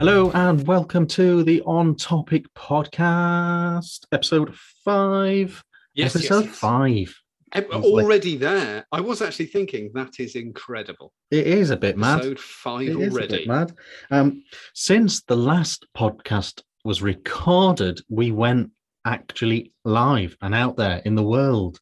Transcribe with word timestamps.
Hello 0.00 0.30
and 0.30 0.66
welcome 0.66 1.06
to 1.08 1.44
the 1.44 1.60
On 1.66 1.94
Topic 1.94 2.46
podcast, 2.54 4.06
episode 4.12 4.56
five. 4.82 5.62
Yes, 5.92 6.14
yes, 6.14 6.16
episode 6.16 6.44
yes. 6.46 6.56
five. 6.56 7.14
Eh, 7.52 7.64
Already 7.70 8.38
there. 8.38 8.86
I 8.92 9.02
was 9.02 9.20
actually 9.20 9.48
thinking 9.48 9.90
that 9.92 10.18
is 10.18 10.36
incredible. 10.36 11.12
It 11.30 11.46
is 11.46 11.68
a 11.68 11.76
bit 11.76 11.98
mad. 11.98 12.20
Episode 12.20 12.40
five 12.40 12.88
It 12.88 12.98
is 12.98 13.08
a 13.08 13.10
already. 13.10 13.36
bit 13.36 13.46
mad. 13.46 13.74
Um, 14.10 14.42
since 14.72 15.20
the 15.24 15.36
last 15.36 15.84
podcast 15.94 16.62
was 16.82 17.02
recorded, 17.02 18.00
we 18.08 18.30
went 18.30 18.70
actually 19.04 19.74
live 19.84 20.34
and 20.40 20.54
out 20.54 20.78
there 20.78 21.02
in 21.04 21.14
the 21.14 21.22
world. 21.22 21.78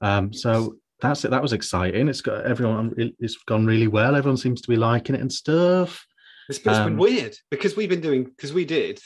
Um, 0.00 0.32
so 0.32 0.76
that's 1.00 1.24
it. 1.24 1.32
That 1.32 1.42
was 1.42 1.52
exciting. 1.52 2.06
It's 2.06 2.20
got 2.20 2.46
everyone. 2.46 2.94
It's 3.18 3.38
gone 3.38 3.66
really 3.66 3.88
well. 3.88 4.14
Everyone 4.14 4.36
seems 4.36 4.60
to 4.60 4.70
be 4.70 4.76
liking 4.76 5.16
it 5.16 5.20
and 5.20 5.32
stuff. 5.32 6.06
It's, 6.50 6.58
it's 6.58 6.68
Um, 6.68 6.90
been 6.90 6.98
weird 6.98 7.34
because 7.50 7.76
we've 7.76 7.88
been 7.88 8.00
doing 8.02 8.24
because 8.24 8.52
we 8.52 8.64
did 8.64 9.00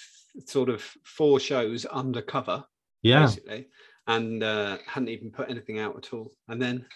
sort 0.46 0.68
of 0.68 0.82
four 1.04 1.38
shows 1.38 1.84
undercover 1.86 2.64
Yeah, 3.02 3.26
basically, 3.26 3.68
and 4.06 4.42
uh, 4.42 4.78
hadn't 4.86 5.10
even 5.10 5.30
put 5.30 5.50
anything 5.50 5.78
out 5.78 5.96
at 5.96 6.12
all. 6.12 6.32
And 6.48 6.60
then 6.60 6.86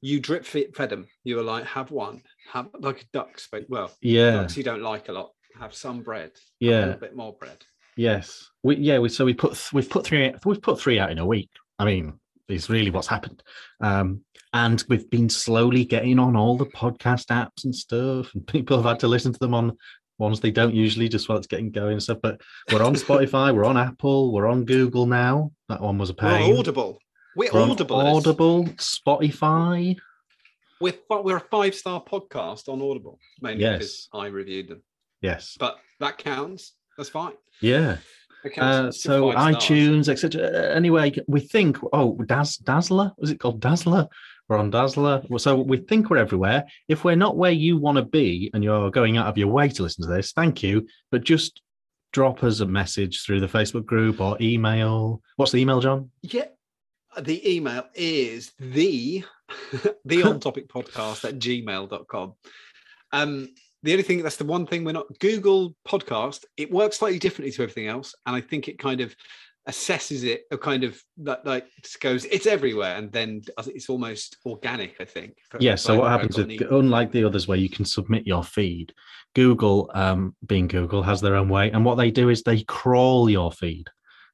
you 0.00 0.20
drip 0.20 0.44
fed 0.44 0.90
them. 0.90 1.06
You 1.24 1.36
were 1.36 1.42
like, 1.42 1.64
have 1.66 1.90
one, 1.90 2.22
have 2.52 2.68
like 2.80 3.02
a 3.02 3.06
duck. 3.12 3.40
But 3.52 3.66
well, 3.68 3.90
yeah, 4.00 4.32
ducks 4.32 4.56
you 4.56 4.64
don't 4.64 4.82
like 4.82 5.08
a 5.08 5.12
lot. 5.12 5.30
Have 5.58 5.74
some 5.74 6.02
bread. 6.02 6.32
yeah, 6.60 6.78
a 6.78 6.86
little 6.86 7.00
bit 7.00 7.16
more 7.16 7.34
bread. 7.38 7.64
Yes, 7.96 8.48
we 8.62 8.76
yeah 8.76 8.98
we 9.00 9.08
so 9.08 9.24
we 9.24 9.34
put 9.34 9.54
th- 9.54 9.72
we've 9.72 9.90
put 9.90 10.04
three 10.06 10.32
we've 10.44 10.62
put 10.62 10.80
three 10.80 10.98
out 10.98 11.10
in 11.10 11.18
a 11.18 11.26
week. 11.26 11.50
I 11.78 11.84
mean, 11.84 12.18
is 12.48 12.68
really 12.70 12.90
what's 12.90 13.06
happened, 13.06 13.42
um, 13.80 14.22
and 14.54 14.82
we've 14.88 15.08
been 15.10 15.28
slowly 15.28 15.84
getting 15.84 16.18
on 16.18 16.34
all 16.36 16.56
the 16.56 16.66
podcast 16.66 17.26
apps 17.26 17.64
and 17.64 17.74
stuff, 17.74 18.34
and 18.34 18.46
people 18.54 18.76
have 18.76 18.86
had 18.86 19.00
to 19.00 19.08
listen 19.08 19.32
to 19.32 19.38
them 19.38 19.54
on 19.54 19.76
ones 20.18 20.40
they 20.40 20.50
don't 20.50 20.74
usually 20.74 21.08
just 21.08 21.28
while 21.28 21.38
it's 21.38 21.46
getting 21.46 21.70
going 21.70 21.92
and 21.92 22.02
stuff. 22.02 22.18
But 22.22 22.40
we're 22.72 22.82
on 22.82 22.94
Spotify, 23.06 23.54
we're 23.54 23.64
on 23.64 23.76
Apple, 23.76 24.32
we're 24.32 24.48
on 24.48 24.64
Google 24.64 25.06
now. 25.06 25.52
That 25.68 25.80
one 25.80 25.98
was 25.98 26.10
a 26.10 26.14
We're 26.20 26.28
pain. 26.38 26.58
audible. 26.58 26.98
We're, 27.36 27.50
We're 27.52 27.60
audible. 27.70 28.00
Audible, 28.00 28.64
Spotify. 28.78 29.96
We're, 30.80 30.94
we're 31.10 31.36
a 31.36 31.40
five 31.40 31.74
star 31.74 32.02
podcast 32.02 32.68
on 32.68 32.80
Audible, 32.82 33.18
mainly 33.40 33.62
Yes. 33.62 33.78
because 33.78 34.08
I 34.12 34.26
reviewed 34.26 34.68
them. 34.68 34.82
Yes, 35.20 35.56
But 35.58 35.78
that 36.00 36.18
counts. 36.18 36.74
That's 36.96 37.10
fine. 37.10 37.34
yeah. 37.60 37.98
Uh, 38.58 38.90
so 38.90 38.90
still 38.90 39.32
five 39.32 39.54
stars. 39.54 39.64
iTunes, 39.64 40.08
etc. 40.08 40.42
Uh, 40.42 40.74
Anyway, 40.74 41.14
we 41.26 41.40
think. 41.40 41.78
Oh, 41.92 42.16
Daz 42.26 42.56
Dazzler 42.56 43.12
was 43.18 43.30
it 43.30 43.40
called 43.40 43.60
Dazzler? 43.60 44.08
We're 44.48 44.58
on 44.58 44.70
Dazzler. 44.70 45.22
So 45.38 45.56
we 45.56 45.76
think 45.76 46.08
we're 46.08 46.16
everywhere. 46.16 46.64
If 46.88 47.04
we're 47.04 47.16
not 47.16 47.36
where 47.36 47.50
you 47.52 47.76
want 47.76 47.96
to 47.96 48.04
be, 48.04 48.50
and 48.54 48.64
you're 48.64 48.90
going 48.90 49.18
out 49.18 49.26
of 49.26 49.36
your 49.36 49.48
way 49.48 49.68
to 49.68 49.82
listen 49.82 50.04
to 50.04 50.10
this, 50.10 50.32
thank 50.32 50.62
you. 50.62 50.86
But 51.10 51.24
just 51.24 51.60
drop 52.12 52.42
us 52.42 52.60
a 52.60 52.66
message 52.66 53.22
through 53.24 53.40
the 53.40 53.46
Facebook 53.46 53.84
group 53.84 54.20
or 54.20 54.36
email. 54.40 55.20
What's 55.36 55.52
the 55.52 55.58
email, 55.58 55.80
John? 55.80 56.10
Yeah. 56.22 56.46
The 57.20 57.56
email 57.56 57.84
is 57.94 58.52
the 58.58 59.24
the 60.04 60.22
on 60.22 60.40
topic 60.40 60.68
podcast 60.68 61.24
at 61.28 61.38
gmail.com. 61.38 62.34
Um, 63.12 63.48
the 63.82 63.92
only 63.92 64.02
thing 64.02 64.22
that's 64.22 64.36
the 64.36 64.44
one 64.44 64.66
thing 64.66 64.84
we're 64.84 64.92
not 64.92 65.06
Google 65.20 65.74
podcast, 65.86 66.44
it 66.56 66.70
works 66.70 66.98
slightly 66.98 67.18
differently 67.18 67.52
to 67.52 67.62
everything 67.62 67.86
else. 67.86 68.14
And 68.26 68.34
I 68.34 68.40
think 68.40 68.68
it 68.68 68.78
kind 68.78 69.00
of 69.00 69.14
assesses 69.68 70.24
it 70.24 70.44
or 70.50 70.56
kind 70.56 70.82
of 70.82 71.00
that 71.18 71.44
like 71.44 71.66
goes, 72.00 72.24
it's 72.24 72.46
everywhere, 72.46 72.96
and 72.96 73.12
then 73.12 73.42
it's 73.66 73.88
almost 73.90 74.38
organic, 74.46 74.96
I 74.98 75.04
think. 75.04 75.36
Yeah. 75.60 75.74
So 75.74 75.98
what 76.00 76.10
happens 76.10 76.36
with 76.38 76.46
any- 76.46 76.58
unlike 76.70 77.12
the 77.12 77.24
others 77.24 77.46
where 77.46 77.58
you 77.58 77.68
can 77.68 77.84
submit 77.84 78.26
your 78.26 78.42
feed, 78.42 78.94
Google, 79.34 79.90
um, 79.94 80.34
being 80.46 80.68
Google, 80.68 81.02
has 81.02 81.20
their 81.20 81.36
own 81.36 81.48
way, 81.48 81.70
and 81.70 81.84
what 81.84 81.96
they 81.96 82.10
do 82.10 82.30
is 82.30 82.42
they 82.42 82.62
crawl 82.64 83.28
your 83.28 83.52
feed 83.52 83.88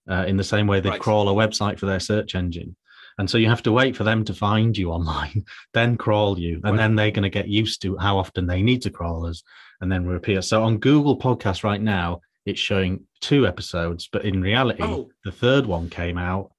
uh, 0.08 0.24
in 0.26 0.36
the 0.36 0.44
same 0.44 0.66
way 0.66 0.80
they 0.80 0.90
Right. 0.90 1.00
crawl 1.00 1.28
a 1.28 1.32
website 1.34 1.78
for 1.78 1.86
their 1.86 2.00
search 2.00 2.34
engine. 2.34 2.76
And 3.18 3.28
so 3.30 3.38
you 3.38 3.48
have 3.48 3.62
to 3.62 3.72
wait 3.72 3.96
for 3.96 4.04
them 4.04 4.24
to 4.24 4.34
find 4.34 4.76
you 4.76 4.90
online, 4.90 5.44
then 5.74 5.96
crawl 5.96 6.38
you, 6.38 6.54
and 6.56 6.72
Right. 6.72 6.76
then 6.76 6.96
they're 6.96 7.10
going 7.10 7.22
to 7.22 7.30
get 7.30 7.48
used 7.48 7.80
to 7.82 7.96
how 7.98 8.18
often 8.18 8.46
they 8.46 8.62
need 8.62 8.82
to 8.82 8.90
crawl 8.90 9.26
us, 9.26 9.42
and 9.80 9.90
then 9.90 10.06
reappear. 10.06 10.42
So 10.42 10.62
on 10.64 10.78
Google 10.78 11.18
Podcasts 11.18 11.62
right 11.64 11.80
now, 11.80 12.20
it's 12.46 12.60
showing 12.60 13.04
two 13.20 13.46
episodes, 13.46 14.08
but 14.12 14.24
in 14.24 14.40
reality, 14.42 14.82
Oh. 14.82 15.08
the 15.24 15.32
third 15.32 15.64
one 15.66 15.88
came 15.88 16.18
out 16.18 16.50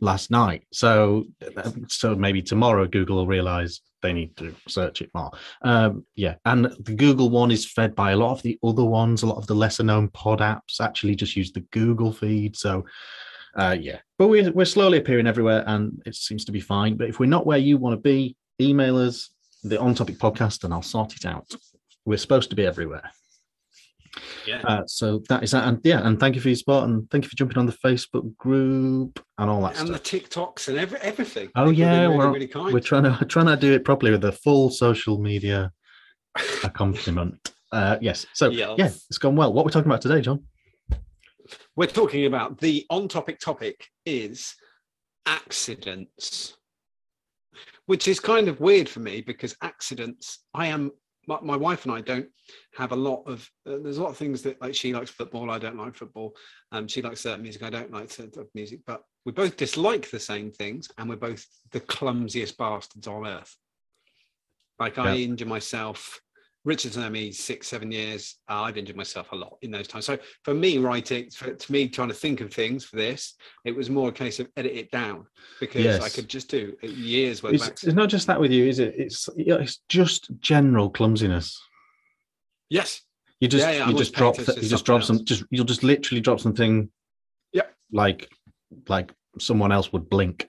last 0.00 0.30
night. 0.30 0.64
So, 0.72 1.24
so 1.88 2.14
maybe 2.16 2.42
tomorrow 2.42 2.86
Google 2.86 3.16
will 3.16 3.26
realize 3.26 3.80
they 4.02 4.12
need 4.12 4.36
to 4.36 4.54
search 4.68 5.00
it 5.02 5.10
more. 5.14 5.30
Um, 5.62 6.04
yeah, 6.16 6.34
and 6.44 6.64
the 6.80 6.94
Google 6.94 7.30
one 7.30 7.50
is 7.50 7.70
fed 7.70 7.94
by 7.94 8.10
a 8.10 8.16
lot 8.16 8.32
of 8.32 8.42
the 8.42 8.58
other 8.62 8.84
ones. 8.84 9.22
A 9.22 9.26
lot 9.26 9.38
of 9.38 9.46
the 9.46 9.54
lesser 9.54 9.82
known 9.84 10.08
pod 10.08 10.40
apps 10.40 10.80
actually 10.80 11.14
just 11.14 11.36
use 11.36 11.52
the 11.52 11.60
Google 11.72 12.12
feed. 12.12 12.56
So, 12.56 12.84
uh, 13.56 13.76
yeah, 13.78 13.98
but 14.18 14.28
we're 14.28 14.50
we're 14.52 14.64
slowly 14.64 14.98
appearing 14.98 15.26
everywhere, 15.26 15.64
and 15.66 16.02
it 16.06 16.14
seems 16.14 16.44
to 16.46 16.52
be 16.52 16.60
fine. 16.60 16.96
But 16.96 17.08
if 17.08 17.18
we're 17.20 17.26
not 17.26 17.46
where 17.46 17.58
you 17.58 17.76
want 17.78 17.94
to 17.96 18.00
be, 18.00 18.36
email 18.60 18.96
us 18.96 19.30
the 19.62 19.80
On 19.80 19.94
Topic 19.94 20.18
Podcast, 20.18 20.64
and 20.64 20.72
I'll 20.74 20.82
sort 20.82 21.14
it 21.16 21.24
out. 21.24 21.46
We're 22.04 22.18
supposed 22.18 22.50
to 22.50 22.56
be 22.56 22.66
everywhere. 22.66 23.10
yeah. 24.46 24.60
Uh, 24.62 24.86
so 24.86 25.22
that 25.28 25.42
is 25.42 25.52
that, 25.52 25.66
and 25.66 25.80
yeah, 25.84 26.06
and 26.06 26.20
thank 26.20 26.34
you 26.34 26.40
for 26.40 26.48
your 26.48 26.56
support, 26.56 26.88
and 26.88 27.10
thank 27.10 27.24
you 27.24 27.30
for 27.30 27.36
jumping 27.36 27.58
on 27.58 27.66
the 27.66 27.72
Facebook 27.72 28.36
group 28.36 29.24
and 29.38 29.50
all 29.50 29.62
that 29.62 29.78
and 29.78 29.88
stuff. 29.88 30.02
the 30.02 30.20
TikToks 30.20 30.68
and 30.68 30.78
every, 30.78 30.98
everything. 31.00 31.48
Oh, 31.56 31.70
yeah, 31.70 32.02
really, 32.02 32.16
we're- 32.18 32.30
really 32.32 32.46
kind. 32.46 32.72
We're 32.74 32.80
trying 32.80 33.04
to 33.18 33.24
trying 33.24 33.46
to 33.46 33.56
do 33.56 33.72
it 33.72 33.84
properly 33.84 34.12
with 34.12 34.24
a 34.24 34.32
full 34.32 34.70
social 34.70 35.18
media 35.18 35.72
accompaniment. 36.64 37.52
Uh, 37.72 37.96
yes. 38.00 38.26
So 38.34 38.50
Yes. 38.50 38.74
yeah, 38.78 38.86
it's 38.86 39.18
gone 39.18 39.34
well. 39.36 39.52
What 39.52 39.64
we're 39.64 39.68
we 39.70 39.72
talking 39.72 39.90
about 39.90 40.02
today, 40.02 40.20
John? 40.20 40.44
We're 41.76 41.86
talking 41.86 42.26
about 42.26 42.58
the 42.58 42.86
on 42.88 43.08
topic 43.08 43.40
topic 43.40 43.88
is 44.06 44.54
accidents, 45.26 46.56
which 47.86 48.06
is 48.06 48.20
kind 48.20 48.48
of 48.48 48.60
weird 48.60 48.88
for 48.88 49.00
me 49.00 49.22
because 49.22 49.56
accidents, 49.60 50.44
I 50.54 50.66
am, 50.66 50.92
my, 51.26 51.38
my 51.42 51.56
wife 51.56 51.84
and 51.84 51.92
I 51.92 52.00
don't 52.00 52.28
have 52.76 52.92
a 52.92 52.96
lot 52.96 53.24
of, 53.26 53.48
uh, 53.66 53.78
there's 53.82 53.98
a 53.98 54.02
lot 54.02 54.10
of 54.10 54.16
things 54.16 54.42
that 54.42 54.60
like 54.60 54.74
she 54.74 54.94
likes 54.94 55.10
football, 55.10 55.50
I 55.50 55.58
don't 55.58 55.76
like 55.76 55.96
football. 55.96 56.36
Um, 56.70 56.86
she 56.86 57.02
likes 57.02 57.22
certain 57.22 57.42
music, 57.42 57.64
I 57.64 57.70
don't 57.70 57.92
like 57.92 58.10
certain 58.10 58.46
music, 58.54 58.80
but 58.86 59.02
we 59.24 59.32
both 59.32 59.56
dislike 59.56 60.10
the 60.10 60.20
same 60.20 60.52
things 60.52 60.88
and 60.96 61.08
we're 61.08 61.16
both 61.16 61.44
the 61.72 61.80
clumsiest 61.80 62.56
bastards 62.56 63.08
on 63.08 63.26
earth. 63.26 63.56
Like 64.78 64.98
I 64.98 65.16
injure 65.16 65.46
myself. 65.46 66.20
Richard's 66.64 66.96
known 66.96 67.12
me 67.12 67.30
six, 67.30 67.68
seven 67.68 67.92
years. 67.92 68.36
Uh, 68.48 68.62
I've 68.62 68.78
injured 68.78 68.96
myself 68.96 69.32
a 69.32 69.36
lot 69.36 69.58
in 69.60 69.70
those 69.70 69.86
times. 69.86 70.06
So 70.06 70.18
for 70.44 70.54
me, 70.54 70.78
writing, 70.78 71.30
for, 71.30 71.52
to 71.52 71.72
me, 71.72 71.88
trying 71.88 72.08
to 72.08 72.14
think 72.14 72.40
of 72.40 72.52
things 72.52 72.84
for 72.84 72.96
this, 72.96 73.34
it 73.64 73.76
was 73.76 73.90
more 73.90 74.08
a 74.08 74.12
case 74.12 74.40
of 74.40 74.48
edit 74.56 74.72
it 74.72 74.90
down 74.90 75.26
because 75.60 76.00
I 76.00 76.08
could 76.08 76.28
just 76.28 76.48
do 76.48 76.74
years 76.82 77.42
worth 77.42 77.54
It's, 77.54 77.84
it's 77.84 77.94
not 77.94 78.08
just 78.08 78.26
that 78.28 78.40
with 78.40 78.50
you, 78.50 78.66
is 78.66 78.78
it? 78.78 78.94
It's 78.96 79.28
it's 79.36 79.80
just 79.88 80.30
general 80.40 80.88
clumsiness. 80.88 81.60
Yes. 82.70 83.02
You 83.40 83.48
just 83.48 83.66
Yeah, 83.66 83.72
yeah, 83.72 83.88
you 83.88 83.96
just 83.96 84.14
drop 84.14 84.36
th- 84.36 84.56
you 84.56 84.68
just 84.68 84.86
drop 84.86 85.02
something 85.02 85.26
some 85.26 85.36
just 85.36 85.44
you'll 85.50 85.66
just 85.66 85.82
literally 85.82 86.20
drop 86.22 86.40
something. 86.40 86.90
Yep. 87.52 87.74
Like 87.92 88.30
like 88.88 89.12
someone 89.38 89.70
else 89.70 89.92
would 89.92 90.08
blink. 90.08 90.48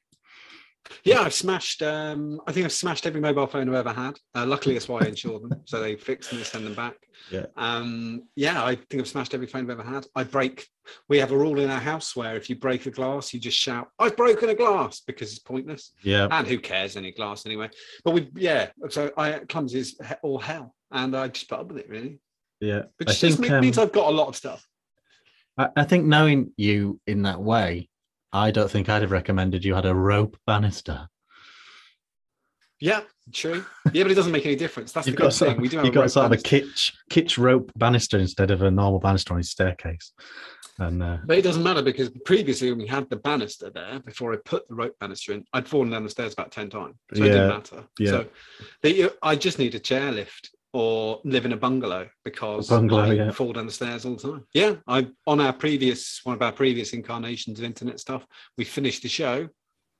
Yeah, 1.03 1.21
I've 1.21 1.33
smashed. 1.33 1.81
Um, 1.81 2.39
I 2.47 2.51
think 2.51 2.65
I've 2.65 2.71
smashed 2.71 3.05
every 3.07 3.21
mobile 3.21 3.47
phone 3.47 3.67
I've 3.69 3.75
ever 3.75 3.93
had. 3.93 4.17
Uh, 4.35 4.45
luckily, 4.45 4.75
that's 4.75 4.87
why 4.87 5.01
I 5.01 5.05
insure 5.07 5.39
them, 5.39 5.51
so 5.65 5.79
they 5.79 5.95
fix 5.95 6.29
them 6.29 6.37
and 6.37 6.45
send 6.47 6.65
them 6.65 6.75
back. 6.75 6.95
Yeah. 7.31 7.45
Um, 7.57 8.23
yeah, 8.35 8.63
I 8.63 8.75
think 8.75 9.01
I've 9.01 9.07
smashed 9.07 9.33
every 9.33 9.47
phone 9.47 9.63
I've 9.63 9.79
ever 9.79 9.83
had. 9.89 10.05
I 10.15 10.23
break. 10.23 10.67
We 11.09 11.17
have 11.17 11.31
a 11.31 11.37
rule 11.37 11.59
in 11.59 11.69
our 11.71 11.79
house 11.79 12.15
where 12.15 12.35
if 12.35 12.49
you 12.49 12.55
break 12.55 12.85
a 12.85 12.91
glass, 12.91 13.33
you 13.33 13.39
just 13.39 13.57
shout, 13.57 13.87
"I've 13.97 14.15
broken 14.15 14.49
a 14.49 14.55
glass," 14.55 14.99
because 14.99 15.31
it's 15.31 15.39
pointless. 15.39 15.91
Yeah. 16.03 16.27
and 16.31 16.45
who 16.45 16.59
cares 16.59 16.95
any 16.97 17.11
glass 17.11 17.45
anyway 17.45 17.69
but 18.03 18.11
we 18.11 18.29
yeah 18.35 18.69
so 18.89 19.11
i 19.17 19.39
clumsy 19.49 19.79
is 19.79 19.95
he- 20.07 20.13
all 20.21 20.37
hell 20.37 20.75
and 20.91 21.15
i 21.15 21.27
just 21.27 21.49
put 21.49 21.59
up 21.59 21.67
with 21.67 21.77
it 21.77 21.89
really 21.89 22.19
Yeah. 22.59 22.83
which 22.97 23.09
I 23.09 23.13
just 23.13 23.39
think, 23.39 23.61
means 23.61 23.77
um, 23.77 23.83
i've 23.85 23.91
got 23.91 24.09
a 24.09 24.15
lot 24.15 24.27
of 24.27 24.35
stuff 24.35 24.67
I, 25.57 25.69
I 25.77 25.83
think 25.83 26.05
knowing 26.05 26.51
you 26.57 26.99
in 27.07 27.23
that 27.23 27.41
way, 27.41 27.89
I 28.35 28.51
don't 28.51 28.69
think 28.69 28.89
I'd 28.89 29.01
have 29.01 29.11
recommended 29.11 29.63
you 29.63 29.73
had 29.75 29.85
a 29.85 29.95
rope 29.95 30.37
banister. 30.45 31.07
yeah 32.81 33.01
true 33.33 33.63
yeah 33.93 34.03
but 34.03 34.11
it 34.11 34.15
doesn't 34.15 34.31
make 34.33 34.45
any 34.45 34.55
difference 34.55 34.91
that's 34.91 35.07
You've 35.07 35.15
the 35.15 35.21
good 35.23 35.33
sort 35.33 35.51
thing 35.53 35.61
we 35.61 35.69
do 35.69 35.77
have 35.77 35.85
you've 35.85 35.95
a 35.95 35.99
got 36.01 36.11
sort 36.11 36.25
of 36.27 36.31
a 36.33 36.35
banister. 36.35 36.57
kitsch 36.67 36.91
kitsch 37.09 37.37
rope 37.37 37.71
banister 37.75 38.17
instead 38.19 38.51
of 38.51 38.61
a 38.61 38.69
normal 38.69 38.99
banister 38.99 39.33
on 39.33 39.37
his 39.39 39.49
staircase. 39.49 40.11
And 40.77 41.01
uh, 41.01 41.17
but 41.25 41.37
it 41.37 41.41
doesn't 41.43 41.63
matter 41.63 41.81
because 41.81 42.09
previously 42.25 42.69
when 42.69 42.79
we 42.79 42.87
had 42.87 43.09
the 43.09 43.15
banister 43.15 43.69
there 43.73 43.99
before 44.01 44.33
i 44.33 44.37
put 44.43 44.67
the 44.67 44.75
rope 44.75 44.93
banister 44.99 45.31
in 45.31 45.45
i'd 45.53 45.67
fallen 45.69 45.89
down 45.89 46.03
the 46.03 46.09
stairs 46.09 46.33
about 46.33 46.51
10 46.51 46.69
times 46.69 46.95
so 47.13 47.23
it 47.23 47.27
Yeah, 47.27 47.33
didn't 47.33 47.47
matter 47.47 47.83
yeah. 47.97 48.09
so 48.11 48.25
the, 48.83 49.13
i 49.21 49.37
just 49.37 49.57
need 49.57 49.73
a 49.75 49.79
chairlift 49.79 50.49
or 50.75 51.21
live 51.23 51.45
in 51.45 51.53
a 51.53 51.57
bungalow 51.57 52.05
because 52.25 52.67
bungalow, 52.67 53.03
I 53.03 53.13
yeah. 53.13 53.31
fall 53.31 53.53
down 53.53 53.65
the 53.65 53.71
stairs 53.71 54.03
all 54.03 54.15
the 54.17 54.29
time. 54.29 54.45
Yeah, 54.53 54.75
I 54.89 55.07
on 55.25 55.39
our 55.39 55.53
previous 55.53 56.19
one 56.25 56.35
of 56.35 56.41
our 56.41 56.51
previous 56.51 56.91
incarnations 56.91 57.59
of 57.59 57.63
internet 57.63 57.97
stuff, 57.97 58.25
we 58.57 58.65
finished 58.65 59.01
the 59.01 59.07
show. 59.07 59.47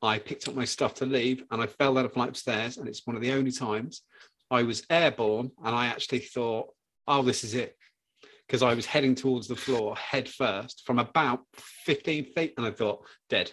I 0.02 0.20
picked 0.20 0.50
up 0.50 0.54
my 0.54 0.66
stuff 0.66 0.94
to 0.96 1.06
leave 1.06 1.46
and 1.50 1.62
I 1.62 1.68
fell 1.68 1.94
down 1.94 2.04
a 2.04 2.10
flight 2.10 2.32
of 2.32 2.38
stairs, 2.38 2.76
and 2.76 2.90
it's 2.90 3.08
one 3.08 3.16
of 3.16 3.22
the 3.22 3.32
only 3.32 3.54
times 3.54 4.02
I 4.52 4.64
was 4.64 4.86
airborne 4.90 5.52
and 5.64 5.74
I 5.74 5.86
actually 5.86 6.20
thought, 6.20 6.68
"Oh, 7.08 7.22
this 7.22 7.46
is 7.46 7.54
it." 7.54 7.78
because 8.46 8.62
I 8.62 8.76
was 8.76 8.86
heading 8.86 9.16
towards 9.16 9.48
the 9.48 9.56
floor 9.56 9.96
head 9.96 10.30
first 10.30 10.84
from 10.86 11.00
about 11.00 11.40
15 11.86 12.26
feet, 12.26 12.54
and 12.58 12.66
I 12.68 12.72
thought 12.72 13.08
dead, 13.30 13.52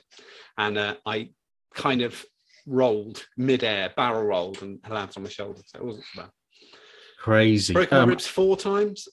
and 0.58 0.76
uh, 0.76 0.96
I 1.06 1.30
kind 1.74 2.02
of 2.02 2.22
rolled 2.66 3.24
midair, 3.38 3.92
barrel 3.96 4.24
rolled, 4.24 4.60
and 4.60 4.80
landed 4.86 5.16
on 5.16 5.22
my 5.22 5.30
shoulder. 5.30 5.62
So 5.64 5.78
it 5.78 5.84
wasn't 5.84 6.04
so 6.12 6.22
bad. 6.22 6.30
Crazy. 7.22 7.72
Broke 7.72 7.92
my 7.92 7.98
Um, 7.98 8.08
ribs 8.08 8.26
four 8.26 8.56
times. 8.56 9.06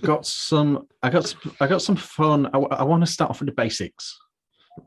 got 0.00 0.24
some. 0.24 0.86
I 1.02 1.10
got. 1.10 1.26
Some, 1.28 1.54
I 1.60 1.66
got 1.66 1.82
some 1.82 1.96
fun. 1.96 2.46
I, 2.54 2.82
want 2.82 3.04
to 3.04 3.06
start 3.06 3.28
off 3.30 3.40
with 3.40 3.48
the 3.50 3.54
basics. 3.54 4.18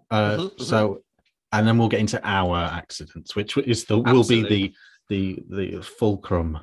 Uh, 0.09 0.31
Mhm, 0.37 0.55
mhm. 0.55 0.61
So, 0.61 1.03
and 1.51 1.67
then 1.67 1.77
we'll 1.77 1.89
get 1.89 1.99
into 1.99 2.19
our 2.27 2.57
accidents, 2.57 3.35
which 3.35 3.55
is 3.57 3.85
the 3.85 3.99
will 3.99 4.23
be 4.23 4.41
the 4.41 4.73
the 5.09 5.43
the 5.47 5.81
fulcrum 5.83 6.57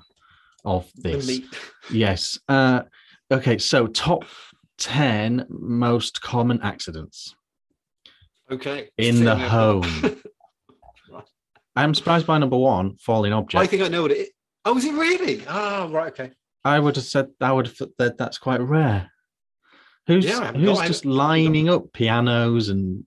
of 0.65 0.91
this. 0.97 1.41
Yes. 1.89 2.37
Uh, 2.49 2.83
okay. 3.31 3.57
So 3.59 3.87
top 3.87 4.25
ten 4.79 5.47
most 5.49 6.21
common 6.21 6.61
accidents 6.63 7.37
Okay. 8.51 8.89
in 8.99 9.23
the 9.25 9.37
home. 9.37 9.87
I'm 11.77 11.95
surprised 11.95 12.27
by 12.27 12.39
number 12.39 12.57
one, 12.59 12.97
falling 12.97 13.33
object. 13.33 13.63
I 13.63 13.67
think 13.69 13.83
I 13.83 13.89
know 13.89 14.03
what 14.03 14.11
it 14.11 14.19
is. 14.19 14.29
Oh, 14.67 14.77
is 14.77 14.85
it 14.85 14.95
really? 14.95 15.43
Ah, 15.47 15.89
right. 15.91 16.09
Okay. 16.09 16.33
I 16.65 16.81
would 16.81 16.97
have 16.97 17.05
said 17.05 17.29
I 17.41 17.53
would 17.53 17.69
have 17.69 17.89
that 17.99 18.19
that's 18.19 18.37
quite 18.37 18.61
rare. 18.61 19.11
Who's 20.09 20.25
Yeah, 20.25 20.53
who's 20.53 20.81
just 20.81 21.05
lining 21.05 21.69
up 21.69 21.93
pianos 21.93 22.69
and 22.69 23.05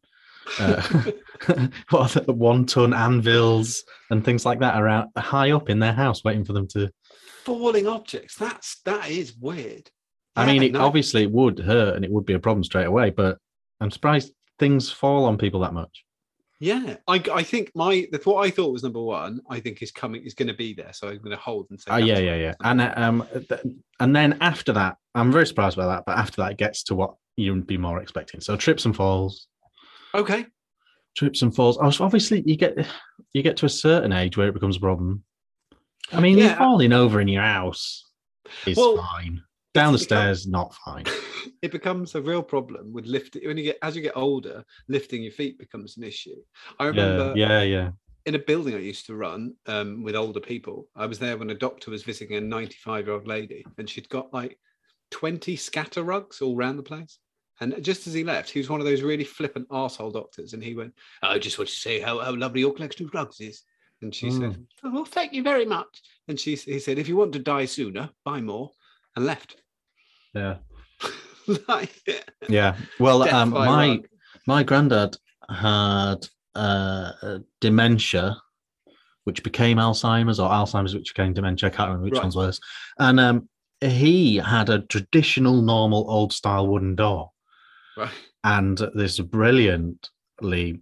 uh, 0.57 0.81
what 1.89 2.15
are 2.15 2.21
the 2.21 2.33
one 2.33 2.65
ton 2.65 2.93
anvils 2.93 3.83
and 4.09 4.23
things 4.23 4.45
like 4.45 4.59
that 4.59 4.81
around 4.81 5.09
high 5.17 5.51
up 5.51 5.69
in 5.69 5.79
their 5.79 5.93
house, 5.93 6.23
waiting 6.23 6.45
for 6.45 6.53
them 6.53 6.67
to. 6.69 6.89
Falling 7.43 7.87
objects. 7.87 8.35
That's 8.35 8.79
that 8.85 9.09
is 9.09 9.35
weird. 9.35 9.91
I 10.37 10.45
mean, 10.45 10.63
it, 10.63 10.71
no. 10.71 10.85
obviously 10.85 11.23
it 11.23 11.31
would 11.31 11.59
hurt 11.59 11.97
and 11.97 12.05
it 12.05 12.11
would 12.11 12.25
be 12.25 12.33
a 12.33 12.39
problem 12.39 12.63
straight 12.63 12.85
away, 12.85 13.09
but 13.09 13.37
I'm 13.81 13.91
surprised 13.91 14.31
things 14.59 14.89
fall 14.89 15.25
on 15.25 15.37
people 15.37 15.59
that 15.61 15.73
much. 15.73 16.05
Yeah, 16.61 16.97
I, 17.07 17.23
I 17.33 17.43
think 17.43 17.71
my 17.73 18.05
the 18.11 18.19
what 18.25 18.45
I 18.45 18.49
thought 18.49 18.73
was 18.73 18.83
number 18.83 19.01
one, 19.01 19.39
I 19.49 19.61
think 19.61 19.81
is 19.81 19.91
coming 19.91 20.23
is 20.25 20.33
going 20.33 20.49
to 20.49 20.53
be 20.53 20.73
there. 20.73 20.91
So 20.91 21.07
I'm 21.07 21.19
going 21.19 21.31
to 21.31 21.37
hold 21.37 21.67
and 21.69 21.79
say. 21.79 21.89
Oh 21.91 21.97
yeah, 21.97 22.19
yeah, 22.19 22.35
yeah. 22.35 22.53
And 22.61 22.81
uh, 22.81 22.93
um, 22.97 23.25
th- 23.47 23.61
and 24.01 24.13
then 24.15 24.37
after 24.41 24.73
that, 24.73 24.97
I'm 25.15 25.31
very 25.31 25.47
surprised 25.47 25.77
by 25.77 25.85
that. 25.85 26.03
But 26.05 26.17
after 26.17 26.41
that, 26.41 26.51
it 26.51 26.57
gets 26.57 26.83
to 26.85 26.95
what 26.95 27.15
you'd 27.37 27.65
be 27.65 27.77
more 27.77 28.01
expecting. 28.01 28.41
So 28.41 28.57
trips 28.57 28.83
and 28.85 28.93
falls. 28.95 29.47
Okay. 30.13 30.45
trips 31.15 31.41
and 31.43 31.55
falls. 31.55 31.77
Oh, 31.81 31.91
so 31.91 32.03
obviously, 32.03 32.43
you 32.45 32.57
get 32.57 32.85
you 33.31 33.41
get 33.41 33.55
to 33.57 33.65
a 33.65 33.69
certain 33.69 34.11
age 34.11 34.35
where 34.35 34.49
it 34.49 34.53
becomes 34.53 34.75
a 34.75 34.81
problem. 34.81 35.23
I 36.11 36.19
mean, 36.19 36.37
Yeah. 36.39 36.57
falling 36.57 36.91
over 36.91 37.21
in 37.21 37.29
your 37.29 37.43
house 37.43 38.05
is 38.65 38.75
Well, 38.75 38.97
fine. 38.97 39.43
Down 39.73 39.93
the 39.93 39.97
it's 39.97 40.05
become- 40.05 40.21
stairs, 40.23 40.47
not 40.47 40.73
fine. 40.85 41.05
it 41.61 41.71
becomes 41.71 42.15
a 42.15 42.21
real 42.21 42.43
problem 42.43 42.91
with 42.91 43.05
lifting 43.05 43.45
when 43.45 43.57
you 43.57 43.63
get 43.63 43.77
as 43.81 43.95
you 43.95 44.01
get 44.01 44.17
older. 44.17 44.63
Lifting 44.87 45.23
your 45.23 45.31
feet 45.31 45.59
becomes 45.59 45.97
an 45.97 46.03
issue. 46.03 46.35
I 46.79 46.85
remember 46.85 47.33
yeah, 47.35 47.61
yeah. 47.61 47.63
yeah. 47.63 47.91
in 48.25 48.35
a 48.35 48.39
building 48.39 48.75
I 48.75 48.79
used 48.79 49.05
to 49.07 49.15
run 49.15 49.53
um, 49.67 50.03
with 50.03 50.15
older 50.15 50.39
people. 50.39 50.87
I 50.95 51.05
was 51.05 51.19
there 51.19 51.37
when 51.37 51.51
a 51.51 51.55
doctor 51.55 51.91
was 51.91 52.03
visiting 52.03 52.37
a 52.37 52.41
95 52.41 53.05
year 53.05 53.13
old 53.13 53.27
lady, 53.27 53.65
and 53.77 53.89
she'd 53.89 54.09
got 54.09 54.33
like 54.33 54.57
20 55.11 55.55
scatter 55.55 56.03
rugs 56.03 56.41
all 56.41 56.55
around 56.55 56.77
the 56.77 56.83
place. 56.83 57.19
And 57.61 57.83
just 57.83 58.07
as 58.07 58.13
he 58.13 58.23
left, 58.23 58.49
he 58.49 58.59
was 58.59 58.69
one 58.69 58.79
of 58.79 58.85
those 58.85 59.01
really 59.01 59.25
flippant 59.25 59.67
asshole 59.69 60.11
doctors. 60.11 60.53
And 60.53 60.63
he 60.63 60.75
went, 60.75 60.93
I 61.21 61.39
just 61.39 61.57
want 61.57 61.69
to 61.69 61.75
say 61.75 61.99
how, 61.99 62.19
how 62.19 62.33
lovely 62.33 62.61
your 62.61 62.73
collection 62.73 63.05
of 63.05 63.13
rugs 63.13 63.41
is. 63.41 63.63
And 64.01 64.15
she 64.15 64.31
said, 64.31 64.65
Oh, 64.81 64.91
well, 64.93 65.03
thank 65.03 65.33
you 65.33 65.43
very 65.43 65.65
much. 65.65 66.01
And 66.29 66.39
she, 66.39 66.55
he 66.55 66.79
said, 66.79 66.97
If 66.97 67.09
you 67.09 67.17
want 67.17 67.33
to 67.33 67.39
die 67.39 67.65
sooner, 67.65 68.09
buy 68.23 68.39
more. 68.39 68.71
And 69.19 69.25
left. 69.27 69.57
Yeah, 70.33 70.55
like, 71.67 71.91
yeah. 72.47 72.77
Well, 72.99 73.23
um, 73.23 73.49
my 73.49 73.87
rug. 73.89 74.07
my 74.47 74.63
granddad 74.63 75.17
had 75.49 76.25
uh, 76.55 77.39
dementia, 77.59 78.37
which 79.25 79.43
became 79.43 79.77
Alzheimer's, 79.77 80.39
or 80.39 80.49
Alzheimer's, 80.49 80.95
which 80.95 81.13
became 81.13 81.33
dementia. 81.33 81.67
I 81.67 81.71
can't 81.71 81.89
remember 81.89 82.05
which 82.05 82.13
Right. 82.13 82.23
one's 82.23 82.35
worse. 82.37 82.59
And 82.97 83.19
um, 83.19 83.49
he 83.81 84.37
had 84.37 84.69
a 84.69 84.83
traditional, 84.83 85.61
normal, 85.61 86.09
old 86.09 86.31
style 86.31 86.67
wooden 86.67 86.95
door. 86.95 87.31
Right. 87.97 88.09
and 88.45 88.77
this 88.95 89.19
brilliantly 89.19 90.79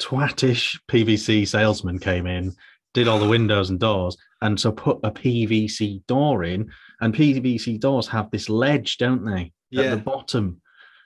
twattish 0.00 0.76
PVC 0.90 1.46
salesman 1.46 2.00
came 2.00 2.26
in, 2.26 2.52
did 2.94 3.06
all 3.06 3.20
the 3.20 3.28
windows 3.28 3.70
and 3.70 3.78
doors, 3.78 4.16
and 4.42 4.58
so 4.58 4.72
put 4.72 4.98
a 5.04 5.10
PVC 5.10 6.04
door 6.06 6.44
in. 6.44 6.70
And 7.00 7.14
PVC 7.14 7.78
doors 7.80 8.06
have 8.08 8.30
this 8.30 8.48
ledge, 8.48 8.98
don't 8.98 9.24
they, 9.24 9.40
at 9.42 9.84
Yeah. 9.84 9.90
the 9.94 9.96
bottom? 10.02 10.60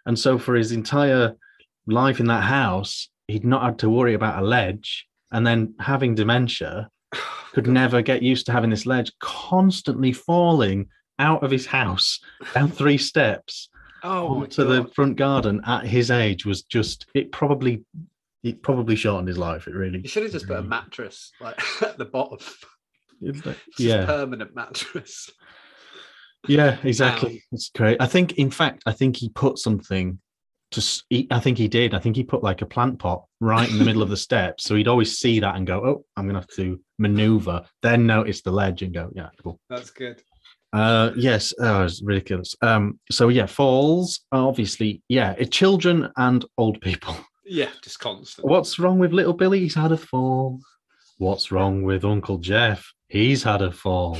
And 0.06 0.18
so 0.18 0.38
for 0.38 0.54
his 0.54 0.72
entire 0.72 1.34
life 1.86 2.20
in 2.20 2.26
that 2.26 2.42
house, 2.44 3.08
he'd 3.28 3.44
not 3.44 3.62
had 3.62 3.78
to 3.80 3.90
worry 3.90 4.14
about 4.14 4.42
a 4.42 4.46
ledge. 4.46 5.06
And 5.32 5.46
then 5.46 5.74
having 5.80 6.14
dementia, 6.14 6.88
could 7.52 7.66
never 7.66 8.02
get 8.02 8.22
used 8.22 8.46
to 8.46 8.52
having 8.52 8.70
this 8.70 8.86
ledge 8.86 9.12
constantly 9.20 10.12
falling 10.12 10.88
out 11.20 11.42
of 11.44 11.50
his 11.50 11.66
house 11.66 12.18
down 12.54 12.68
three 12.70 12.98
steps 12.98 13.68
Oh, 14.02 14.44
to 14.46 14.64
the 14.64 14.84
front 14.94 15.16
garden 15.16 15.62
at 15.64 15.86
his 15.86 16.10
age 16.10 16.44
was 16.44 16.62
just 16.62 17.06
it 17.14 17.30
probably 17.32 17.84
it 18.42 18.62
probably 18.62 18.96
shortened 18.96 19.28
his 19.28 19.38
life. 19.38 19.66
It 19.68 19.74
really 19.74 20.00
You 20.00 20.08
should 20.08 20.24
have 20.24 20.32
just 20.32 20.46
put 20.48 20.58
a 20.58 20.62
mattress 20.62 21.30
like 21.40 21.58
at 21.82 21.96
the 21.96 22.04
bottom. 22.04 22.38
Just 23.24 23.46
yeah 23.78 24.04
permanent 24.04 24.54
mattress. 24.54 25.30
yeah 26.48 26.76
exactly 26.84 27.42
it's 27.52 27.70
great 27.70 27.96
i 28.00 28.06
think 28.06 28.32
in 28.34 28.50
fact 28.50 28.82
i 28.86 28.92
think 28.92 29.16
he 29.16 29.28
put 29.30 29.58
something 29.58 30.18
to 30.70 31.02
he, 31.08 31.26
i 31.30 31.40
think 31.40 31.56
he 31.56 31.68
did 31.68 31.94
i 31.94 31.98
think 31.98 32.16
he 32.16 32.22
put 32.22 32.42
like 32.42 32.60
a 32.60 32.66
plant 32.66 32.98
pot 32.98 33.24
right 33.40 33.70
in 33.70 33.78
the 33.78 33.84
middle 33.84 34.02
of 34.02 34.10
the 34.10 34.16
steps 34.28 34.64
so 34.64 34.74
he'd 34.74 34.88
always 34.88 35.18
see 35.18 35.40
that 35.40 35.56
and 35.56 35.66
go 35.66 35.80
oh 35.84 36.04
i'm 36.16 36.26
gonna 36.26 36.38
have 36.38 36.48
to 36.48 36.80
maneuver 36.98 37.64
then 37.82 38.06
notice 38.06 38.42
the 38.42 38.50
ledge 38.50 38.82
and 38.82 38.92
go 38.92 39.10
yeah 39.14 39.28
cool 39.42 39.58
That's 39.70 39.90
good. 39.90 40.22
Uh, 40.74 41.12
yes, 41.14 41.54
oh, 41.60 41.84
it's 41.84 42.02
ridiculous. 42.02 42.56
Um, 42.60 42.98
so 43.08 43.28
yeah, 43.28 43.46
falls 43.46 44.20
obviously, 44.32 45.02
yeah, 45.08 45.32
it, 45.38 45.52
children 45.52 46.10
and 46.16 46.44
old 46.58 46.80
people. 46.80 47.16
Yeah, 47.46 47.68
just 47.82 48.00
constant. 48.00 48.48
What's 48.48 48.78
wrong 48.78 48.98
with 48.98 49.12
little 49.12 49.34
Billy? 49.34 49.60
He's 49.60 49.74
had 49.74 49.92
a 49.92 49.98
fall. 49.98 50.60
What's 51.18 51.52
wrong 51.52 51.82
with 51.82 52.02
Uncle 52.02 52.38
Jeff? 52.38 52.90
He's 53.14 53.44
had 53.44 53.62
a 53.62 53.70
fall. 53.70 54.18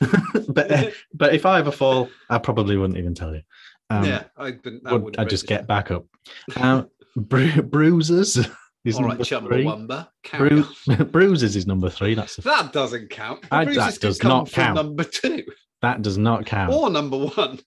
but 0.48 0.70
uh, 0.70 0.90
but 1.12 1.34
if 1.34 1.44
I 1.44 1.56
have 1.56 1.66
a 1.66 1.72
fall, 1.72 2.08
I 2.30 2.38
probably 2.38 2.76
wouldn't 2.76 2.96
even 2.96 3.12
tell 3.12 3.34
you. 3.34 3.42
Um, 3.90 4.04
yeah, 4.04 4.22
I 4.36 4.52
didn't. 4.52 4.84
That 4.84 4.92
would 4.92 5.02
wouldn't 5.02 5.18
I 5.18 5.24
just 5.24 5.42
register. 5.42 5.46
get 5.48 5.66
back 5.66 5.90
up? 5.90 6.04
Um, 6.60 6.88
bru- 7.16 7.62
bruises 7.62 8.36
is 8.84 8.96
All 8.96 9.02
right, 9.02 9.18
number 9.18 9.24
Chumbawamba. 9.24 10.08
three. 10.24 10.64
Bru- 10.86 11.04
bruises 11.12 11.56
is 11.56 11.66
number 11.66 11.90
three. 11.90 12.14
That's 12.14 12.38
a, 12.38 12.42
That 12.42 12.72
doesn't 12.72 13.10
count. 13.10 13.44
I- 13.50 13.64
Bruises 13.64 13.84
that 13.84 13.92
could 13.94 14.00
does 14.00 14.18
come 14.20 14.28
not 14.28 14.48
from 14.48 14.62
count. 14.62 14.76
Number 14.76 15.02
two 15.04 15.42
that 15.82 16.02
does 16.02 16.16
not 16.18 16.46
count. 16.46 16.72
or 16.72 16.88
number 16.88 17.18
one, 17.26 17.58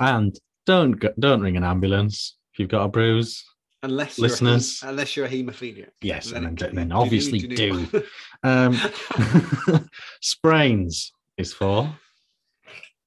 And 0.00 0.34
don't 0.64 0.92
go, 0.92 1.10
don't 1.18 1.42
ring 1.42 1.56
an 1.58 1.64
ambulance 1.64 2.36
if 2.54 2.58
you've 2.60 2.68
got 2.70 2.84
a 2.84 2.88
bruise. 2.88 3.44
Unless 3.82 4.18
Listeners. 4.18 4.80
you're 4.82 4.88
a, 4.88 4.92
unless 4.92 5.16
you're 5.16 5.26
a 5.26 5.28
haemophiliac. 5.28 5.88
Yes, 6.00 6.32
and 6.32 6.46
it 6.46 6.58
then, 6.64 6.74
then 6.74 6.92
obviously 6.92 7.38
do-do, 7.40 7.86
do. 7.86 8.02
Um, 8.44 8.76
sprains 10.20 11.12
is 11.36 11.52
for. 11.52 11.92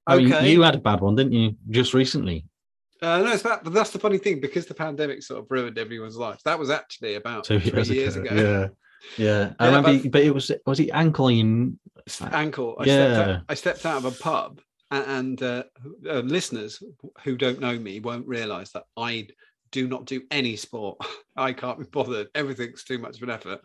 I 0.07 0.17
mean, 0.17 0.31
Okay. 0.33 0.51
you 0.51 0.61
had 0.61 0.75
a 0.75 0.79
bad 0.79 1.01
one, 1.01 1.15
didn't 1.15 1.33
you? 1.33 1.55
Just 1.69 1.93
recently, 1.93 2.45
Uh, 3.01 3.19
no, 3.19 3.31
it's 3.33 3.43
that, 3.43 3.63
but 3.63 3.73
that's 3.73 3.89
the 3.91 3.99
funny 3.99 4.17
thing 4.17 4.39
because 4.39 4.65
the 4.65 4.73
pandemic 4.73 5.21
sort 5.23 5.41
of 5.41 5.47
ruined 5.51 5.77
everyone's 5.77 6.15
life. 6.17 6.39
That 6.45 6.57
was 6.57 6.69
actually 6.69 7.15
about 7.15 7.43
two 7.43 7.59
three 7.59 7.71
years, 7.71 7.89
years, 7.89 8.15
ago. 8.15 8.29
ago. 8.29 8.69
Yeah, 9.17 9.25
yeah. 9.25 9.53
I 9.59 9.65
Yeah, 9.69 9.75
remember, 9.75 9.99
but- 10.03 10.11
but, 10.11 10.21
it 10.23 10.33
was 10.33 10.51
was 10.65 10.79
it 10.79 10.89
ankle 10.93 11.27
in 11.27 11.77
ankle. 12.31 12.77
I, 12.79 12.85
Yeah. 12.85 12.93
stepped 13.13 13.29
out, 13.29 13.41
I 13.49 13.53
stepped 13.55 13.85
out 13.85 13.97
of 13.97 14.05
a 14.05 14.11
pub, 14.23 14.61
a- 14.91 15.09
and 15.09 15.41
uh, 15.43 15.63
uh, 16.09 16.19
listeners 16.19 16.81
who 17.23 17.35
don't 17.35 17.59
know 17.59 17.77
me 17.77 17.99
won't 17.99 18.27
realise 18.27 18.71
that 18.71 18.83
I 18.95 19.27
do 19.71 19.87
not 19.87 20.05
do 20.05 20.21
any 20.31 20.55
sport. 20.55 20.97
I 21.35 21.53
can't 21.53 21.79
be 21.79 21.85
bothered. 21.85 22.27
Everything's 22.35 22.83
too 22.83 22.97
much 22.97 23.17
of 23.17 23.23
an 23.23 23.29
effort. 23.31 23.61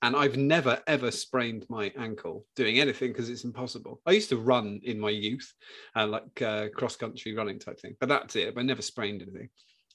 And 0.00 0.14
I've 0.14 0.36
never 0.36 0.80
ever 0.86 1.10
sprained 1.10 1.66
my 1.68 1.92
ankle 1.98 2.46
doing 2.54 2.78
anything 2.78 3.10
because 3.10 3.28
it's 3.28 3.44
impossible. 3.44 4.00
I 4.06 4.12
used 4.12 4.28
to 4.28 4.36
run 4.36 4.80
in 4.84 5.00
my 5.00 5.10
youth, 5.10 5.52
uh, 5.96 6.06
like 6.06 6.40
uh, 6.40 6.68
cross 6.68 6.94
country 6.94 7.34
running 7.34 7.58
type 7.58 7.80
thing, 7.80 7.96
but 7.98 8.08
that's 8.08 8.36
it. 8.36 8.54
I 8.56 8.62
never 8.62 8.82
sprained 8.82 9.22
anything. 9.22 9.48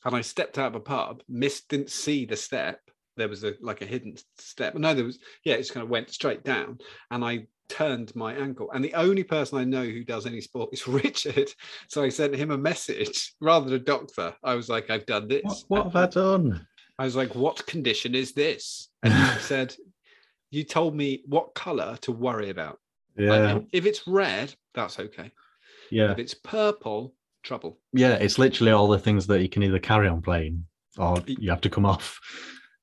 And 0.04 0.14
I 0.14 0.20
stepped 0.20 0.58
out 0.58 0.68
of 0.68 0.76
a 0.76 0.82
pub, 0.82 1.24
missed, 1.30 1.70
didn't 1.70 1.90
see 1.90 2.26
the 2.26 2.36
step. 2.36 2.82
There 3.18 3.30
was 3.30 3.44
a 3.44 3.54
like 3.62 3.82
a 3.82 3.86
hidden 3.86 4.16
step. 4.38 4.76
No, 4.76 4.94
there 4.94 5.06
was. 5.06 5.20
Yeah, 5.44 5.56
it 5.56 5.60
just 5.60 5.74
kind 5.74 5.84
of 5.84 5.90
went 5.90 6.10
straight 6.10 6.44
down, 6.44 6.80
and 7.12 7.24
I 7.24 7.48
turned 7.70 8.16
my 8.16 8.34
ankle. 8.34 8.70
And 8.74 8.84
the 8.84 8.94
only 8.94 9.24
person 9.24 9.58
I 9.58 9.64
know 9.64 9.84
who 9.84 10.04
does 10.04 10.26
any 10.26 10.42
sport 10.42 10.70
is 10.74 10.88
Richard. 10.88 11.50
So 11.88 12.04
I 12.04 12.10
sent 12.10 12.36
him 12.36 12.52
a 12.52 12.58
message 12.58 13.34
rather 13.40 13.66
than 13.66 13.76
a 13.76 13.80
doctor. 13.84 14.36
I 14.44 14.56
was 14.56 14.70
like, 14.70 14.90
I've 14.90 15.06
done 15.06 15.28
this. 15.28 15.44
what, 15.44 15.64
what 15.68 15.84
have 15.86 15.96
I 15.96 16.08
done? 16.08 16.68
I 17.00 17.06
was 17.06 17.16
like, 17.16 17.34
what 17.36 17.66
condition 17.66 18.14
is 18.16 18.34
this? 18.34 18.90
And 19.02 19.14
he 19.14 19.40
said, 19.40 19.76
You 20.52 20.64
told 20.64 20.96
me 20.96 21.24
what 21.26 21.54
color 21.56 21.98
to 22.02 22.12
worry 22.12 22.50
about. 22.50 22.80
Yeah, 23.18 23.58
if- 23.58 23.64
if 23.72 23.86
it's 23.86 24.08
red, 24.08 24.54
that's 24.74 25.00
okay. 25.00 25.32
yeah. 25.92 26.12
If 26.12 26.20
it's 26.20 26.34
purple, 26.34 27.14
trouble. 27.44 27.80
Yeah, 27.94 28.14
it's 28.16 28.38
literally 28.40 28.72
all 28.72 28.88
the 28.88 29.00
things 29.00 29.28
that 29.28 29.42
you 29.42 29.50
can 29.50 29.64
either 29.64 29.80
carry 29.80 30.08
on 30.08 30.22
playing 30.22 30.66
or 30.98 31.24
you 31.26 31.50
have 31.50 31.62
to 31.62 31.70
come 31.70 31.86
off. 31.86 32.20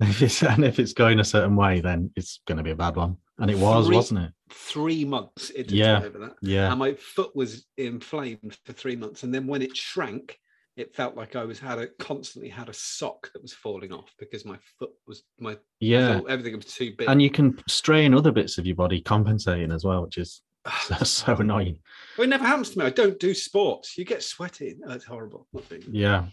If 0.09 0.23
it's, 0.23 0.43
and 0.43 0.65
if 0.65 0.79
it's 0.79 0.93
going 0.95 1.21
a 1.21 1.25
certain 1.25 1.57
way, 1.57 1.81
then 1.81 2.11
it's 2.17 2.41
going 2.47 2.59
to 2.59 2.65
be 2.65 2.71
a 2.71 2.77
bad 2.77 2.97
one. 2.97 3.17
And 3.39 3.51
it 3.51 3.59
was, 3.59 3.87
Three- 3.87 3.97
wasn't 3.97 4.21
it? 4.21 4.33
Three 4.53 5.05
months 5.05 5.51
it 5.51 5.69
took 5.69 5.79
Yeah. 5.79 5.99
over 6.03 6.19
that. 6.21 6.35
Yeah. 6.43 6.71
And 6.71 6.79
my 6.79 6.95
foot 6.95 7.35
was 7.37 7.67
inflamed 7.77 8.57
for 8.65 8.73
three 8.73 8.97
months. 8.97 9.23
And 9.23 9.33
then 9.35 9.47
when 9.47 9.63
it 9.63 9.77
shrank, 9.77 10.39
it 10.77 10.95
felt 10.95 11.17
like 11.17 11.37
I 11.37 11.45
was 11.45 11.59
had 11.59 11.79
a 11.79 11.87
constantly 11.99 12.49
had 12.49 12.69
a 12.69 12.73
sock 12.73 13.31
that 13.33 13.43
was 13.43 13.53
falling 13.53 13.93
off 13.93 14.13
because 14.19 14.45
my 14.47 14.57
foot 14.79 14.91
was 15.07 15.23
my 15.39 15.59
Yeah. 15.81 16.21
everything 16.29 16.57
was 16.57 16.67
too 16.67 16.95
big. 16.97 17.09
And 17.09 17.21
you 17.21 17.31
can 17.31 17.59
strain 17.69 18.15
other 18.15 18.33
bits 18.33 18.57
of 18.59 18.67
your 18.67 18.77
body 18.77 19.01
compensating 19.03 19.71
as 19.73 19.85
well, 19.85 20.03
which 20.03 20.17
is 20.19 20.41
that's 20.89 21.11
so 21.25 21.35
annoying. 21.37 21.79
Well, 22.17 22.25
it 22.27 22.31
never 22.31 22.45
happens 22.47 22.71
to 22.71 22.79
me. 22.79 22.87
I 22.87 22.91
don't 22.91 23.19
do 23.21 23.35
sports. 23.35 23.99
You 23.99 24.05
get 24.05 24.23
sweaty. 24.23 24.77
That's 24.87 25.05
horrible. 25.05 25.47
Not 25.53 25.69
doing 25.69 25.83
it. 25.83 25.89
Yeah. 25.91 26.27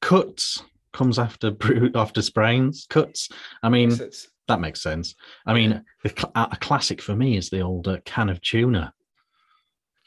Cuts 0.00 0.62
comes 0.92 1.18
after 1.18 1.50
bru- 1.50 1.90
after 1.94 2.22
sprains. 2.22 2.86
Cuts. 2.88 3.28
I 3.62 3.68
mean, 3.68 3.90
it's- 3.92 4.28
that 4.48 4.60
makes 4.60 4.80
sense. 4.82 5.14
I 5.46 5.54
mean, 5.54 5.82
the 6.02 6.08
cl- 6.10 6.32
a 6.34 6.56
classic 6.60 7.00
for 7.00 7.14
me 7.16 7.36
is 7.36 7.48
the 7.50 7.60
old 7.60 7.88
uh, 7.88 7.98
can 8.04 8.28
of 8.28 8.40
tuna. 8.40 8.92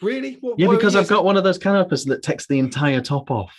really? 0.01 0.37
What, 0.41 0.59
Yeah, 0.59 0.67
because 0.69 0.95
I've 0.95 1.07
got 1.07 1.23
one 1.25 1.37
of 1.37 1.43
those 1.43 1.57
can 1.57 1.75
openers 1.75 2.05
that 2.05 2.21
takes 2.21 2.45
the 2.47 2.59
entire 2.59 3.01
top 3.01 3.31
off, 3.31 3.55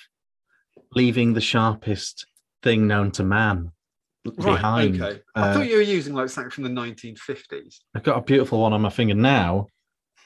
leaving 0.94 1.32
the 1.32 1.40
sharpest 1.40 2.26
thing 2.62 2.86
known 2.86 3.10
to 3.12 3.24
man 3.24 3.72
Right, 4.24 4.56
behind. 4.56 5.00
okay. 5.02 5.20
I 5.34 5.40
Uh, 5.40 5.54
thought 5.54 5.68
you 5.68 5.76
were 5.76 5.82
using 5.82 6.12
like 6.14 6.28
something 6.28 6.50
from 6.50 6.64
the 6.64 6.70
1950s. 6.70 7.78
I've 7.94 8.02
got 8.02 8.18
a 8.18 8.22
beautiful 8.22 8.60
one 8.60 8.72
on 8.72 8.82
my 8.82 8.90
finger 8.90 9.14
now 9.14 9.68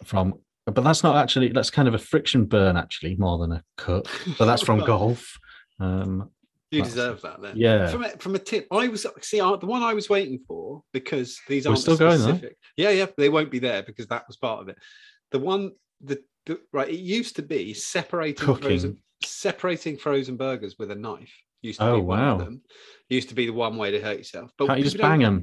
from, 0.04 0.34
but 0.66 0.82
that's 0.82 1.02
not 1.02 1.16
actually, 1.16 1.48
that's 1.52 1.70
kind 1.70 1.86
of 1.86 1.94
a 1.94 1.98
friction 1.98 2.46
burn 2.46 2.76
actually, 2.76 3.14
more 3.16 3.38
than 3.38 3.52
a 3.52 3.62
cut. 3.76 4.06
But 4.38 4.46
that's 4.46 4.62
from 4.62 4.80
golf. 4.84 5.38
Um, 5.78 6.30
You 6.70 6.78
That's- 6.82 6.94
deserve 6.94 7.20
that 7.22 7.42
then. 7.42 7.56
yeah. 7.56 7.88
From 7.88 8.04
a, 8.04 8.10
from 8.10 8.34
a 8.36 8.38
tip, 8.38 8.66
I 8.70 8.86
was 8.88 9.04
see 9.22 9.40
uh, 9.40 9.56
the 9.56 9.66
one 9.66 9.82
I 9.82 9.92
was 9.94 10.08
waiting 10.08 10.38
for 10.46 10.82
because 10.92 11.38
these 11.48 11.66
aren't 11.66 11.80
still 11.80 11.96
going, 11.96 12.18
specific. 12.20 12.56
yeah, 12.76 12.90
yeah, 12.90 13.06
they 13.16 13.28
won't 13.28 13.50
be 13.50 13.58
there 13.58 13.82
because 13.82 14.06
that 14.06 14.24
was 14.28 14.36
part 14.36 14.60
of 14.62 14.68
it. 14.68 14.76
The 15.32 15.40
one 15.40 15.72
the, 16.00 16.22
the 16.46 16.60
right, 16.72 16.88
it 16.88 17.00
used 17.00 17.36
to 17.36 17.42
be 17.42 17.74
separating 17.74 18.54
frozen 18.56 18.98
separating 19.24 19.96
frozen 19.96 20.36
burgers 20.36 20.76
with 20.78 20.90
a 20.92 20.94
knife. 20.94 21.32
Used 21.62 21.80
to 21.80 21.86
Oh, 21.90 21.96
be 21.96 22.02
one 22.02 22.20
of 22.20 22.38
wow. 22.38 22.44
them. 22.44 22.62
Used 23.08 23.28
to 23.30 23.34
be 23.34 23.46
the 23.46 23.52
one 23.52 23.76
way 23.76 23.90
to 23.90 24.00
hurt 24.00 24.18
yourself. 24.18 24.50
But 24.56 24.68
can't 24.68 24.78
you 24.78 24.84
just 24.84 24.96
people 24.96 25.10
don't- 25.10 25.18
bang 25.18 25.24
them? 25.26 25.42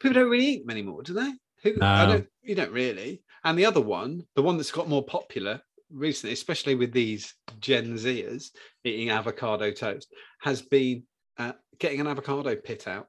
People 0.00 0.14
don't 0.20 0.30
really 0.30 0.44
eat 0.46 0.62
them 0.66 0.70
anymore, 0.70 1.02
do 1.04 1.14
they? 1.14 1.30
Who, 1.62 1.80
I 1.80 2.04
No. 2.06 2.12
don't, 2.12 2.26
you 2.42 2.54
don't 2.56 2.72
really. 2.72 3.22
And 3.44 3.56
the 3.58 3.64
other 3.64 3.80
one, 3.80 4.22
the 4.34 4.42
one 4.42 4.56
that's 4.56 4.72
got 4.72 4.88
more 4.88 5.04
popular 5.04 5.60
recently, 5.90 6.32
especially 6.32 6.74
with 6.74 6.92
these 6.92 7.34
Gen 7.60 7.94
Zers 7.94 8.46
eating 8.84 9.10
avocado 9.10 9.70
toast, 9.70 10.08
has 10.42 10.62
been 10.62 11.04
uh, 11.38 11.52
getting 11.78 12.00
an 12.00 12.06
avocado 12.06 12.54
pit 12.56 12.86
out 12.86 13.06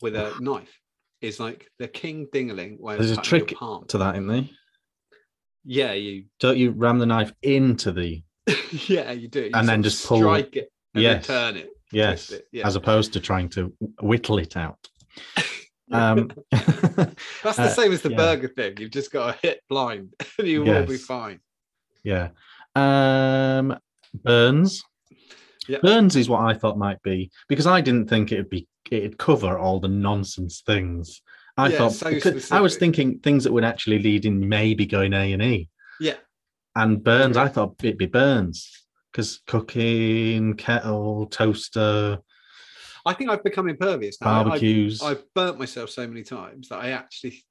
with 0.00 0.16
a 0.16 0.34
knife. 0.40 0.72
Is 1.20 1.40
like 1.40 1.70
the 1.78 1.88
king 1.88 2.26
dingaling 2.34 2.76
There's 2.98 3.10
a 3.12 3.16
trick. 3.16 3.48
To 3.88 3.98
that, 3.98 4.14
isn't 4.16 4.26
there? 4.26 4.44
Yeah, 5.64 5.92
you. 5.92 6.24
Don't 6.38 6.58
you 6.58 6.72
ram 6.72 6.98
the 6.98 7.06
knife 7.06 7.32
into 7.40 7.92
the, 7.92 8.22
yeah, 8.70 9.10
you 9.12 9.28
do. 9.28 9.44
You 9.44 9.50
And 9.54 9.66
then 9.66 9.82
just 9.82 10.06
pull- 10.06 10.18
strike 10.18 10.54
it 10.56 10.68
and 10.92 11.02
Yes. 11.02 11.26
then 11.26 11.36
turn 11.54 11.56
it. 11.62 11.70
yes, 11.92 12.30
it, 12.30 12.46
yeah. 12.52 12.66
as 12.66 12.76
opposed 12.76 13.14
to 13.14 13.20
trying 13.20 13.48
to 13.50 13.72
whittle 14.02 14.38
it 14.38 14.56
out. 14.56 14.78
Um, 15.92 16.30
That's 16.50 16.62
the 16.62 17.14
uh, 17.64 17.68
same 17.68 17.92
as 17.92 18.00
the 18.00 18.10
yeah. 18.10 18.16
burger 18.16 18.48
thing. 18.48 18.78
You've 18.78 18.90
just 18.90 19.12
got 19.12 19.34
to 19.34 19.46
hit 19.46 19.60
blind, 19.68 20.14
and 20.38 20.48
you 20.48 20.62
will 20.64 20.86
be 20.86 20.96
fine. 20.96 21.40
Yeah. 22.04 22.28
Um 22.76 23.76
Burns. 24.14 24.84
Yeah. 25.66 25.78
Burns 25.82 26.14
is 26.14 26.28
what 26.28 26.42
I 26.42 26.54
thought 26.54 26.78
might 26.78 27.02
be 27.02 27.30
because 27.48 27.66
I 27.66 27.80
didn't 27.80 28.08
think 28.08 28.30
it'd 28.30 28.50
be 28.50 28.68
it'd 28.90 29.18
cover 29.18 29.58
all 29.58 29.80
the 29.80 29.88
nonsense 29.88 30.62
things. 30.64 31.22
I 31.56 31.68
Yeah, 31.68 31.78
thought 31.88 31.92
so 31.92 32.54
I 32.54 32.60
was 32.60 32.76
thinking 32.76 33.18
things 33.20 33.44
that 33.44 33.52
would 33.52 33.64
actually 33.64 34.00
lead 34.00 34.26
in 34.26 34.48
maybe 34.48 34.86
going 34.86 35.12
A 35.14 35.32
and 35.32 35.42
E. 35.42 35.68
Yeah. 36.00 36.16
And 36.76 37.02
Burns, 37.02 37.36
I 37.36 37.48
thought 37.48 37.76
it'd 37.82 37.96
be 37.98 38.06
Burns 38.06 38.68
because 39.12 39.40
cooking, 39.46 40.54
kettle, 40.54 41.26
toaster, 41.26 42.18
I 43.06 43.12
think 43.14 43.30
I've 43.30 43.44
become 43.44 43.68
impervious 43.68 44.20
now. 44.20 44.28
I- 44.28 44.40
I've- 44.40 44.48
barbecues. 44.50 45.02
I've 45.02 45.22
burnt 45.34 45.58
myself 45.58 45.90
so 45.90 46.06
many 46.08 46.22
times 46.24 46.68
that 46.70 46.78
I 46.80 46.90
actually 46.90 47.44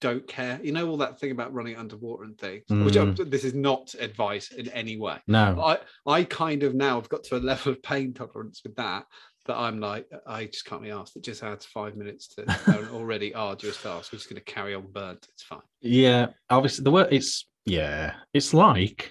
don't 0.00 0.26
care. 0.28 0.60
You 0.62 0.72
know 0.72 0.88
all 0.88 0.96
that 0.98 1.18
thing 1.18 1.30
about 1.32 1.52
running 1.52 1.76
underwater 1.76 2.24
and 2.24 2.38
things, 2.38 2.64
which 2.68 2.96
I, 2.96 3.04
Mm. 3.06 3.30
this 3.30 3.44
is 3.44 3.54
not 3.54 3.94
advice 3.98 4.52
in 4.52 4.68
any 4.68 4.96
way. 4.96 5.18
no, 5.26 5.60
I 5.60 5.78
I 6.06 6.24
kind 6.24 6.62
of 6.62 6.74
now 6.74 6.96
have 7.00 7.08
got 7.08 7.24
to 7.24 7.36
a 7.36 7.38
level 7.52 7.72
of 7.72 7.82
pain 7.82 8.12
tolerance 8.14 8.60
with 8.64 8.76
that 8.76 9.04
that 9.46 9.56
I'm 9.56 9.80
like 9.80 10.06
I 10.26 10.44
just 10.44 10.66
can't 10.66 10.82
be 10.82 10.90
asked. 10.90 11.16
It 11.16 11.24
just 11.24 11.42
adds 11.42 11.64
five 11.66 11.96
minutes 11.96 12.28
to 12.34 12.42
an 12.78 12.88
already 12.90 13.34
arduous 13.34 13.82
task. 13.82 14.12
We're 14.12 14.18
just 14.18 14.28
going 14.30 14.42
to 14.42 14.52
carry 14.52 14.74
on 14.74 14.86
burnt. 14.92 15.26
It's 15.32 15.42
fine. 15.42 15.60
yeah, 15.80 16.28
obviously 16.50 16.84
the 16.84 16.90
word 16.90 17.08
it's 17.12 17.46
yeah, 17.64 18.14
it's 18.32 18.52
like 18.54 19.10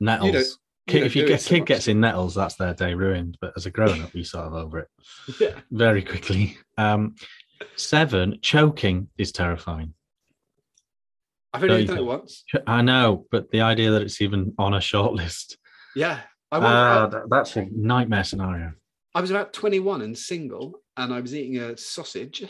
nettles. 0.00 0.58
Kid, 0.86 1.00
don't 1.00 1.06
if 1.06 1.16
you 1.16 1.22
do 1.22 1.28
get 1.28 1.40
so 1.42 1.48
kid 1.50 1.58
much. 1.60 1.68
gets 1.68 1.88
in 1.88 2.00
nettles, 2.00 2.34
that's 2.34 2.54
their 2.56 2.72
day 2.72 2.94
ruined. 2.94 3.36
But 3.42 3.52
as 3.58 3.66
a 3.66 3.70
grown 3.70 4.00
up, 4.00 4.14
you 4.14 4.24
sort 4.24 4.46
of 4.46 4.54
over 4.54 4.78
it 4.78 4.88
Yeah. 5.38 5.60
very 5.70 6.02
quickly. 6.02 6.56
Um, 6.78 7.14
seven, 7.76 8.38
choking 8.40 9.08
is 9.18 9.32
terrifying. 9.32 9.92
I've 11.52 11.64
only 11.64 11.86
done 11.86 11.98
it 11.98 12.04
once. 12.04 12.44
I 12.66 12.82
know, 12.82 13.26
but 13.30 13.50
the 13.50 13.62
idea 13.62 13.90
that 13.92 14.02
it's 14.02 14.20
even 14.20 14.54
on 14.58 14.74
a 14.74 14.80
short 14.80 15.14
list, 15.14 15.56
Yeah. 15.94 16.20
I, 16.50 16.56
uh, 16.56 17.08
want, 17.10 17.30
that's 17.30 17.56
a 17.56 17.66
nightmare 17.72 18.24
scenario. 18.24 18.72
I 19.14 19.20
was 19.20 19.30
about 19.30 19.52
21 19.52 20.02
and 20.02 20.16
single, 20.16 20.80
and 20.96 21.12
I 21.12 21.20
was 21.20 21.34
eating 21.34 21.58
a 21.58 21.76
sausage. 21.76 22.44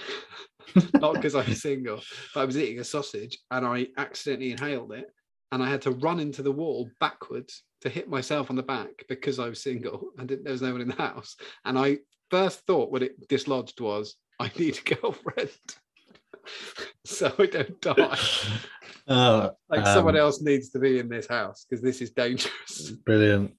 Not 0.95 1.15
because 1.15 1.35
I'm 1.35 1.55
single, 1.55 2.01
but 2.35 2.41
I 2.41 2.45
was 2.45 2.57
eating 2.57 2.79
a 2.79 2.85
sausage 2.85 3.39
and 3.51 3.67
I 3.67 3.89
accidentally 3.97 4.53
inhaled 4.53 4.93
it. 4.93 5.07
And 5.51 5.63
I 5.63 5.71
had 5.71 5.83
to 5.83 5.93
run 5.93 6.21
into 6.21 6.43
the 6.43 6.53
wall 6.53 6.91
backwards 7.01 7.63
to 7.81 7.89
hit 7.89 8.09
myself 8.09 8.51
on 8.51 8.57
the 8.57 8.63
back 8.63 9.05
because 9.09 9.39
I 9.39 9.49
was 9.49 9.63
single 9.63 10.11
and 10.19 10.29
didn't, 10.29 10.45
there 10.45 10.53
was 10.53 10.63
no 10.63 10.73
one 10.73 10.83
in 10.83 10.89
the 10.89 10.95
house. 10.95 11.37
And 11.65 11.79
I 11.79 11.99
first 12.31 12.67
thought 12.67 12.91
when 12.91 13.03
it 13.03 13.29
dislodged 13.29 13.81
was, 13.81 14.17
I 14.39 14.51
need 14.59 14.79
a 14.79 14.95
girlfriend. 14.95 15.51
so 17.07 17.33
I 17.39 17.47
don't 17.47 17.81
die. 17.81 18.19
Uh, 19.09 19.51
Like 19.71 19.87
someone 19.87 20.17
um, 20.17 20.21
else 20.21 20.43
needs 20.43 20.71
to 20.71 20.79
be 20.79 20.99
in 20.99 21.09
this 21.09 21.27
house 21.27 21.67
because 21.69 21.83
this 21.83 22.01
is 22.03 22.11
dangerous. 22.11 22.91
Brilliant. 23.07 23.55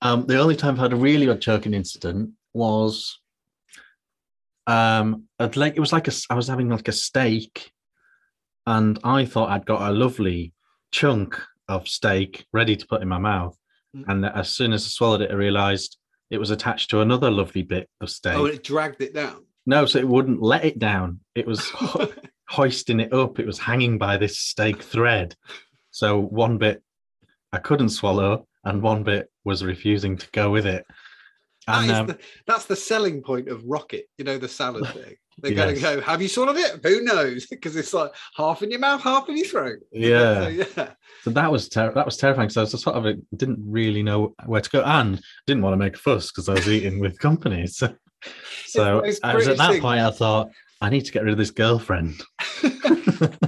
Um, 0.00 0.26
the 0.26 0.38
only 0.38 0.56
time 0.56 0.74
I've 0.74 0.80
had 0.80 0.92
a 0.94 0.96
really 0.96 1.28
odd 1.28 1.42
choking 1.42 1.74
incident 1.74 2.30
was 2.54 3.20
um 4.66 5.24
I'd 5.38 5.56
like 5.56 5.76
it 5.76 5.80
was 5.80 5.92
like 5.92 6.08
a 6.08 6.12
I 6.30 6.34
was 6.34 6.48
having 6.48 6.68
like 6.70 6.88
a 6.88 6.92
steak 6.92 7.70
and 8.66 8.98
I 9.04 9.24
thought 9.24 9.50
I'd 9.50 9.66
got 9.66 9.90
a 9.90 9.92
lovely 9.92 10.52
chunk 10.90 11.40
of 11.68 11.88
steak 11.88 12.46
ready 12.52 12.76
to 12.76 12.86
put 12.86 13.02
in 13.02 13.08
my 13.08 13.18
mouth. 13.18 13.56
Mm. 13.96 14.04
And 14.08 14.26
as 14.26 14.50
soon 14.50 14.72
as 14.72 14.84
I 14.84 14.88
swallowed 14.88 15.22
it, 15.22 15.30
I 15.30 15.34
realized 15.34 15.98
it 16.30 16.38
was 16.38 16.50
attached 16.50 16.90
to 16.90 17.00
another 17.00 17.30
lovely 17.30 17.62
bit 17.62 17.88
of 18.00 18.10
steak. 18.10 18.34
Oh, 18.34 18.46
it 18.46 18.62
dragged 18.62 19.02
it 19.02 19.14
down. 19.14 19.44
no, 19.66 19.86
so 19.86 19.98
it 19.98 20.08
wouldn't 20.08 20.42
let 20.42 20.64
it 20.64 20.78
down. 20.78 21.20
It 21.34 21.46
was 21.46 21.70
hoisting 22.48 23.00
it 23.00 23.12
up. 23.12 23.38
It 23.38 23.46
was 23.46 23.58
hanging 23.58 23.98
by 23.98 24.16
this 24.16 24.38
steak 24.38 24.82
thread. 24.82 25.34
So 25.90 26.20
one 26.20 26.58
bit 26.58 26.82
I 27.52 27.58
couldn't 27.58 27.90
swallow, 27.90 28.46
and 28.64 28.82
one 28.82 29.02
bit 29.02 29.30
was 29.44 29.64
refusing 29.64 30.16
to 30.16 30.26
go 30.32 30.50
with 30.50 30.66
it. 30.66 30.84
And 31.66 31.90
is 31.90 31.96
um, 31.96 32.06
the, 32.06 32.18
that's 32.46 32.66
the 32.66 32.76
selling 32.76 33.22
point 33.22 33.48
of 33.48 33.62
Rocket, 33.64 34.06
you 34.16 34.24
know, 34.24 34.38
the 34.38 34.48
salad 34.48 34.86
thing. 34.94 35.14
They're 35.40 35.54
going 35.54 35.74
to 35.74 35.80
go, 35.80 36.00
Have 36.00 36.20
you 36.20 36.28
swallowed 36.28 36.56
it? 36.56 36.80
Who 36.82 37.02
knows? 37.02 37.46
Because 37.50 37.76
it's 37.76 37.94
like 37.94 38.10
half 38.36 38.62
in 38.62 38.70
your 38.70 38.80
mouth, 38.80 39.02
half 39.02 39.28
in 39.28 39.36
your 39.36 39.46
throat. 39.46 39.78
yeah, 39.92 40.42
So, 40.42 40.48
yeah. 40.48 40.88
so 41.22 41.30
that 41.30 41.50
was 41.50 41.68
ter- 41.68 41.94
that 41.94 42.04
was 42.04 42.16
terrifying. 42.16 42.48
So 42.48 42.62
I 42.62 42.64
was 42.64 42.82
sort 42.82 42.96
of 42.96 43.16
didn't 43.36 43.60
really 43.64 44.02
know 44.02 44.34
where 44.46 44.60
to 44.60 44.70
go, 44.70 44.82
and 44.82 45.20
didn't 45.46 45.62
want 45.62 45.74
to 45.74 45.78
make 45.78 45.94
a 45.94 45.98
fuss 45.98 46.30
because 46.30 46.48
I 46.48 46.54
was 46.54 46.68
eating 46.68 46.98
with 46.98 47.18
company. 47.18 47.66
So, 47.66 47.94
so 48.66 49.02
I 49.22 49.34
was 49.34 49.48
at 49.48 49.58
that 49.58 49.72
thing. 49.72 49.80
point. 49.80 50.00
I 50.00 50.10
thought 50.10 50.50
I 50.80 50.90
need 50.90 51.04
to 51.04 51.12
get 51.12 51.22
rid 51.22 51.32
of 51.32 51.38
this 51.38 51.50
girlfriend. 51.50 52.20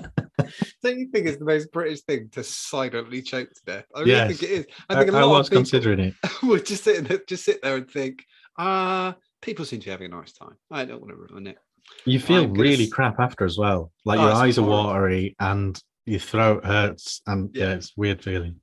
Don't 0.83 0.99
you 0.99 1.09
think 1.09 1.27
it's 1.27 1.39
the 1.39 1.45
most 1.45 1.71
British 1.73 2.01
thing 2.03 2.29
to 2.33 2.43
silently 2.43 3.23
choke 3.23 3.51
to 3.53 3.61
death? 3.67 3.85
I 3.95 4.01
really 4.01 4.11
Yes. 4.13 4.29
think 4.29 4.43
it 4.43 4.51
is. 4.51 4.67
I 4.89 4.95
I, 4.95 4.99
think 4.99 5.13
a 5.13 5.17
I 5.19 5.23
lot 5.23 5.39
was 5.39 5.47
of 5.47 5.51
people 5.51 5.61
considering 5.63 6.01
it. 6.01 6.15
would 6.43 6.67
just 6.67 6.85
sit, 6.85 7.07
there, 7.07 7.21
just 7.29 7.45
sit 7.45 7.63
there 7.63 7.77
and 7.77 7.89
think, 7.91 8.25
ah, 8.59 9.15
people 9.43 9.65
seem 9.65 9.81
to 9.81 9.85
be 9.87 9.91
having 9.91 10.13
a 10.13 10.17
nice 10.17 10.33
time. 10.33 10.55
I 10.71 10.85
don't 10.85 11.01
want 11.01 11.11
to 11.13 11.17
ruin 11.17 11.47
it. 11.47 11.59
You 12.05 12.19
feel 12.21 12.45
I'm 12.45 12.53
gonna 12.53 12.63
really 12.63 12.89
crap 12.89 13.21
after 13.21 13.45
as 13.45 13.59
well. 13.59 13.93
Like 14.05 14.19
Oh, 14.19 14.23
your 14.29 14.33
eyes 14.33 14.59
are 14.59 14.63
watery 14.67 15.37
and 15.39 15.81
your 16.07 16.21
throat 16.21 16.65
hurts, 16.65 17.21
and 17.27 17.51
yeah, 17.55 17.65
Yeah. 17.69 17.75
it's 17.75 17.89
a 17.89 18.01
weird 18.01 18.23
feeling. 18.23 18.57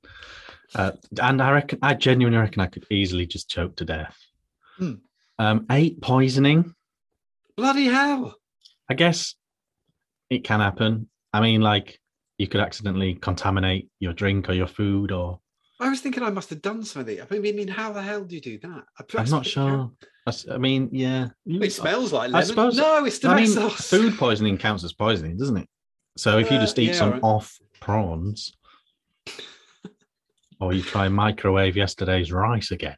Uh, 0.74 0.92
and 1.22 1.40
I 1.40 1.50
reckon, 1.52 1.78
I 1.82 1.94
genuinely 1.94 2.38
reckon 2.38 2.60
I 2.60 2.66
could 2.66 2.84
easily 2.90 3.26
just 3.26 3.48
choke 3.48 3.76
to 3.76 3.84
death. 3.84 4.16
Hmm. 4.76 4.94
Um, 5.38 5.66
eight 5.70 6.00
poisoning. 6.02 6.74
Bloody 7.56 7.86
hell. 7.86 8.34
I 8.90 8.94
guess 8.94 9.34
it 10.30 10.44
can 10.44 10.60
happen. 10.60 11.08
I 11.32 11.40
mean, 11.40 11.60
like 11.60 11.98
you 12.38 12.46
could 12.48 12.60
accidentally 12.60 13.14
contaminate 13.14 13.88
your 14.00 14.12
drink 14.12 14.48
or 14.48 14.52
your 14.52 14.66
food, 14.66 15.10
or 15.12 15.40
I 15.80 15.88
was 15.88 16.00
thinking 16.00 16.22
I 16.22 16.30
must 16.30 16.50
have 16.50 16.62
done 16.62 16.82
something. 16.84 17.18
I 17.30 17.38
mean, 17.38 17.68
how 17.68 17.92
the 17.92 18.02
hell 18.02 18.24
do 18.24 18.34
you 18.34 18.40
do 18.40 18.58
that? 18.60 18.84
I, 18.98 19.20
I'm 19.20 19.30
not 19.30 19.46
sure. 19.46 19.90
I 20.50 20.58
mean, 20.58 20.90
yeah. 20.92 21.28
It 21.46 21.72
smells 21.72 22.12
like 22.12 22.28
I 22.28 22.32
lemon. 22.32 22.46
suppose- 22.46 22.76
no, 22.76 23.04
it's 23.04 23.24
I 23.24 23.34
mean, 23.36 23.46
sauce. 23.46 23.88
food 23.88 24.16
poisoning 24.18 24.58
counts 24.58 24.84
as 24.84 24.92
poisoning, 24.92 25.38
doesn't 25.38 25.56
it? 25.56 25.68
So 26.18 26.38
if 26.38 26.50
you 26.50 26.58
Uh, 26.58 26.60
just 26.60 26.78
eat 26.78 26.88
yeah, 26.88 26.92
some 26.94 27.10
right. 27.12 27.22
off 27.22 27.56
prawns, 27.80 28.52
or 30.60 30.72
you 30.72 30.82
try 30.82 31.08
microwave 31.08 31.76
yesterday's 31.76 32.32
rice 32.32 32.70
again, 32.72 32.96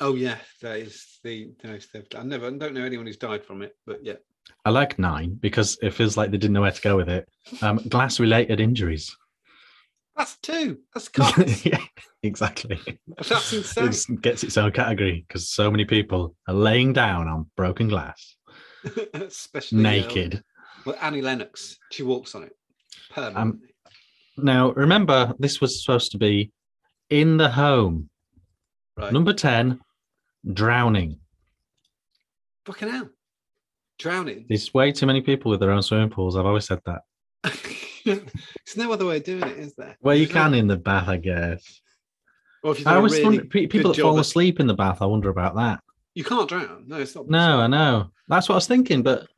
Oh 0.00 0.14
yeah, 0.14 0.38
that 0.62 0.76
is 0.78 1.18
the. 1.24 1.48
they've- 1.62 2.06
I 2.16 2.22
never 2.22 2.46
I 2.46 2.50
don't 2.50 2.74
know 2.74 2.84
anyone 2.84 3.06
who's 3.06 3.16
died 3.16 3.44
from 3.44 3.62
it, 3.62 3.74
but 3.86 4.00
yeah. 4.04 4.14
I 4.64 4.70
like 4.70 4.98
nine 4.98 5.34
because 5.40 5.76
it 5.82 5.92
feels 5.94 6.16
like 6.16 6.30
they 6.30 6.36
didn't 6.38 6.52
know 6.54 6.60
where 6.60 6.70
to 6.70 6.80
go 6.82 6.96
with 6.96 7.08
it. 7.08 7.28
Um, 7.62 7.78
glass-related 7.88 8.60
injuries. 8.60 9.16
That's 10.16 10.36
two. 10.38 10.78
That's 10.94 11.08
cuts. 11.18 11.66
yeah, 11.66 11.80
exactly. 12.22 12.80
That's 13.16 13.52
insane. 13.52 13.88
It 14.16 14.22
gets 14.22 14.44
its 14.44 14.56
own 14.56 14.70
category 14.72 15.24
because 15.26 15.48
so 15.50 15.70
many 15.70 15.84
people 15.84 16.36
are 16.46 16.54
laying 16.54 16.92
down 16.92 17.26
on 17.28 17.50
broken 17.56 17.88
glass, 17.88 18.36
Especially 19.14 19.78
uh, 19.80 19.82
naked. 19.82 20.42
well, 20.84 20.96
Annie 21.02 21.22
Lennox, 21.22 21.78
she 21.90 22.02
walks 22.02 22.34
on 22.34 22.44
it 22.44 22.52
Um, 23.16 23.32
permanently. 23.32 23.68
Now, 24.38 24.72
remember, 24.72 25.34
this 25.38 25.60
was 25.60 25.82
supposed 25.82 26.12
to 26.12 26.18
be 26.18 26.52
in 27.10 27.36
the 27.36 27.50
home. 27.50 28.10
right. 28.96 29.12
Number 29.12 29.32
10, 29.32 29.80
drowning. 30.52 31.18
Fucking 32.66 32.88
hell. 32.88 33.10
Drowning. 33.98 34.46
There's 34.48 34.72
way 34.74 34.92
too 34.92 35.06
many 35.06 35.20
people 35.20 35.50
with 35.50 35.60
their 35.60 35.70
own 35.70 35.82
swimming 35.82 36.10
pools. 36.10 36.36
I've 36.36 36.46
always 36.46 36.66
said 36.66 36.80
that. 36.86 37.02
There's 38.04 38.76
no 38.76 38.92
other 38.92 39.06
way 39.06 39.16
of 39.16 39.24
doing 39.24 39.42
it, 39.42 39.58
is 39.58 39.74
there? 39.74 39.96
Well, 40.00 40.14
you 40.14 40.28
can 40.28 40.54
in 40.54 40.66
the 40.66 40.76
bath, 40.76 41.08
I 41.08 41.16
guess. 41.16 41.80
Or 42.62 42.72
if 42.72 42.78
you've 42.78 42.88
I 42.88 42.96
always 42.96 43.12
really 43.12 43.38
wonder, 43.38 43.44
people 43.44 43.92
that 43.92 44.00
fall 44.00 44.18
asleep 44.18 44.60
in 44.60 44.66
the 44.66 44.74
bath, 44.74 45.00
I 45.00 45.06
wonder 45.06 45.30
about 45.30 45.56
that. 45.56 45.80
You 46.14 46.24
can't 46.24 46.48
drown. 46.48 46.84
No, 46.86 46.96
it's 46.96 47.14
not. 47.14 47.28
No, 47.28 47.60
I 47.60 47.66
know. 47.66 48.10
That's 48.28 48.48
what 48.48 48.54
I 48.54 48.56
was 48.56 48.66
thinking, 48.66 49.02
but 49.02 49.28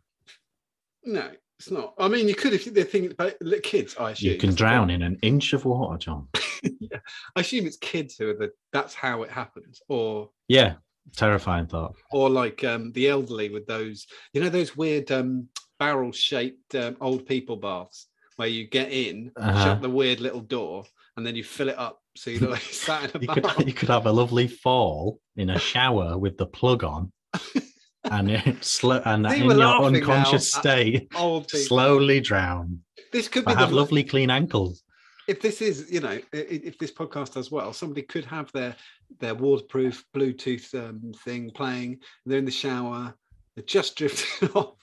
No, 1.05 1.31
it's 1.59 1.71
not. 1.71 1.95
I 1.99 2.09
mean, 2.09 2.29
you 2.29 2.35
could 2.35 2.53
if 2.53 2.65
they're 2.67 2.85
thinking 2.85 3.13
about 3.13 3.35
kids. 3.63 3.97
I 3.99 4.13
assume 4.13 4.33
you 4.33 4.39
can 4.39 4.55
drown 4.55 4.91
in 4.91 5.03
an 5.03 5.19
inch 5.23 5.53
of 5.53 5.65
water, 5.65 5.99
John. 5.99 6.29
yeah, 6.63 7.01
I 7.35 7.41
assume 7.41 7.67
it's 7.67 7.77
kids 7.77 8.17
who 8.17 8.31
are 8.31 8.35
the. 8.35 8.53
That's 8.73 8.95
how 8.95 9.23
it 9.25 9.31
happens, 9.31 9.83
or 9.89 10.31
Yeah, 10.47 10.75
terrifying 11.17 11.67
thought. 11.67 11.95
or 12.13 12.29
like 12.31 12.65
um, 12.65 12.93
the 12.93 13.09
elderly 13.09 13.49
with 13.51 13.67
those. 13.67 14.07
You 14.33 14.41
know 14.43 14.49
those 14.49 14.77
weird 14.77 15.11
um, 15.13 15.49
barrel-shaped 15.79 16.75
um, 16.75 16.97
old 17.01 17.27
people 17.27 17.57
baths 17.57 18.07
where 18.37 18.49
you 18.49 18.67
get 18.67 18.91
in, 18.93 19.33
Uh-huh. 19.37 19.65
shut 19.65 19.83
the 19.83 19.91
weird 19.91 20.21
little 20.21 20.41
door, 20.41 20.85
and 21.17 21.27
then 21.27 21.35
you 21.35 21.43
fill 21.45 21.69
it 21.69 21.79
up 21.79 22.01
so 22.17 22.31
you 22.31 22.41
like 22.41 22.63
sat 22.87 23.15
in 23.15 23.17
a 23.17 23.21
You 23.35 23.41
could 23.43 23.67
you 23.67 23.73
could 23.73 23.89
have 23.89 24.07
a 24.07 24.13
lovely 24.13 24.47
fall 24.49 25.21
in 25.37 25.51
a 25.51 25.59
shower 25.59 26.17
with 26.19 26.37
the 26.39 26.47
plug 26.47 26.85
on, 26.85 27.13
and 28.05 28.31
it 28.31 28.65
slow 28.65 29.01
and 29.05 29.27
in 29.27 29.45
your 29.45 29.85
unconscious 29.85 30.53
state, 30.53 31.13
slowly 31.49 32.21
drown. 32.21 32.81
This 33.13 33.29
could 33.29 33.45
be 33.47 33.55
have 33.55 33.73
lovely 33.73 34.05
clean 34.05 34.31
ankles. 34.31 34.83
if 35.29 35.41
this 35.43 35.61
is 35.61 35.91
you 35.91 36.01
know 36.01 36.19
if 36.33 36.79
this 36.79 36.93
podcast 36.93 37.35
does 37.35 37.51
well 37.51 37.73
somebody 37.73 38.03
could 38.03 38.25
have 38.25 38.51
their 38.53 38.75
their 39.21 39.35
waterproof 39.35 40.05
bluetooth 40.15 40.75
um, 40.75 41.13
thing 41.25 41.51
playing 41.51 41.99
they're 42.27 42.39
in 42.39 42.45
the 42.45 42.51
shower 42.51 43.15
they're 43.55 43.65
just 43.65 43.97
drifting 43.97 44.49
off 44.55 44.75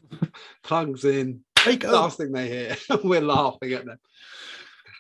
plugs 0.63 1.05
in 1.05 1.41
Wake 1.65 1.83
last 1.83 2.17
thing 2.17 2.31
they 2.31 2.47
hear 2.47 2.75
we're 3.03 3.21
laughing 3.21 3.73
at 3.73 3.85
them 3.85 3.97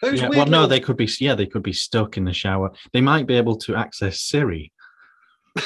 Those 0.01 0.21
Yeah, 0.21 0.29
weird 0.29 0.37
well, 0.37 0.45
no, 0.47 0.67
they 0.67 0.79
could 0.79 0.97
be. 0.97 1.09
Yeah, 1.19 1.35
they 1.35 1.45
could 1.45 1.63
be 1.63 1.73
stuck 1.73 2.17
in 2.17 2.25
the 2.25 2.33
shower. 2.33 2.71
They 2.93 3.01
might 3.01 3.27
be 3.27 3.35
able 3.35 3.55
to 3.57 3.75
access 3.75 4.21
Siri. 4.21 4.71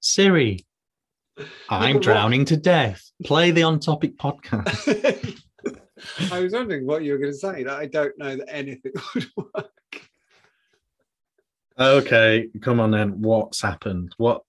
Siri, 0.00 0.64
I'm 1.68 2.00
drowning 2.00 2.44
to 2.46 2.56
death. 2.56 3.02
Play 3.24 3.50
the 3.50 3.62
on 3.64 3.80
topic 3.80 4.16
podcast. 4.16 5.38
I 6.32 6.40
was 6.40 6.52
wondering 6.52 6.86
what 6.86 7.04
you 7.04 7.12
were 7.12 7.18
going 7.18 7.32
to 7.32 7.38
say. 7.38 7.64
I 7.66 7.86
don't 7.86 8.16
know 8.18 8.36
that 8.36 8.48
anything 8.48 8.92
would 9.14 9.26
work. 9.36 9.70
Okay, 11.80 12.48
come 12.60 12.78
on 12.78 12.90
then. 12.90 13.22
What's 13.22 13.62
happened? 13.62 14.14
What 14.18 14.42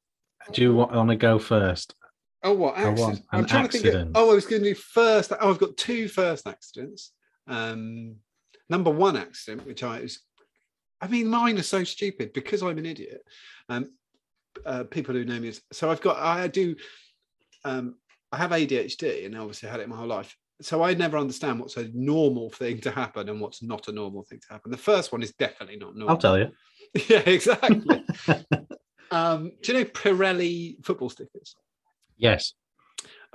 do 0.52 0.62
you 0.62 0.76
want 0.76 0.92
want 0.92 1.10
to 1.10 1.16
go 1.16 1.40
first? 1.40 1.96
Oh, 2.44 2.54
what 2.54 2.78
accident? 2.78 3.22
I'm 3.32 3.46
trying 3.46 3.66
to 3.66 3.72
think. 3.72 3.86
accident. 3.86 4.10
Of, 4.10 4.24
oh, 4.24 4.32
I 4.32 4.36
was 4.36 4.46
going 4.46 4.64
to 4.64 4.70
do 4.70 4.76
first. 4.76 5.32
Oh, 5.40 5.50
I've 5.50 5.60
got 5.60 5.78
two 5.78 6.08
first 6.08 6.48
accidents. 6.48 7.14
Um, 7.48 8.16
number 8.70 8.90
one 8.90 9.16
accident, 9.16 9.66
which 9.66 9.84
I 9.84 10.02
was, 10.02 10.20
I 11.02 11.08
mean, 11.08 11.28
mine 11.28 11.60
are 11.60 11.64
so 11.64 11.84
stupid 11.84 12.34
because 12.34 12.64
I'm 12.64 12.78
an 12.78 12.86
idiot. 12.86 13.22
Um, 13.70 13.92
uh, 14.66 14.86
people 14.86 15.14
who 15.14 15.26
know 15.26 15.40
me, 15.40 15.50
as, 15.50 15.62
so 15.72 15.92
I've 15.92 16.02
got, 16.02 16.18
I 16.18 16.48
do, 16.48 16.76
um, 17.64 17.96
I 18.32 18.38
have 18.38 18.52
ADHD, 18.52 19.26
and 19.26 19.38
obviously 19.38 19.70
had 19.70 19.82
it 19.82 19.90
my 19.90 19.98
whole 19.98 20.08
life. 20.08 20.36
So 20.62 20.84
I 20.84 20.94
never 20.94 21.18
understand 21.18 21.60
what's 21.60 21.78
a 21.78 21.90
normal 21.94 22.50
thing 22.50 22.80
to 22.82 22.92
happen 22.92 23.30
and 23.30 23.40
what's 23.42 23.64
not 23.64 23.88
a 23.88 23.92
normal 23.92 24.24
thing 24.24 24.40
to 24.40 24.54
happen. 24.54 24.72
The 24.72 24.78
first 24.78 25.12
one 25.12 25.24
is 25.24 25.34
definitely 25.34 25.78
not 25.78 25.96
normal. 25.96 26.10
I'll 26.10 26.18
tell 26.18 26.38
you. 26.38 26.52
yeah, 27.08 27.24
exactly. 27.26 28.04
um, 29.12 29.52
do 29.62 29.74
you 29.74 29.80
know 29.80 29.86
Pirelli 29.86 30.84
football 30.84 31.10
stickers? 31.10 31.56
Yes. 32.18 32.54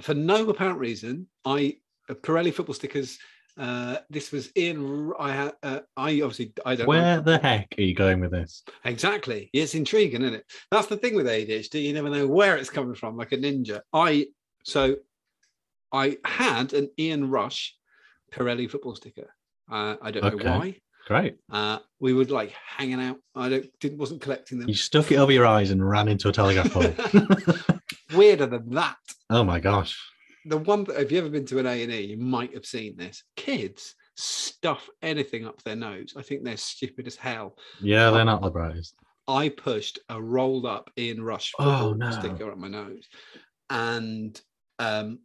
for 0.01 0.15
no 0.15 0.49
apparent 0.49 0.79
reason, 0.79 1.27
I 1.45 1.79
uh, 2.09 2.15
Pirelli 2.15 2.53
football 2.53 2.75
stickers. 2.75 3.19
Uh, 3.59 3.97
this 4.11 4.33
was 4.33 4.51
in. 4.55 5.13
I. 5.19 5.51
Uh, 5.63 5.81
I 5.97 6.21
obviously. 6.21 6.53
I 6.67 6.77
don't. 6.77 6.87
Where 6.87 7.17
know. 7.17 7.23
the 7.23 7.39
heck 7.39 7.75
are 7.79 7.83
you 7.83 7.95
going 7.95 8.21
with 8.21 8.31
this? 8.31 8.63
Exactly. 8.85 9.49
It's 9.55 9.75
intriguing, 9.75 10.23
isn't 10.23 10.35
it? 10.35 10.45
That's 10.71 10.89
the 10.89 10.99
thing 10.99 11.15
with 11.15 11.27
ADHD. 11.27 11.83
You 11.83 11.95
never 11.95 12.11
know 12.11 12.27
where 12.27 12.57
it's 12.57 12.69
coming 12.69 12.95
from, 12.95 13.17
like 13.17 13.33
a 13.33 13.39
ninja. 13.39 13.81
I 13.95 14.27
so 14.65 14.97
I 15.97 16.17
had 16.25 16.73
an 16.75 16.91
Ian 16.99 17.31
Rush 17.31 17.75
Pirelli 18.33 18.71
football 18.71 18.95
sticker. 18.95 19.35
Uh, 19.71 19.97
I 20.03 20.11
don't 20.11 20.25
Okay. 20.25 20.45
know 20.45 20.59
why. 20.59 20.77
Great. 21.07 21.37
Uh, 21.51 21.79
we 22.01 22.13
would 22.13 22.31
like 22.31 22.51
hanging 22.77 23.01
out. 23.01 23.19
I 23.35 23.49
don't 23.49 23.67
didn't 23.81 23.99
wasn't 23.99 24.21
collecting 24.21 24.59
them. 24.59 24.69
You 24.69 24.75
stuck 24.75 25.11
it 25.13 25.17
over 25.17 25.33
your 25.33 25.47
eyes 25.47 25.71
and 25.71 25.89
ran 25.89 26.09
into 26.09 26.29
a 26.29 26.33
telegraph 26.33 26.73
pole. 26.73 26.93
Weirder 28.15 28.47
than 28.47 28.71
that. 28.71 28.97
oh 29.31 29.45
my 29.45 29.61
gosh. 29.61 29.97
the 30.47 30.59
one 30.59 30.85
that 30.85 31.01
if 31.01 31.11
you 31.13 31.19
ever 31.19 31.29
been 31.31 31.47
to 31.47 31.59
an 31.59 31.67
A 31.67 31.83
and 31.83 31.93
E, 31.93 32.01
you 32.03 32.17
might 32.19 32.53
have 32.55 32.67
seen 32.67 32.97
this. 32.97 33.23
Kids 33.37 33.95
stuff 34.17 34.89
anything 35.03 35.45
up 35.47 35.63
their 35.63 35.77
nose. 35.77 36.15
I 36.17 36.23
think 36.23 36.43
they're 36.45 36.57
stupid 36.57 37.07
as 37.07 37.17
hell. 37.17 37.57
Yeah, 37.81 38.11
they're 38.11 38.25
not 38.25 38.43
the 38.43 38.51
brightest. 38.51 38.95
I 39.29 39.49
pushed 39.49 39.99
a 40.09 40.21
rolled 40.23 40.67
up 40.67 40.91
Ian 40.99 41.23
Rush 41.23 41.53
Oh, 41.59 41.65
football 41.65 41.95
no. 41.95 42.11
sticker 42.13 42.51
up 42.51 42.59
my 42.59 42.69
nose, 42.69 43.07
and 43.71 44.41
um, 44.79 45.21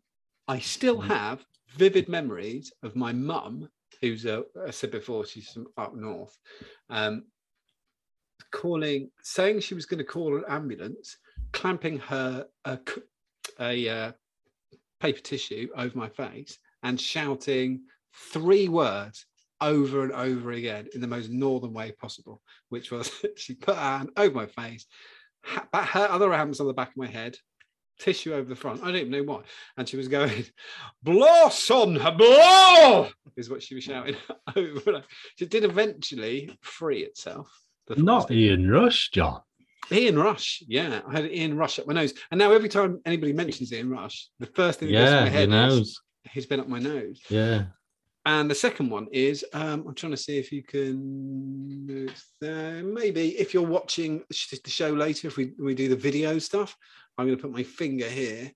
I 0.51 0.59
still 0.59 0.97
Mm. 0.97 1.07
have 1.07 1.45
vivid 1.69 2.09
memories 2.09 2.73
of 2.83 2.93
my 2.93 3.13
mum, 3.13 3.69
who's 4.01 4.25
a, 4.25 4.43
I 4.67 4.71
said 4.71 4.91
before, 4.91 5.25
she's 5.25 5.49
from 5.49 5.67
up 5.77 5.95
north, 5.95 6.37
um, 6.89 7.31
calling, 8.51 9.11
saying 9.23 9.61
she 9.61 9.75
was 9.75 9.85
going 9.85 9.99
to 9.99 10.03
call 10.03 10.35
an 10.35 10.43
ambulance, 10.49 11.17
clamping 11.53 11.99
her 11.99 12.49
a 12.65 13.89
uh, 13.89 14.11
paper 14.99 15.21
tissue 15.21 15.69
over 15.73 15.97
my 15.97 16.09
face 16.09 16.59
and 16.83 16.99
shouting 16.99 17.85
three 18.33 18.67
words 18.67 19.25
over 19.61 20.03
and 20.03 20.11
over 20.11 20.51
again 20.51 20.89
in 20.93 20.99
the 20.99 21.07
most 21.07 21.29
northern 21.29 21.71
way 21.71 21.93
possible, 21.93 22.41
which 22.67 22.91
was 22.91 23.09
she 23.37 23.55
put 23.55 23.75
her 23.75 23.81
hand 23.81 24.09
over 24.17 24.35
my 24.35 24.47
face, 24.47 24.85
her 25.45 26.09
other 26.09 26.33
hand 26.33 26.49
was 26.49 26.59
on 26.59 26.67
the 26.67 26.73
back 26.73 26.89
of 26.89 26.97
my 26.97 27.07
head, 27.07 27.37
tissue 28.01 28.33
over 28.33 28.49
the 28.49 28.55
front. 28.55 28.81
I 28.81 28.87
don't 28.87 28.95
even 28.95 29.11
know 29.11 29.23
why. 29.23 29.41
And 29.77 29.87
she 29.87 29.97
was 29.97 30.07
going, 30.07 30.45
blow, 31.03 31.49
son, 31.49 31.99
blow, 32.17 33.09
is 33.35 33.49
what 33.49 33.63
she 33.63 33.75
was 33.75 33.83
shouting 33.83 34.15
over. 34.55 35.03
It 35.39 35.49
did 35.49 35.63
eventually 35.63 36.57
free 36.61 37.03
itself. 37.03 37.47
Not. 37.95 38.31
Ian 38.31 38.69
Rush, 38.69 39.09
John. 39.11 39.41
Ian 39.91 40.17
Rush, 40.17 40.63
yeah, 40.67 41.01
I 41.07 41.11
had 41.11 41.31
Ian 41.31 41.57
Rush 41.57 41.77
up 41.77 41.87
my 41.87 41.93
nose, 41.93 42.13
and 42.31 42.39
now 42.39 42.53
every 42.53 42.69
time 42.69 43.01
anybody 43.05 43.33
mentions 43.33 43.73
Ian 43.73 43.89
Rush, 43.89 44.29
the 44.39 44.45
first 44.45 44.79
thing 44.79 44.89
that 44.91 44.99
goes 44.99 45.09
to 45.09 45.21
my 45.21 45.29
head 45.29 45.49
is 45.51 45.99
he's 46.31 46.45
been 46.45 46.61
up 46.61 46.69
my 46.69 46.79
nose. 46.79 47.19
Yeah. 47.29 47.65
And 48.25 48.49
the 48.49 48.55
second 48.55 48.89
one 48.91 49.07
is 49.11 49.43
um, 49.53 49.83
I'm 49.87 49.95
trying 49.95 50.11
to 50.11 50.17
see 50.17 50.37
if 50.37 50.51
you 50.51 50.61
can 50.61 52.07
uh, 52.43 52.83
maybe 52.83 53.29
if 53.29 53.53
you're 53.53 53.63
watching 53.63 54.21
the 54.29 54.69
show 54.69 54.91
later, 54.91 55.27
if 55.27 55.37
we 55.37 55.53
we 55.57 55.73
do 55.73 55.89
the 55.89 55.95
video 55.95 56.37
stuff, 56.37 56.77
I'm 57.21 57.27
going 57.27 57.37
to 57.37 57.41
put 57.43 57.51
my 57.51 57.63
finger 57.63 58.09
here. 58.09 58.51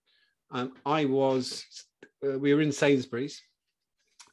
Um, 0.52 0.74
I 0.88 1.06
was 1.06 1.66
uh, 2.26 2.40
we 2.40 2.52
were 2.52 2.62
in 2.62 2.72
Sainsbury's, 2.72 3.40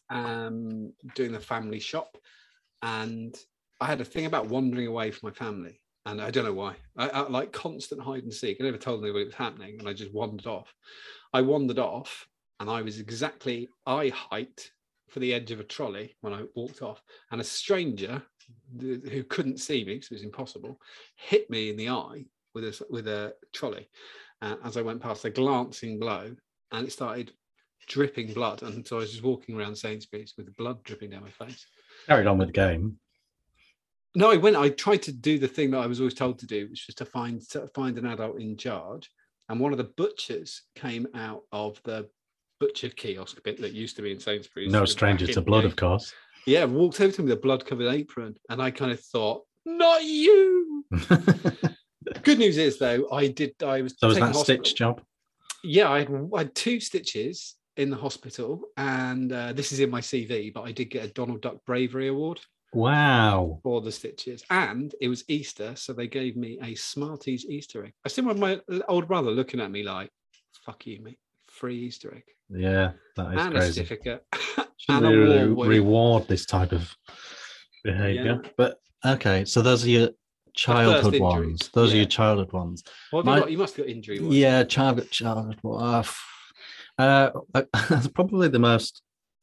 um, 0.09 0.95
doing 1.15 1.33
the 1.33 1.41
family 1.41 1.81
shop, 1.81 2.17
and 2.81 3.37
I 3.79 3.87
had 3.87 4.01
a 4.01 4.07
thing 4.07 4.25
about 4.25 4.49
wandering 4.49 4.87
away 4.87 5.11
from 5.11 5.29
my 5.29 5.35
family, 5.35 5.83
and 6.07 6.19
I 6.19 6.31
don't 6.31 6.47
know 6.47 6.53
why. 6.55 6.77
I, 6.97 7.11
I 7.11 7.29
like 7.29 7.53
constant 7.53 8.01
hide 8.01 8.23
and 8.23 8.33
seek. 8.33 8.57
I 8.59 8.65
never 8.65 8.79
told 8.79 9.03
anybody 9.03 9.25
it 9.25 9.27
was 9.27 9.35
happening, 9.35 9.79
and 9.79 9.87
I 9.87 9.93
just 9.93 10.15
wandered 10.15 10.47
off. 10.47 10.73
I 11.35 11.43
wandered 11.43 11.79
off, 11.79 12.27
and 12.59 12.71
I 12.71 12.81
was 12.81 13.01
exactly 13.01 13.69
eye 13.85 14.09
height 14.15 14.71
for 15.11 15.21
the 15.21 15.35
edge 15.35 15.51
of 15.51 15.61
a 15.61 15.65
trolley 15.65 16.17
when 16.23 16.33
I 16.33 16.45
walked 16.55 16.81
off, 16.81 17.03
and 17.33 17.41
a 17.41 17.45
stranger 17.45 18.23
who 18.81 19.25
couldn't 19.25 19.61
see 19.61 19.85
me, 19.85 19.95
because 19.95 20.11
it 20.11 20.15
was 20.15 20.23
impossible, 20.23 20.81
hit 21.17 21.51
me 21.51 21.69
in 21.69 21.77
the 21.77 21.91
eye 21.91 22.25
with 22.55 22.65
a 22.65 22.87
with 22.91 23.09
a 23.09 23.35
trolley 23.53 23.89
uh, 24.43 24.57
as 24.65 24.77
I 24.77 24.83
went 24.83 25.01
past 25.01 25.25
a 25.25 25.31
glancing 25.31 25.99
blow, 25.99 26.35
and 26.73 26.87
it 26.87 26.93
started 26.93 27.33
dripping 27.87 28.33
blood. 28.33 28.63
And 28.63 28.87
so 28.87 28.97
I 28.97 29.01
was 29.01 29.13
just 29.13 29.23
walking 29.23 29.59
around 29.59 29.77
Sainsbury's 29.77 30.35
with 30.37 30.55
blood 30.57 30.83
dripping 30.85 31.11
down 31.11 31.23
my 31.23 31.47
face. 31.47 31.67
Carried 32.07 32.27
on 32.27 32.39
with 32.39 32.49
the 32.49 32.53
game. 32.53 32.99
No, 34.15 34.31
I 34.31 34.37
went. 34.37 34.57
I 34.57 34.69
tried 34.69 35.03
to 35.03 35.13
do 35.13 35.39
the 35.39 35.49
thing 35.49 35.71
that 35.71 35.79
I 35.79 35.87
was 35.87 36.01
always 36.01 36.15
told 36.15 36.39
to 36.41 36.47
do, 36.47 36.69
which 36.69 36.85
was 36.87 36.95
to 36.97 37.05
find 37.05 37.41
to 37.51 37.67
find 37.69 37.97
an 37.97 38.07
adult 38.07 38.41
in 38.41 38.57
charge. 38.57 39.11
And 39.49 39.59
one 39.59 39.73
of 39.73 39.79
the 39.79 39.93
butchers 39.97 40.63
came 40.75 41.07
out 41.15 41.43
of 41.53 41.81
the 41.85 42.09
butcher 42.61 42.91
kiosk 42.91 43.43
bit 43.43 43.61
that 43.61 43.73
used 43.73 43.97
to 43.97 44.03
be 44.03 44.13
in 44.13 44.21
Sainsbury's. 44.21 44.71
No 44.71 44.85
stranger 44.85 45.27
to 45.27 45.41
blood, 45.41 45.65
of 45.65 45.77
course. 45.77 46.13
Yeah, 46.47 46.65
walked 46.65 47.01
over 47.01 47.13
to 47.13 47.23
me 47.23 47.31
with 47.31 47.39
a 47.39 47.41
blood 47.41 47.65
covered 47.65 47.93
apron, 47.93 48.35
and 48.51 48.61
I 48.61 48.71
kind 48.71 48.93
of 48.93 49.01
thought, 49.01 49.45
"Not 49.65 50.05
you." 50.05 50.85
Good 52.23 52.39
news 52.39 52.59
is 52.59 52.79
though, 52.79 53.09
I 53.11 53.29
did. 53.29 53.55
I 53.63 53.83
was. 53.83 53.95
so 53.99 54.09
was 54.09 54.19
that 54.19 54.35
stitch 54.37 54.75
job? 54.75 55.01
Yeah, 55.65 55.91
I 55.91 56.01
had, 56.01 56.31
I 56.35 56.39
had 56.39 56.55
two 56.55 56.81
stitches 56.81 57.57
in 57.77 57.89
the 57.91 57.97
hospital, 57.97 58.63
and 58.77 59.33
uh, 59.33 59.53
this 59.53 59.73
is 59.73 59.81
in 59.81 59.91
my 59.91 60.01
CV. 60.01 60.53
But 60.53 60.63
I 60.63 60.73
did 60.73 60.87
get 60.91 61.05
a 61.05 61.09
Donald 61.09 61.41
Duck 61.43 61.57
Bravery 61.67 62.09
Award 62.09 62.41
Wow. 62.75 63.61
for 63.63 63.81
the 63.81 63.93
stitches, 63.93 64.43
and 64.51 64.95
it 65.01 65.09
was 65.09 65.25
Easter, 65.29 65.77
so 65.77 65.93
they 65.93 66.07
gave 66.09 66.37
me 66.37 66.59
a 66.63 66.75
Smarties 66.75 67.45
Easter 67.47 67.85
egg. 67.85 67.93
I 68.05 68.09
still 68.09 68.25
have 68.25 68.39
my 68.39 68.61
old 68.89 69.07
brother 69.09 69.31
looking 69.31 69.61
at 69.61 69.71
me 69.71 69.83
like, 69.83 70.11
"Fuck 70.65 70.87
you, 70.87 71.01
mate! 71.03 71.19
Free 71.49 71.79
Easter 71.79 72.15
egg 72.15 72.25
Yeah, 72.49 72.93
that 73.17 73.35
is 73.35 73.47
and 73.47 73.57
a 73.57 73.63
certificate 73.73 74.25
and 74.89 75.07
a 75.07 75.11
re- 75.11 75.69
reward 75.69 76.27
this 76.29 76.47
type 76.47 76.73
of 76.73 76.91
behavior. 77.85 78.41
Yeah. 78.43 78.51
But 78.57 78.79
okay, 79.05 79.45
so 79.45 79.61
those 79.63 79.85
are 79.85 79.91
your 79.91 80.09
childhood 80.55 81.21
ones. 81.21 81.71
Those 81.73 81.93
are 81.93 81.97
your 81.97 82.07
childhood 82.07 82.53
ones. 82.53 82.83
What 83.11 83.21
have 83.21 83.27
My- 83.27 83.35
you 83.37 83.41
got? 83.43 83.51
You 83.53 83.59
must 83.59 83.77
have 83.77 83.87
got 83.87 83.91
injury. 83.93 84.21
ones. 84.21 84.35
Yeah, 84.35 84.65
childhood 84.65 85.11
childhood. 85.11 85.59
Uh, 85.65 86.03
uh, 86.99 87.31
that's 87.89 88.09
probably 88.09 88.49
the 88.49 88.59
most 88.59 89.03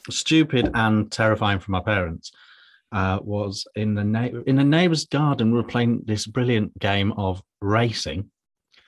stupid 0.09 0.69
and 0.73 1.11
terrifying 1.11 1.59
for 1.59 1.71
my 1.71 1.81
parents. 1.81 2.31
Uh, 2.91 3.19
was 3.21 3.67
in 3.75 3.93
the 3.93 4.03
na- 4.03 4.41
in 4.47 4.55
the 4.55 4.63
neighbour's 4.63 5.05
garden. 5.05 5.51
We 5.51 5.57
were 5.57 5.63
playing 5.63 6.01
this 6.05 6.25
brilliant 6.25 6.77
game 6.79 7.11
of 7.17 7.39
racing, 7.61 8.31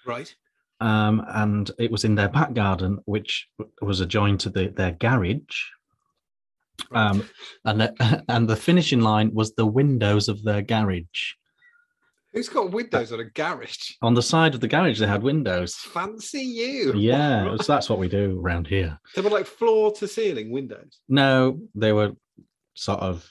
Right. 0.07 0.33
um, 0.79 1.23
and 1.27 1.69
it 1.77 1.91
was 1.91 2.03
in 2.03 2.15
their 2.15 2.29
back 2.29 2.53
garden, 2.53 2.97
which 3.05 3.47
was 3.79 3.99
adjoined 3.99 4.39
to 4.39 4.49
the, 4.49 4.69
their 4.69 4.93
garage. 4.93 5.37
right. 6.89 7.09
Um, 7.11 7.29
and 7.63 7.81
the, 7.81 8.23
and 8.29 8.49
the 8.49 8.55
finishing 8.55 9.01
line 9.01 9.29
was 9.35 9.53
the 9.53 9.67
windows 9.67 10.29
of 10.29 10.41
their 10.43 10.63
garage. 10.63 11.33
Who's 12.33 12.47
got 12.47 12.71
windows 12.71 13.11
on 13.11 13.19
a 13.19 13.25
garage? 13.25 13.91
On 14.01 14.13
the 14.13 14.21
side 14.21 14.53
of 14.53 14.61
the 14.61 14.67
garage, 14.67 14.99
they 14.99 15.07
had 15.07 15.21
windows. 15.21 15.75
Fancy 15.75 16.39
you. 16.41 16.93
Yeah, 16.95 17.57
so 17.61 17.73
that's 17.73 17.89
what 17.89 17.99
we 17.99 18.07
do 18.07 18.39
around 18.41 18.67
here. 18.67 18.97
They 19.15 19.21
were 19.21 19.29
like 19.29 19.45
floor 19.45 19.91
to 19.93 20.07
ceiling 20.07 20.51
windows. 20.51 20.99
No, 21.09 21.59
they 21.75 21.91
were 21.91 22.11
sort 22.73 23.01
of 23.01 23.27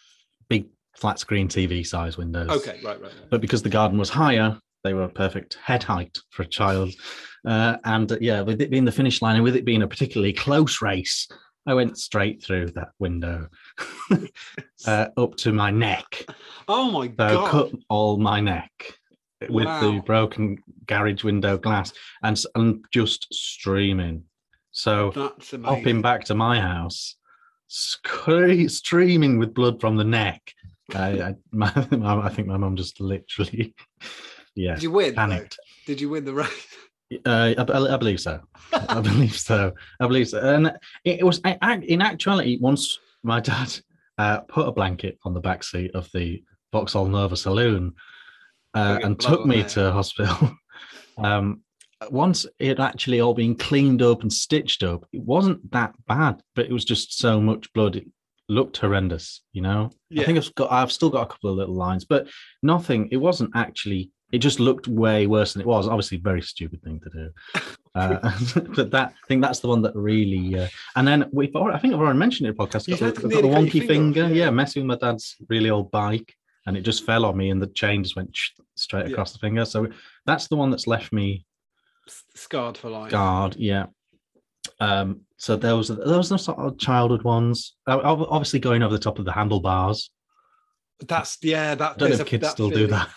big 0.51 0.67
flat 0.97 1.19
screen 1.19 1.49
TV 1.49 1.87
size 1.87 2.19
windows. 2.19 2.51
Okay, 2.51 2.81
right, 2.85 3.01
right. 3.01 3.03
right. 3.03 3.31
But 3.31 3.41
because 3.41 3.63
the 3.63 3.71
garden 3.71 3.99
was 3.99 4.11
higher, 4.11 4.59
they 4.85 4.93
were 4.93 5.05
a 5.05 5.09
perfect 5.09 5.57
head 5.63 5.83
height 5.83 6.19
for 6.31 6.43
a 6.43 6.47
child. 6.47 6.93
Uh, 7.47 7.79
and 7.85 8.13
uh, 8.13 8.19
yeah, 8.21 8.43
with 8.43 8.61
it 8.61 8.71
being 8.71 8.85
the 8.85 8.93
finish 8.93 9.23
line 9.23 9.37
and 9.37 9.45
with 9.45 9.57
it 9.57 9.65
being 9.65 9.83
a 9.83 9.89
particularly 9.89 10.35
close 10.35 10.83
race, 10.83 11.27
I 11.67 11.75
went 11.75 11.99
straight 11.99 12.43
through 12.43 12.69
that 12.73 12.89
window 12.99 13.49
uh, 14.87 15.07
up 15.17 15.37
to 15.37 15.53
my 15.53 15.71
neck. 15.71 16.25
oh 16.69 16.91
my 16.91 17.07
So 17.09 17.13
god. 17.17 17.51
cut 17.51 17.71
all 17.89 18.17
my 18.19 18.41
neck 18.41 18.71
with 19.49 19.67
the 19.67 20.03
broken 20.05 20.59
garage 20.87 21.25
window 21.25 21.57
glass 21.59 21.93
and, 22.23 22.39
and 22.55 22.85
just 22.93 23.27
streaming. 23.33 24.25
So 24.73 25.13
That's 25.15 25.53
amazing. 25.53 25.77
hopping 25.79 26.03
back 26.03 26.25
to 26.27 26.35
my 26.35 26.61
house, 26.61 27.17
scre- 27.69 28.69
streaming 28.69 29.39
with 29.39 29.55
blood 29.55 29.81
from 29.81 29.97
the 29.97 30.05
neck. 30.05 30.53
I, 30.95 31.09
I, 31.23 31.35
my, 31.53 31.73
I 32.25 32.29
think 32.31 32.49
my 32.49 32.57
mum 32.57 32.77
just 32.77 33.01
literally, 33.01 33.75
yeah, 34.55 34.75
Did 34.75 34.83
you 34.83 34.91
win? 34.91 35.11
though? 35.11 35.15
panicked. 35.17 35.59
Did 35.87 36.01
you 36.01 36.09
win 36.11 36.25
the 36.25 36.35
race? 36.35 36.67
Uh, 37.27 37.55
I, 37.59 37.95
I- 37.95 37.97
believe 37.97 38.21
so. 38.21 38.41
I 38.73 39.01
believe 39.01 39.39
so. 39.39 39.73
I 40.01 40.07
believe 40.07 40.29
so. 40.29 40.39
And 40.41 40.73
it, 41.05 41.25
was 41.25 41.41
in 41.41 42.03
actuality 42.03 42.59
once 42.61 42.99
my 43.23 43.41
dad 43.41 43.77
uh, 44.19 44.41
put 44.41 44.69
a 44.69 44.73
blanket 44.73 45.19
on 45.25 45.35
the 45.35 45.41
back 45.41 45.65
seat 45.65 45.91
of 45.95 46.09
the 46.13 46.43
Vauxhall 46.73 47.07
Nova 47.07 47.37
Saloon 47.37 47.95
uh, 48.75 49.01
and 49.03 49.19
took 49.19 49.45
me 49.45 49.65
to 49.65 49.91
hospital. 49.93 50.53
um, 51.19 51.63
once 52.11 52.47
it 52.59 52.79
actually 52.81 53.21
all 53.21 53.35
been 53.35 53.55
cleaned 53.55 54.03
up 54.03 54.23
and 54.23 54.33
stitched 54.33 54.83
up, 54.83 55.05
it 55.13 55.23
wasn't 55.23 55.71
that 55.73 55.95
bad, 56.07 56.41
but 56.55 56.67
it 56.67 56.73
was 56.73 56.85
just 56.85 57.19
so 57.19 57.41
much 57.41 57.73
blood. 57.73 57.97
It 57.97 58.07
looked 58.49 58.79
horrendous. 58.79 59.43
You 59.53 59.63
know. 59.63 59.91
I 60.17 60.25
think 60.25 60.39
I've 60.39 60.55
got. 60.55 60.73
I've 60.73 60.93
still 60.93 61.11
got 61.11 61.23
a 61.23 61.27
couple 61.27 61.51
of 61.51 61.57
little 61.57 61.75
lines, 61.75 62.05
but 62.05 62.29
nothing. 62.63 63.09
It 63.11 63.19
wasn't 63.19 63.51
actually. 63.55 64.11
It 64.33 64.39
just 64.39 64.61
looked 64.61 64.87
way 64.87 65.27
worse 65.27 65.53
than 65.53 65.63
it 65.63 65.67
was. 65.67 65.89
Obviously, 65.89 66.19
a 66.19 66.21
very 66.21 66.43
stupid 66.43 66.83
thing 66.83 67.01
to 67.01 67.11
do. 67.11 67.31
Uh, 67.93 68.21
but 68.77 68.93
that 68.93 69.09
I 69.09 69.27
think 69.27 69.43
that's 69.43 69.59
the 69.59 69.67
one 69.67 69.83
that 69.83 69.97
really. 69.97 70.57
Uh, 70.57 70.69
and 70.95 71.09
then 71.09 71.29
we've. 71.33 71.53
Already, 71.57 71.77
I 71.77 71.81
think 71.81 71.93
I've 71.93 71.99
already 71.99 72.21
mentioned 72.21 72.47
it 72.47 72.51
in 72.51 72.57
the 72.57 72.65
podcast. 72.65 72.89
Got, 72.89 73.17
the- 73.17 73.29
got 73.29 73.43
the 73.43 73.49
wonky 73.49 73.85
finger 73.85 73.87
finger. 73.89 74.21
Yeah. 74.29 74.45
yeah. 74.45 74.51
messing 74.51 74.87
with 74.87 75.01
my 75.01 75.09
dad's 75.09 75.35
really 75.49 75.71
old 75.71 75.91
bike, 75.91 76.33
and 76.67 76.77
it 76.77 76.83
just 76.83 77.05
fell 77.05 77.25
on 77.25 77.37
me, 77.37 77.51
and 77.51 77.61
the 77.61 77.67
chain 77.67 78.05
just 78.05 78.15
went 78.15 78.31
straight 78.77 79.07
Yeah. 79.07 79.13
across 79.15 79.33
the 79.33 79.41
finger. 79.41 79.65
So 79.65 79.89
that's 80.25 80.47
the 80.47 80.55
one 80.55 80.71
that's 80.71 80.87
left 80.87 81.13
me 81.13 81.45
Scarred 82.37 82.79
for 82.79 82.91
life. 82.91 83.11
Scarred, 83.11 83.57
Yeah. 83.57 83.87
Um. 84.79 85.23
So 85.37 85.57
those 85.57 85.91
are 85.91 85.97
those 85.97 86.31
are 86.31 86.39
sort 86.39 86.59
of 86.59 86.79
childhood 86.79 87.25
ones. 87.25 87.75
Obviously, 87.89 88.61
going 88.61 88.85
over 88.85 88.95
the 88.95 89.01
top 89.03 89.19
of 89.19 89.25
the 89.25 89.33
handlebars. 89.33 90.11
That's 91.01 91.39
yeah. 91.43 91.75
That 91.75 91.93
I 91.93 91.97
don't 91.97 92.11
know 92.11 92.17
if 92.17 92.27
kids 92.27 92.49
still 92.51 92.71
do 92.71 92.87
that. 92.87 93.09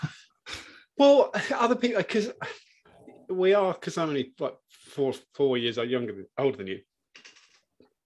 Well, 0.97 1.31
other 1.55 1.75
people 1.75 1.97
because 1.97 2.31
we 3.29 3.53
are 3.53 3.73
because 3.73 3.97
I'm 3.97 4.09
only 4.09 4.33
like 4.39 4.55
four 4.67 5.13
four 5.33 5.57
years 5.57 5.77
younger 5.77 6.13
than 6.13 6.27
older 6.37 6.57
than 6.57 6.67
you. 6.67 6.79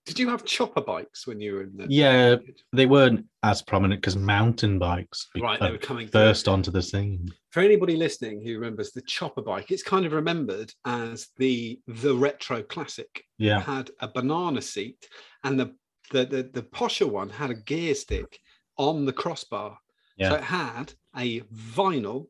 Did 0.08 0.18
you 0.18 0.30
have 0.30 0.42
chopper 0.46 0.80
bikes 0.80 1.26
when 1.26 1.38
you 1.38 1.52
were 1.52 1.62
in 1.64 1.76
the 1.76 1.86
Yeah, 1.90 2.36
they 2.72 2.86
weren't 2.86 3.26
as 3.42 3.60
prominent 3.60 4.00
because 4.00 4.16
mountain 4.16 4.78
bikes 4.78 5.28
right? 5.38 5.60
They 5.60 5.66
uh, 5.66 5.72
were 5.72 5.78
coming 5.78 6.08
through. 6.08 6.32
onto 6.46 6.70
the 6.70 6.80
scene. 6.80 7.28
For 7.50 7.60
anybody 7.60 7.94
listening 7.94 8.40
who 8.42 8.54
remembers 8.54 8.92
the 8.92 9.02
chopper 9.02 9.42
bike, 9.42 9.70
it's 9.70 9.82
kind 9.82 10.06
of 10.06 10.12
remembered 10.12 10.72
as 10.86 11.28
the 11.36 11.78
the 11.86 12.14
retro 12.14 12.62
classic. 12.62 13.22
Yeah, 13.36 13.60
Had 13.60 13.90
a 14.00 14.08
banana 14.08 14.62
seat, 14.62 15.06
and 15.44 15.60
the 15.60 15.74
the 16.10 16.24
the, 16.24 16.50
the 16.54 16.62
posher 16.62 17.08
one 17.08 17.28
had 17.28 17.50
a 17.50 17.54
gear 17.54 17.94
stick 17.94 18.40
on 18.78 19.04
the 19.04 19.12
crossbar. 19.12 19.78
Yeah. 20.16 20.30
So 20.30 20.34
it 20.36 20.44
had 20.44 20.92
a 21.16 21.40
vinyl, 21.40 22.28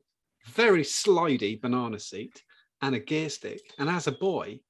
very 0.55 0.83
slidey 0.83 1.61
banana 1.61 1.99
seat 1.99 2.43
and 2.83 2.95
a 2.95 2.99
gear 3.01 3.29
stick. 3.29 3.61
And 3.79 3.89
as 3.89 4.07
a 4.07 4.13
boy, 4.13 4.61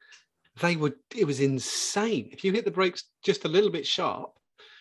they 0.61 0.77
would 0.77 0.95
it 1.17 1.27
was 1.27 1.41
insane. 1.41 2.29
If 2.33 2.45
you 2.45 2.53
hit 2.53 2.64
the 2.64 2.71
brakes 2.71 3.05
just 3.25 3.45
a 3.45 3.49
little 3.49 3.71
bit 3.71 3.87
sharp, 3.87 4.33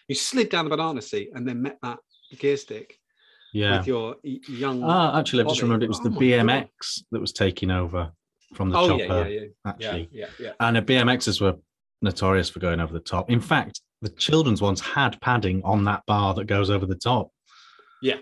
you 0.07 0.15
slid 0.15 0.49
down 0.49 0.65
the 0.65 0.75
banana 0.75 1.01
seat 1.01 1.29
and 1.33 1.47
then 1.47 1.61
met 1.61 1.77
that 1.81 1.99
gear 2.37 2.57
stick 2.57 2.97
yeah. 3.53 3.77
with 3.77 3.87
your 3.87 4.15
young. 4.23 4.83
Ah, 4.83 5.19
actually, 5.19 5.43
I've 5.43 5.49
just 5.49 5.61
remembered 5.61 5.83
it 5.83 5.89
was 5.89 5.99
the 5.99 6.09
Oh 6.09 6.13
God. 6.13 6.21
BMX 6.21 7.03
that 7.11 7.19
was 7.19 7.33
taking 7.33 7.71
over 7.71 8.11
from 8.53 8.69
the 8.69 8.77
oh 8.77 8.87
chopper. 8.87 9.03
yeah, 9.03 9.27
yeah, 9.27 9.39
yeah, 9.41 9.47
Actually, 9.65 10.09
yeah, 10.11 10.25
yeah. 10.39 10.51
and 10.59 10.77
the 10.77 10.81
BMXs 10.81 11.41
were 11.41 11.55
notorious 12.01 12.49
for 12.49 12.59
going 12.59 12.79
over 12.79 12.93
the 12.93 12.99
top. 12.99 13.29
In 13.29 13.41
fact, 13.41 13.81
the 14.01 14.09
children's 14.09 14.61
ones 14.61 14.79
had 14.79 15.19
padding 15.21 15.61
on 15.63 15.83
that 15.85 16.03
bar 16.05 16.33
that 16.35 16.45
goes 16.45 16.69
over 16.69 16.85
the 16.85 16.95
top. 16.95 17.31
Yeah. 18.01 18.17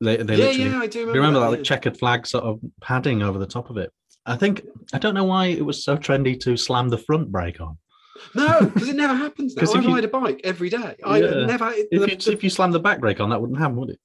They 0.00 0.16
they 0.18 0.36
yeah, 0.36 0.44
literally. 0.46 0.70
yeah, 0.70 0.78
I 0.80 0.86
do 0.86 0.98
you 1.00 1.06
remember, 1.06 1.18
remember 1.20 1.40
that, 1.40 1.46
that, 1.50 1.56
like 1.58 1.64
checkered 1.64 1.98
flag 1.98 2.26
sort 2.26 2.44
of 2.44 2.60
padding 2.80 3.22
over 3.22 3.38
the 3.38 3.46
top 3.46 3.70
of 3.70 3.76
it? 3.76 3.90
I 4.26 4.36
think 4.36 4.62
I 4.92 4.98
don't 4.98 5.14
know 5.14 5.24
why 5.24 5.46
it 5.46 5.64
was 5.64 5.84
so 5.84 5.96
trendy 5.96 6.38
to 6.40 6.56
slam 6.56 6.88
the 6.88 6.98
front 6.98 7.30
brake 7.32 7.60
on. 7.60 7.78
No, 8.34 8.60
because 8.66 8.88
it 8.88 8.96
never 8.96 9.14
happens. 9.14 9.54
Now. 9.54 9.60
'Cause 9.64 9.74
I 9.76 9.80
you- 9.80 9.94
ride 9.94 10.04
a 10.04 10.08
bike 10.08 10.40
every 10.44 10.68
day. 10.70 10.96
I 11.04 11.18
Yeah. 11.20 11.46
never. 11.46 11.70
If 11.72 11.88
the- 11.90 11.96
you, 12.10 12.16
the- 12.16 12.32
if 12.32 12.44
you 12.44 12.50
slam 12.50 12.70
the 12.72 12.80
back 12.80 13.00
brake 13.00 13.20
on, 13.20 13.30
that 13.30 13.40
wouldn't 13.40 13.58
happen, 13.58 13.76
would 13.76 13.90
it? 13.90 14.00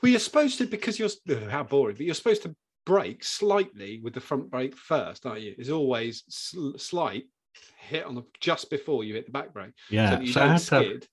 well, 0.00 0.10
you're 0.10 0.20
supposed 0.20 0.58
to 0.58 0.66
because 0.66 0.98
you're 0.98 1.08
ugh, 1.30 1.48
how 1.50 1.62
boring, 1.64 1.96
but 1.96 2.06
you're 2.06 2.14
supposed 2.14 2.42
to 2.42 2.54
brake 2.86 3.24
slightly 3.24 4.00
with 4.02 4.14
the 4.14 4.20
front 4.20 4.50
brake 4.50 4.76
first, 4.76 5.26
aren't 5.26 5.40
you? 5.40 5.54
It's 5.58 5.70
always 5.70 6.22
sl- 6.28 6.76
slight 6.76 7.24
hit 7.78 8.04
on 8.04 8.14
the 8.14 8.22
just 8.40 8.70
before 8.70 9.02
you 9.04 9.14
hit 9.14 9.26
the 9.26 9.32
back 9.32 9.52
brake, 9.52 9.72
so 9.88 9.94
Yeah. 9.94 10.10
that 10.10 10.22
you 10.24 10.32
So 10.32 10.40
don't 10.40 10.46
to 10.48 10.52
have, 10.52 10.60
skid. 10.62 11.08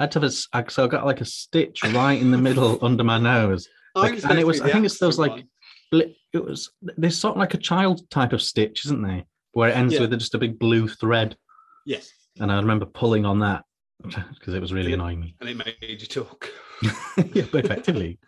I 0.00 0.04
had 0.04 0.12
to 0.12 0.20
have 0.20 0.30
a, 0.64 0.70
so 0.70 0.84
I 0.84 0.88
got 0.88 1.04
like 1.06 1.20
a 1.20 1.24
stitch 1.26 1.82
right 1.84 2.20
in 2.20 2.30
the 2.30 2.38
middle 2.38 2.78
under 2.84 3.04
my 3.04 3.18
nose. 3.18 3.68
Like- 3.94 4.24
and 4.24 4.38
it 4.38 4.46
was- 4.46 4.60
I 4.62 4.70
think 4.72 4.84
it's 4.86 4.98
those, 4.98 5.18
like. 5.18 5.44
It 5.92 6.44
was 6.44 6.70
there's 6.96 7.18
sort 7.18 7.34
of 7.34 7.38
like 7.40 7.54
a 7.54 7.58
child 7.58 8.08
type 8.10 8.32
of 8.32 8.40
stitch, 8.40 8.84
isn't 8.86 9.02
there? 9.02 9.24
Where 9.52 9.68
it 9.70 9.76
ends 9.76 9.92
Yeah. 9.94 10.00
with 10.02 10.12
just 10.18 10.34
a 10.36 10.38
big 10.38 10.58
blue 10.60 10.86
thread. 10.86 11.36
yes, 11.84 12.08
And 12.38 12.52
I 12.52 12.56
remember 12.56 12.86
pulling 12.86 13.26
on 13.26 13.40
that 13.40 13.64
because 14.04 14.54
it 14.54 14.60
was 14.60 14.72
really 14.72 14.90
Yeah. 14.90 14.94
annoying 14.94 15.18
me. 15.20 15.34
and 15.40 15.48
it 15.48 15.56
made 15.56 15.76
you 16.00 16.06
talk. 16.06 16.48
yeah, 16.82 17.44
effectively. 17.52 18.18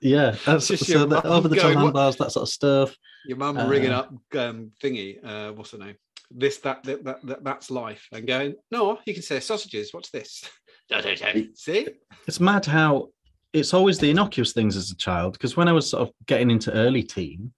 yeah, 0.00 0.36
that's, 0.46 0.68
Just 0.68 0.86
so 0.86 1.04
the 1.06 1.26
over 1.26 1.48
the 1.48 1.56
top 1.56 1.74
handbars, 1.74 2.16
that 2.16 2.30
sort 2.32 2.44
of 2.44 2.48
stuff. 2.48 2.96
Your 3.26 3.36
mum 3.38 3.58
rigging 3.68 3.90
Uh, 3.92 3.98
up 4.00 4.10
um, 4.36 4.70
thingy. 4.82 5.18
Uh, 5.24 5.52
what's 5.52 5.72
her 5.72 5.78
name? 5.78 5.96
This, 6.30 6.58
that, 6.58 6.82
that, 6.84 7.04
that, 7.04 7.26
that, 7.26 7.44
that's 7.44 7.70
life. 7.70 8.06
And 8.12 8.26
going, 8.26 8.54
no, 8.70 8.98
you 9.06 9.14
can 9.14 9.22
say 9.22 9.40
sausages. 9.40 9.92
What's 9.92 10.10
this? 10.10 10.44
See? 11.54 11.88
It's 12.26 12.40
mad 12.40 12.66
how 12.66 13.08
it's 13.52 13.74
always 13.74 13.98
the 13.98 14.10
innocuous 14.10 14.52
things 14.52 14.76
as 14.76 14.90
a 14.90 14.96
child. 14.96 15.32
Because 15.32 15.56
when 15.56 15.68
I 15.68 15.72
was 15.72 15.90
sort 15.90 16.08
of 16.08 16.14
getting 16.26 16.50
into 16.50 16.72
early 16.72 17.02
teen, 17.02 17.52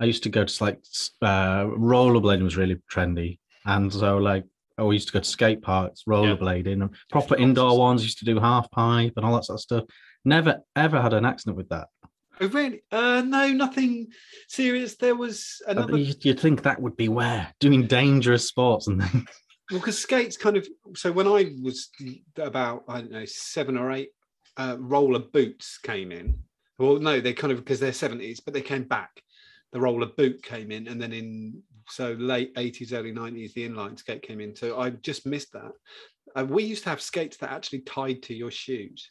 I 0.00 0.04
used 0.04 0.22
to 0.24 0.28
go 0.28 0.44
to 0.44 0.64
like 0.64 0.78
uh, 1.22 1.64
rollerblading 1.64 2.42
was 2.42 2.56
really 2.56 2.80
trendy, 2.92 3.38
and 3.64 3.92
so 3.92 4.18
like 4.18 4.44
oh, 4.78 4.86
we 4.86 4.96
used 4.96 5.08
to 5.08 5.12
go 5.12 5.20
to 5.20 5.28
skate 5.28 5.62
parks, 5.62 6.02
rollerblading, 6.08 6.82
and 6.82 6.90
proper 7.10 7.36
indoor 7.36 7.78
ones. 7.78 8.02
Used 8.02 8.18
to 8.18 8.24
do 8.24 8.40
half 8.40 8.70
pipe 8.70 9.12
and 9.16 9.24
all 9.24 9.34
that 9.34 9.44
sort 9.44 9.58
of 9.58 9.62
stuff. 9.62 9.84
Never 10.24 10.60
ever 10.74 11.00
had 11.00 11.12
an 11.12 11.24
accident 11.24 11.56
with 11.56 11.68
that. 11.68 11.88
Oh, 12.40 12.48
really? 12.48 12.82
Uh, 12.90 13.22
no, 13.24 13.48
nothing 13.52 14.08
serious. 14.48 14.96
There 14.96 15.14
was 15.14 15.62
another. 15.66 15.96
you- 15.96 16.14
You'd 16.20 16.40
think 16.40 16.62
that 16.62 16.80
would 16.80 16.96
be 16.96 17.08
where 17.08 17.52
doing 17.60 17.86
dangerous 17.86 18.48
sports 18.48 18.86
and 18.86 19.02
things. 19.02 19.28
Well, 19.70 19.80
because 19.80 19.98
skates 19.98 20.36
kind 20.36 20.58
of. 20.58 20.68
So 20.94 21.10
when 21.10 21.26
I 21.26 21.52
was 21.62 21.88
about, 22.36 22.84
I 22.86 23.00
don't 23.00 23.10
know, 23.10 23.24
seven 23.24 23.78
or 23.78 23.92
eight, 23.92 24.10
uh, 24.58 24.76
roller 24.78 25.20
boots 25.20 25.78
came 25.78 26.12
in. 26.12 26.38
Well, 26.78 26.96
no, 26.98 27.18
they 27.18 27.32
kind 27.32 27.50
of 27.50 27.60
because 27.60 27.80
they're 27.80 27.94
seventies, 27.94 28.40
but 28.40 28.52
they 28.52 28.60
came 28.60 28.82
back. 28.84 29.22
The 29.72 29.80
roller 29.80 30.08
boot 30.18 30.42
came 30.42 30.70
in, 30.70 30.86
and 30.86 31.00
then 31.00 31.14
in 31.14 31.62
so 31.88 32.12
late 32.12 32.52
eighties, 32.58 32.92
early 32.92 33.10
nineties, 33.10 33.54
the 33.54 33.66
inline 33.66 33.98
skate 33.98 34.20
came 34.20 34.38
in. 34.38 34.54
So 34.54 34.78
I 34.78 34.90
just 34.90 35.24
missed 35.24 35.52
that. 35.54 35.72
Uh, 36.36 36.44
we 36.44 36.62
used 36.62 36.82
to 36.84 36.90
have 36.90 37.00
skates 37.00 37.38
that 37.38 37.50
actually 37.50 37.80
tied 37.80 38.22
to 38.24 38.34
your 38.34 38.50
shoes. 38.50 39.10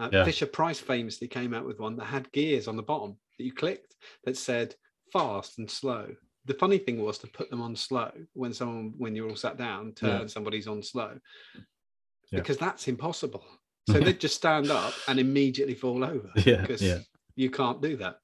Uh, 0.00 0.08
Yeah. 0.12 0.24
Fisher 0.24 0.46
Price 0.46 0.80
famously 0.80 1.28
came 1.28 1.52
out 1.54 1.66
with 1.66 1.78
one 1.78 1.96
that 1.96 2.06
had 2.06 2.30
gears 2.32 2.66
on 2.68 2.76
the 2.76 2.82
bottom 2.82 3.16
that 3.38 3.44
you 3.44 3.52
clicked 3.52 3.94
that 4.24 4.36
said 4.36 4.74
fast 5.12 5.58
and 5.58 5.70
slow. 5.70 6.08
The 6.46 6.54
funny 6.54 6.78
thing 6.78 7.00
was 7.02 7.18
to 7.18 7.26
put 7.26 7.50
them 7.50 7.60
on 7.60 7.76
slow 7.76 8.10
when 8.32 8.52
someone, 8.54 8.94
when 8.96 9.14
you're 9.14 9.28
all 9.28 9.36
sat 9.36 9.58
down, 9.58 9.92
turn 9.92 10.22
Yeah. 10.22 10.26
somebody's 10.26 10.66
on 10.66 10.82
slow 10.82 11.18
Yeah. 11.54 12.40
because 12.40 12.56
that's 12.58 12.88
impossible. 12.88 13.44
So 13.88 13.98
they'd 13.98 14.20
just 14.20 14.36
stand 14.36 14.70
up 14.70 14.92
and 15.08 15.18
immediately 15.18 15.74
fall 15.74 16.04
over 16.04 16.30
Yeah, 16.46 16.60
because 16.60 16.80
yeah. 16.82 16.98
you 17.34 17.50
can't 17.50 17.80
do 17.82 17.96
that. 17.96 18.18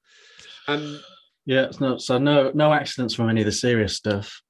Um, 0.67 1.01
Yeah, 1.45 1.63
it's 1.65 1.79
not 1.81 2.01
so 2.01 2.17
no 2.17 2.51
no 2.53 2.71
accidents 2.71 3.13
from 3.15 3.29
any 3.29 3.41
of 3.41 3.45
the 3.47 3.51
serious 3.51 3.95
stuff. 3.95 4.41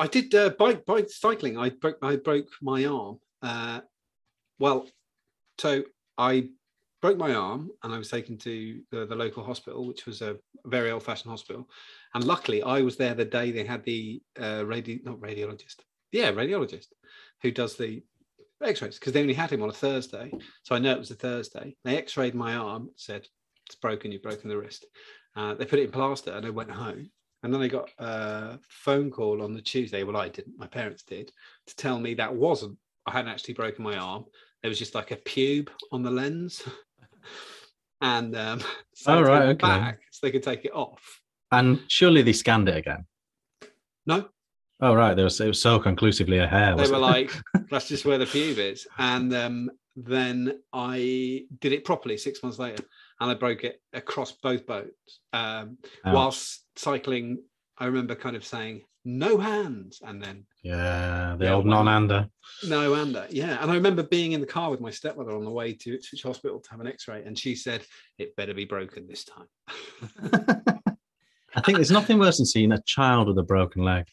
I 0.00 0.06
did 0.08 0.34
uh, 0.34 0.50
bike 0.50 0.84
bike 0.84 1.10
cycling. 1.10 1.56
I 1.58 1.68
broke 1.70 1.98
I 2.02 2.16
broke 2.16 2.48
my 2.60 2.86
arm. 2.86 3.20
Uh, 3.40 3.80
well, 4.58 4.88
so 5.58 5.84
I 6.16 6.48
broke 7.00 7.18
my 7.18 7.34
arm 7.34 7.70
and 7.82 7.94
I 7.94 7.98
was 7.98 8.10
taken 8.10 8.36
to 8.38 8.80
the, 8.90 9.06
the 9.06 9.14
local 9.14 9.44
hospital, 9.44 9.86
which 9.86 10.06
was 10.06 10.22
a 10.22 10.36
very 10.66 10.90
old 10.90 11.02
fashioned 11.02 11.30
hospital. 11.30 11.68
And 12.14 12.24
luckily, 12.24 12.62
I 12.62 12.80
was 12.82 12.96
there 12.96 13.14
the 13.14 13.24
day 13.24 13.50
they 13.50 13.64
had 13.64 13.84
the 13.84 14.20
uh, 14.38 14.62
radi 14.64 15.04
not 15.04 15.20
radiologist, 15.20 15.76
yeah, 16.12 16.32
radiologist 16.32 16.88
who 17.42 17.50
does 17.50 17.76
the 17.76 18.02
X-rays 18.62 18.98
because 18.98 19.12
they 19.12 19.20
only 19.20 19.34
had 19.34 19.50
him 19.50 19.62
on 19.62 19.68
a 19.68 19.72
Thursday. 19.72 20.32
So 20.64 20.74
I 20.74 20.78
know 20.78 20.92
it 20.92 20.98
was 20.98 21.10
a 21.10 21.16
Thursday. 21.16 21.76
They 21.84 21.96
X-rayed 21.96 22.34
my 22.34 22.54
arm, 22.54 22.90
said 22.96 23.26
it's 23.66 23.76
broken. 23.76 24.10
You've 24.10 24.22
broken 24.22 24.48
the 24.48 24.58
wrist. 24.58 24.86
Uh, 25.36 25.54
they 25.54 25.64
put 25.64 25.78
it 25.78 25.84
in 25.84 25.92
plaster 25.92 26.32
and 26.32 26.44
I 26.44 26.50
went 26.50 26.70
home. 26.70 27.10
And 27.42 27.54
then 27.54 27.62
I 27.62 27.68
got 27.68 27.90
a 27.98 28.58
phone 28.68 29.10
call 29.10 29.42
on 29.42 29.54
the 29.54 29.62
Tuesday. 29.62 30.02
Well, 30.02 30.16
I 30.16 30.28
didn't. 30.28 30.58
My 30.58 30.66
parents 30.66 31.04
did 31.04 31.30
to 31.68 31.76
tell 31.76 32.00
me 32.00 32.14
that 32.14 32.34
wasn't. 32.34 32.76
I 33.06 33.12
hadn't 33.12 33.30
actually 33.30 33.54
broken 33.54 33.84
my 33.84 33.96
arm. 33.96 34.24
There 34.62 34.68
was 34.68 34.78
just 34.78 34.96
like 34.96 35.12
a 35.12 35.16
pube 35.16 35.68
on 35.92 36.02
the 36.02 36.10
lens, 36.10 36.62
and 38.00 38.36
um, 38.36 38.60
so 38.94 39.18
Oh, 39.18 39.22
right, 39.22 39.42
it 39.42 39.48
okay. 39.50 39.66
back 39.68 40.00
so 40.10 40.26
they 40.26 40.30
could 40.32 40.42
take 40.42 40.64
it 40.64 40.72
off. 40.74 41.20
And 41.52 41.80
surely 41.88 42.22
they 42.22 42.32
scanned 42.34 42.68
it 42.68 42.76
again. 42.76 43.06
No, 44.06 44.28
Oh 44.80 44.94
right, 44.94 45.14
there 45.14 45.24
was 45.24 45.40
it 45.40 45.48
was 45.48 45.60
so 45.60 45.78
conclusively 45.80 46.38
a 46.38 46.46
hair. 46.46 46.76
they 46.76 46.88
were 46.88 46.96
it? 46.96 47.00
like, 47.00 47.32
"That's 47.70 47.88
just 47.88 48.04
where 48.04 48.18
the 48.18 48.26
pube 48.26 48.58
is." 48.58 48.86
And 48.98 49.34
um, 49.34 49.70
then 49.96 50.60
I 50.72 51.46
did 51.60 51.72
it 51.72 51.84
properly 51.84 52.16
six 52.16 52.42
months 52.44 52.58
later, 52.60 52.84
and 53.20 53.30
I 53.30 53.34
broke 53.34 53.64
it 53.64 53.82
across 53.92 54.32
both 54.32 54.66
boats. 54.66 55.20
Um, 55.32 55.78
Ouch. 56.04 56.14
whilst 56.14 56.64
cycling, 56.76 57.42
I 57.76 57.86
remember 57.86 58.14
kind 58.14 58.36
of 58.36 58.44
saying, 58.44 58.82
"No 59.08 59.38
hands," 59.38 60.02
and 60.04 60.22
then 60.22 60.44
yeah, 60.62 61.34
the 61.38 61.46
Yeah, 61.46 61.54
old 61.54 61.64
non-hander. 61.64 62.28
No, 62.66 62.92
and 62.92 63.16
uh, 63.16 63.24
yeah, 63.30 63.56
and 63.62 63.70
I 63.70 63.74
remember 63.74 64.02
being 64.02 64.32
in 64.32 64.40
the 64.42 64.46
car 64.46 64.70
with 64.70 64.80
my 64.80 64.90
stepmother 64.90 65.32
on 65.32 65.44
the 65.44 65.50
way 65.50 65.72
to 65.72 65.94
Ipswich 65.94 66.22
Hospital 66.22 66.60
to 66.60 66.70
have 66.70 66.80
an 66.80 66.86
X-ray, 66.86 67.22
and 67.24 67.38
she 67.38 67.54
said 67.54 67.82
it 68.18 68.36
better 68.36 68.52
be 68.52 68.66
broken 68.66 69.06
this 69.06 69.24
time. 69.24 69.46
I 71.54 71.60
think 71.62 71.78
there's 71.78 71.90
nothing 71.90 72.18
worse 72.18 72.36
than 72.36 72.46
seeing 72.46 72.72
a 72.72 72.82
child 72.82 73.28
with 73.28 73.38
a 73.38 73.42
broken 73.42 73.82
leg. 73.82 74.04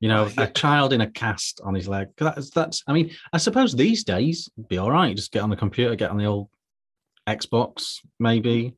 You 0.00 0.08
know, 0.08 0.28
a 0.36 0.46
child 0.46 0.92
in 0.92 1.00
a 1.00 1.10
cast 1.10 1.62
on 1.64 1.74
his 1.74 1.88
leg. 1.88 2.08
That's 2.18 2.50
that's. 2.50 2.82
I 2.86 2.92
mean, 2.92 3.12
I 3.32 3.38
suppose 3.38 3.72
these 3.74 4.04
days 4.04 4.50
be 4.68 4.76
all 4.76 4.90
right. 4.90 5.16
Just 5.16 5.32
get 5.32 5.42
on 5.42 5.50
the 5.50 5.56
computer, 5.56 5.96
get 5.96 6.10
on 6.10 6.18
the 6.18 6.26
old 6.26 6.48
Xbox, 7.26 8.00
maybe. 8.18 8.74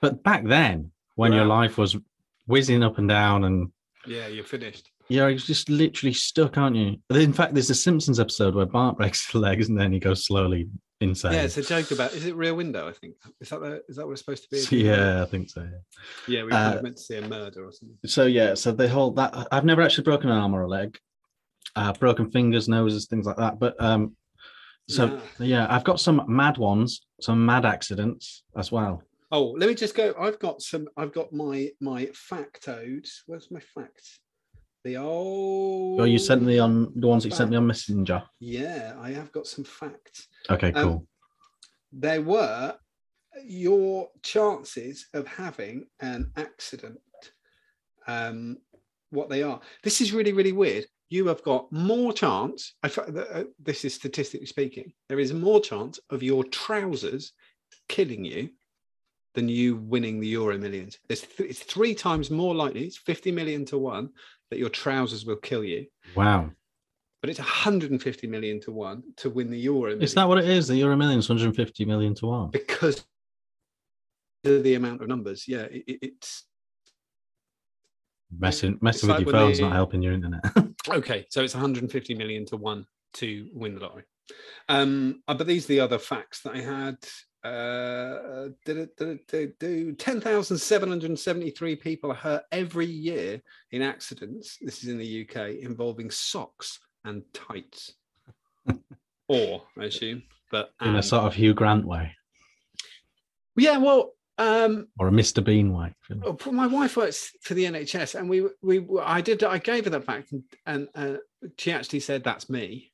But 0.00 0.22
back 0.22 0.44
then, 0.44 0.92
when 1.16 1.32
your 1.32 1.46
life 1.46 1.76
was 1.76 1.96
whizzing 2.46 2.84
up 2.84 2.98
and 2.98 3.08
down, 3.08 3.44
and 3.44 3.72
yeah, 4.06 4.26
you're 4.28 4.44
finished. 4.44 4.90
Yeah, 5.08 5.28
you're 5.28 5.38
just 5.38 5.68
literally 5.68 6.12
stuck, 6.12 6.58
aren't 6.58 6.76
you? 6.76 6.96
In 7.10 7.32
fact, 7.32 7.54
there's 7.54 7.70
a 7.70 7.74
Simpsons 7.74 8.18
episode 8.18 8.54
where 8.54 8.66
Bart 8.66 8.96
breaks 8.96 9.26
his 9.26 9.34
legs 9.34 9.68
and 9.68 9.78
then 9.78 9.92
he 9.92 10.00
goes 10.00 10.24
slowly 10.24 10.68
insane. 11.00 11.32
Yeah, 11.32 11.42
it's 11.42 11.56
a 11.58 11.62
joke 11.62 11.90
about. 11.92 12.12
Is 12.12 12.26
it 12.26 12.34
Rear 12.34 12.54
Window? 12.54 12.88
I 12.88 12.92
think 12.92 13.14
is 13.40 13.50
that 13.50 13.60
the, 13.60 13.82
is 13.88 13.96
that 13.96 14.06
what 14.06 14.12
it's 14.12 14.22
supposed 14.22 14.48
to 14.50 14.70
be? 14.70 14.76
Yeah, 14.84 15.22
I 15.22 15.26
think 15.26 15.50
so. 15.50 15.60
Yeah. 15.62 16.38
yeah, 16.38 16.44
we 16.44 16.50
Uh, 16.52 16.74
of 16.74 16.82
meant 16.82 16.96
to 16.96 17.02
see 17.02 17.16
a 17.18 17.28
murder 17.28 17.64
or 17.66 17.72
something. 17.72 17.96
So 18.06 18.24
yeah, 18.26 18.54
so 18.54 18.72
the 18.72 18.88
whole 18.88 19.12
that 19.12 19.46
I've 19.52 19.64
never 19.64 19.82
actually 19.82 20.04
broken 20.04 20.30
an 20.30 20.38
arm 20.38 20.54
or 20.54 20.62
a 20.62 20.68
leg, 20.68 20.98
uh, 21.76 21.92
broken 21.92 22.30
fingers, 22.30 22.68
noses, 22.68 23.06
things 23.06 23.26
like 23.26 23.36
that. 23.36 23.58
But 23.60 23.80
um, 23.80 24.16
so 24.88 25.20
Yeah. 25.38 25.46
yeah, 25.46 25.66
I've 25.70 25.84
got 25.84 26.00
some 26.00 26.24
mad 26.26 26.58
ones, 26.58 27.02
some 27.20 27.44
mad 27.46 27.64
accidents 27.64 28.42
as 28.56 28.72
well. 28.72 29.02
Oh, 29.36 29.54
let 29.58 29.68
me 29.68 29.74
just 29.74 29.94
go. 29.94 30.14
I've 30.18 30.38
got 30.38 30.62
some. 30.62 30.88
I've 30.96 31.12
got 31.12 31.30
my 31.30 31.68
my 31.78 32.06
factodes. 32.30 33.08
Where's 33.26 33.50
my 33.50 33.60
facts? 33.60 34.18
The 34.82 34.96
old. 34.96 36.00
Oh, 36.00 36.04
you 36.04 36.18
sent 36.18 36.42
me 36.42 36.58
on 36.58 36.90
the 36.96 37.06
ones 37.06 37.24
that 37.24 37.28
you 37.30 37.36
sent 37.36 37.50
me 37.50 37.58
on 37.58 37.66
Messenger. 37.66 38.22
Yeah, 38.40 38.94
I 38.98 39.10
have 39.10 39.30
got 39.32 39.46
some 39.46 39.64
facts. 39.64 40.28
Okay, 40.48 40.72
Um, 40.72 40.82
cool. 40.84 41.06
there 41.92 42.22
were 42.22 42.76
your 43.44 44.08
chances 44.22 45.08
of 45.12 45.26
having 45.26 45.84
an 46.00 46.32
accident 46.36 46.98
um 48.06 48.56
what 49.10 49.28
they 49.28 49.42
are 49.42 49.60
this 49.82 50.00
is 50.00 50.14
really 50.14 50.32
really 50.32 50.52
weird 50.52 50.86
you 51.10 51.26
have 51.26 51.42
got 51.42 51.70
more 51.70 52.14
chance 52.14 52.76
I, 52.82 52.88
uh, 52.88 53.44
this 53.62 53.84
is 53.84 53.92
statistically 53.92 54.46
speaking 54.46 54.94
there 55.10 55.20
is 55.20 55.34
more 55.34 55.60
chance 55.60 56.00
of 56.08 56.22
your 56.22 56.44
trousers 56.44 57.34
killing 57.90 58.24
you 58.24 58.48
than 59.36 59.48
you 59.48 59.76
winning 59.76 60.18
the 60.18 60.26
euro 60.26 60.56
millions 60.58 60.98
it's, 61.08 61.20
th- 61.20 61.48
it's 61.50 61.62
three 61.62 61.94
times 61.94 62.30
more 62.30 62.54
likely 62.54 62.82
it's 62.84 62.96
50 62.96 63.30
million 63.30 63.64
to 63.66 63.78
one 63.78 64.08
that 64.50 64.58
your 64.58 64.70
trousers 64.70 65.24
will 65.26 65.36
kill 65.36 65.62
you 65.62 65.86
Wow, 66.16 66.50
but 67.20 67.30
it's 67.30 67.38
150 67.38 68.26
million 68.26 68.60
to 68.62 68.72
one 68.72 69.02
to 69.18 69.28
win 69.30 69.50
the 69.50 69.58
euro 69.58 69.90
is 69.90 69.94
millions. 69.96 70.14
that 70.14 70.28
what 70.28 70.38
it 70.38 70.48
is? 70.48 70.66
The 70.68 70.76
Euro 70.76 70.96
Millions, 70.96 71.28
150 71.28 71.84
million 71.84 72.14
to 72.16 72.26
one. 72.26 72.50
because 72.50 73.04
of 74.44 74.62
the 74.62 74.74
amount 74.74 75.02
of 75.02 75.08
numbers. 75.08 75.46
Yeah, 75.48 75.62
it, 75.62 75.84
it- 75.86 75.98
it's 76.02 76.44
Messing 78.38 78.78
messing 78.80 78.98
It's 78.98 79.02
with 79.02 79.10
like 79.10 79.26
your 79.26 79.32
phone's 79.32 79.58
they- 79.58 79.64
not 79.64 79.72
helping 79.72 80.02
your 80.02 80.12
internet. 80.12 80.40
okay. 80.90 81.26
So 81.30 81.42
it's 81.44 81.54
150 81.54 82.14
million 82.14 82.44
to 82.46 82.56
one 82.56 82.84
to 83.14 83.48
win 83.52 83.74
the 83.74 83.80
lottery. 83.80 84.02
Um, 84.68 85.22
uh, 85.28 85.34
but 85.34 85.46
these 85.46 85.64
are 85.66 85.68
the 85.68 85.80
other 85.80 85.98
facts 85.98 86.40
that 86.42 86.54
I 86.54 86.60
had. 86.60 86.96
Uh, 87.46 88.48
did 88.64 88.76
it, 88.78 88.96
did 88.96 89.08
it, 89.08 89.28
did 89.28 89.58
do 89.58 89.92
10,773 89.92 91.76
people 91.76 92.10
are 92.10 92.14
hurt 92.14 92.42
every 92.52 92.86
year 92.86 93.40
in 93.72 93.82
accidents. 93.82 94.58
This 94.60 94.82
is 94.82 94.88
in 94.88 94.98
the 94.98 95.28
UK 95.28 95.62
involving 95.62 96.10
socks 96.10 96.80
and 97.04 97.22
tights. 97.32 97.94
or, 99.28 99.62
I 99.78 99.84
assume, 99.84 100.22
but 100.50 100.72
in 100.80 100.96
a 100.96 101.02
sort 101.02 101.24
of 101.24 101.34
Hugh 101.34 101.54
Grant 101.54 101.86
way 101.86 102.12
yeah, 103.56 103.78
well, 103.78 104.12
um, 104.38 104.88
or 104.98 105.08
a 105.08 105.10
Mr. 105.10 105.42
Bean 105.42 105.72
way. 105.72 105.94
My 106.50 106.66
wife 106.66 106.96
works 106.96 107.32
for 107.42 107.54
the 107.54 107.64
NHS, 107.64 108.18
and 108.18 108.28
we 108.28 108.46
we 108.62 108.86
I 109.02 109.20
did 109.20 109.42
I 109.42 109.58
gave 109.58 109.84
her 109.84 109.90
that 109.90 110.04
fact, 110.04 110.32
and, 110.32 110.42
and 110.66 110.88
uh, 110.94 111.18
she 111.58 111.72
actually 111.72 112.00
said 112.00 112.22
that's 112.22 112.50
me, 112.50 112.92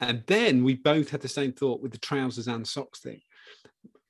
and 0.00 0.22
then 0.26 0.62
we 0.62 0.74
both 0.74 1.10
had 1.10 1.20
the 1.20 1.28
same 1.28 1.52
thought 1.52 1.82
with 1.82 1.92
the 1.92 1.98
trousers 1.98 2.46
and 2.46 2.66
socks 2.66 3.00
thing. 3.00 3.20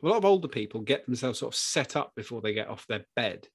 A 0.04 0.08
lot 0.08 0.18
of 0.18 0.24
older 0.26 0.48
people 0.48 0.82
get 0.82 1.06
themselves 1.06 1.38
sort 1.38 1.54
of 1.54 1.58
set 1.58 1.96
up 1.96 2.12
before 2.14 2.42
they 2.42 2.52
get 2.52 2.68
off 2.68 2.86
their 2.86 3.06
bed, 3.16 3.48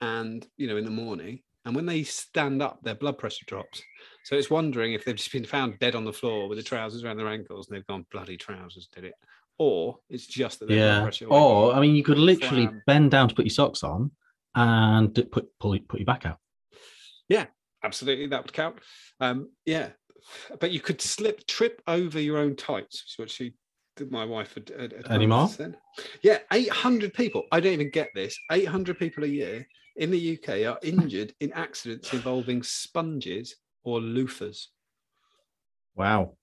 and 0.00 0.46
you 0.56 0.66
know 0.66 0.78
in 0.78 0.86
the 0.86 0.90
morning, 0.90 1.40
and 1.66 1.76
when 1.76 1.84
they 1.84 2.02
stand 2.02 2.62
up, 2.62 2.82
their 2.82 2.94
blood 2.94 3.18
pressure 3.18 3.44
drops. 3.46 3.82
So 4.24 4.36
it's 4.36 4.50
wondering 4.50 4.94
if 4.94 5.04
they've 5.04 5.14
just 5.14 5.32
been 5.32 5.44
found 5.44 5.78
dead 5.78 5.94
on 5.94 6.04
the 6.04 6.12
floor 6.12 6.48
with 6.48 6.56
the 6.56 6.64
trousers 6.64 7.04
around 7.04 7.18
their 7.18 7.28
ankles, 7.28 7.68
and 7.68 7.76
they've 7.76 7.86
gone 7.86 8.06
bloody 8.10 8.38
trousers 8.38 8.88
did 8.94 9.04
it, 9.04 9.14
or 9.58 9.98
it's 10.08 10.26
just 10.26 10.60
that 10.60 10.66
blood 10.66 10.78
Yeah. 10.78 11.02
pressure. 11.02 11.26
Or 11.26 11.74
I 11.74 11.80
mean, 11.80 11.94
you 11.94 12.02
could 12.02 12.18
literally 12.18 12.68
bend 12.86 13.10
down 13.10 13.28
to 13.28 13.34
put 13.34 13.44
your 13.44 13.50
socks 13.50 13.82
on 13.82 14.10
and 14.54 15.14
put 15.30 15.48
pull 15.58 15.78
put 15.88 16.00
your 16.00 16.06
back 16.06 16.24
out. 16.24 16.38
Yeah, 17.28 17.46
absolutely 17.82 18.28
that 18.28 18.44
would 18.44 18.52
count. 18.52 18.78
Um, 19.20 19.50
yeah, 19.66 19.90
but 20.58 20.70
you 20.70 20.80
could 20.80 21.02
slip 21.02 21.46
trip 21.46 21.82
over 21.86 22.18
your 22.18 22.38
own 22.38 22.56
tights, 22.56 23.02
which 23.02 23.12
is 23.12 23.18
what 23.18 23.30
she. 23.30 23.54
My 24.10 24.24
wife 24.24 24.54
had, 24.54 24.70
had, 24.78 24.92
had 24.92 25.06
Anymore? 25.10 25.48
said. 25.48 25.76
Yeah, 26.22 26.38
eight 26.52 26.68
hundred 26.70 27.14
people. 27.14 27.44
I 27.52 27.60
don't 27.60 27.72
even 27.72 27.90
get 27.90 28.10
this. 28.14 28.36
Eight 28.52 28.68
hundred 28.68 28.98
people 28.98 29.24
a 29.24 29.28
year 29.28 29.66
in 29.96 30.10
the 30.10 30.38
UK 30.38 30.66
are 30.66 30.78
injured 30.82 31.32
in 31.40 31.52
accidents 31.54 32.12
involving 32.12 32.62
sponges 32.62 33.56
or 33.84 34.00
loofahs. 34.00 34.66
Wow. 35.94 36.36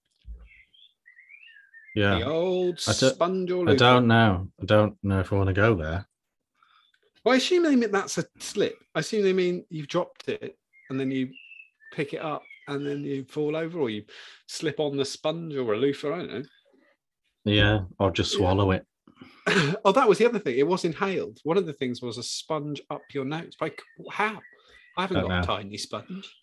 Yeah. 1.95 2.19
The 2.19 2.25
old 2.25 2.79
I 2.87 2.93
don't- 2.93 3.13
sponge 3.13 3.51
or 3.51 3.69
I 3.69 3.75
don't 3.75 4.07
know. 4.07 4.47
I 4.61 4.65
don't 4.65 4.97
know 5.03 5.19
if 5.19 5.31
I 5.31 5.35
want 5.35 5.47
to 5.49 5.53
go 5.53 5.75
there. 5.75 6.07
Well, 7.23 7.33
I 7.35 7.37
assume 7.37 7.63
they 7.63 7.75
mean 7.75 7.91
that's 7.91 8.17
a 8.17 8.25
slip. 8.39 8.75
I 8.95 8.99
assume 8.99 9.23
they 9.23 9.31
mean 9.33 9.63
you've 9.69 9.87
dropped 9.87 10.27
it 10.27 10.57
and 10.89 10.99
then 10.99 11.11
you 11.11 11.29
pick 11.93 12.13
it 12.13 12.21
up 12.21 12.41
and 12.67 12.85
then 12.85 13.03
you 13.03 13.25
fall 13.29 13.55
over 13.55 13.79
or 13.79 13.89
you 13.89 14.03
slip 14.47 14.79
on 14.79 14.97
the 14.97 15.05
sponge 15.05 15.55
or 15.55 15.73
a 15.73 15.77
loofah. 15.77 16.13
I 16.13 16.17
don't 16.17 16.33
know. 16.33 16.43
Yeah, 17.45 17.81
or 17.99 18.11
just 18.11 18.31
swallow 18.31 18.71
it. 18.71 18.85
oh, 19.85 19.91
that 19.91 20.07
was 20.07 20.17
the 20.17 20.25
other 20.25 20.39
thing. 20.39 20.57
It 20.57 20.67
was 20.67 20.85
inhaled. 20.85 21.39
One 21.43 21.57
of 21.57 21.65
the 21.65 21.73
things 21.73 22.01
was 22.01 22.17
a 22.17 22.23
sponge 22.23 22.81
up 22.89 23.01
your 23.13 23.25
nose. 23.25 23.55
Like, 23.59 23.81
how? 24.11 24.39
I 24.97 25.01
haven't 25.01 25.17
Don't 25.17 25.29
got 25.29 25.43
a 25.43 25.47
tiny 25.47 25.77
sponge. 25.77 26.33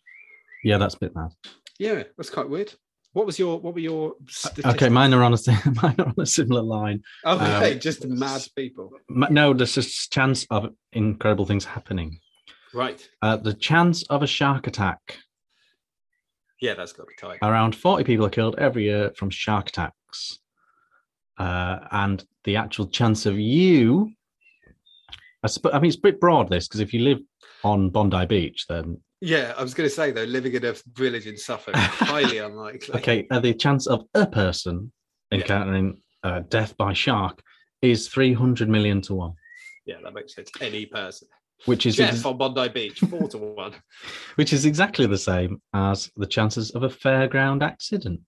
Yeah, 0.62 0.78
that's 0.78 0.94
a 0.94 0.98
bit 0.98 1.14
mad. 1.14 1.30
Yeah, 1.78 2.02
that's 2.16 2.30
quite 2.30 2.48
weird. 2.48 2.74
What 3.12 3.26
was 3.26 3.38
your? 3.38 3.58
What 3.58 3.74
were 3.74 3.80
your? 3.80 4.14
Okay, 4.64 4.88
mine 4.88 5.14
are 5.14 5.22
on 5.22 5.32
a 5.32 5.38
mine 5.82 5.96
are 5.98 6.06
on 6.06 6.14
a 6.18 6.26
similar 6.26 6.62
line. 6.62 7.02
Okay, 7.24 7.72
um, 7.72 7.80
just 7.80 8.06
mad 8.06 8.46
people. 8.54 8.90
No, 9.08 9.52
there's 9.52 9.74
just 9.74 10.12
chance 10.12 10.46
of 10.50 10.68
incredible 10.92 11.46
things 11.46 11.64
happening. 11.64 12.20
Right. 12.72 13.08
Uh, 13.20 13.36
the 13.36 13.54
chance 13.54 14.04
of 14.04 14.22
a 14.22 14.26
shark 14.26 14.66
attack. 14.66 15.18
Yeah, 16.60 16.74
that's 16.74 16.92
got 16.92 17.04
to 17.04 17.06
be 17.08 17.14
tight. 17.18 17.38
Around 17.42 17.74
40 17.74 18.04
people 18.04 18.26
are 18.26 18.30
killed 18.30 18.56
every 18.58 18.84
year 18.84 19.12
from 19.16 19.30
shark 19.30 19.70
attacks. 19.70 20.38
Uh, 21.40 21.78
and 21.92 22.24
the 22.44 22.56
actual 22.56 22.86
chance 22.86 23.24
of 23.26 23.38
you, 23.38 24.10
I, 25.42 25.46
sp- 25.48 25.72
I 25.72 25.78
mean, 25.78 25.88
it's 25.88 25.96
a 25.96 26.00
bit 26.00 26.20
broad 26.20 26.50
this 26.50 26.68
because 26.68 26.80
if 26.80 26.92
you 26.92 27.00
live 27.00 27.18
on 27.64 27.88
Bondi 27.90 28.26
Beach, 28.26 28.66
then 28.68 29.00
Yeah, 29.20 29.54
I 29.56 29.62
was 29.62 29.72
going 29.74 29.88
to 29.88 29.94
say 29.94 30.10
though, 30.10 30.24
living 30.24 30.52
in 30.54 30.64
a 30.66 30.74
village 30.92 31.26
in 31.26 31.36
Suffolk, 31.38 31.74
highly 31.76 32.38
unlikely. 32.48 32.94
okay, 32.96 33.26
uh, 33.30 33.40
the 33.40 33.54
chance 33.54 33.86
of 33.86 34.04
a 34.14 34.26
person 34.26 34.92
Yeah. 35.30 35.38
encountering 35.38 36.02
uh, 36.22 36.40
death 36.48 36.76
by 36.76 36.92
shark 36.92 37.42
is 37.80 38.08
300 38.08 38.68
million 38.68 39.00
to 39.02 39.14
one, 39.14 39.32
Yeah, 39.86 39.96
that 40.04 40.12
makes 40.12 40.34
sense. 40.34 40.50
Any 40.60 40.84
person. 40.86 41.28
which 41.64 41.86
is 41.86 41.96
Jeff 41.96 42.12
ex- 42.16 42.24
on 42.26 42.36
Bondi 42.36 42.68
Beach, 42.68 42.98
four 43.00 43.28
to 43.28 43.38
one. 43.38 43.72
which 44.34 44.52
is 44.52 44.66
exactly 44.66 45.06
the 45.06 45.16
same 45.16 45.62
as 45.72 46.10
the 46.16 46.26
chances 46.26 46.70
of 46.72 46.82
a 46.82 46.88
fairground 46.90 47.62
accident. 47.62 48.20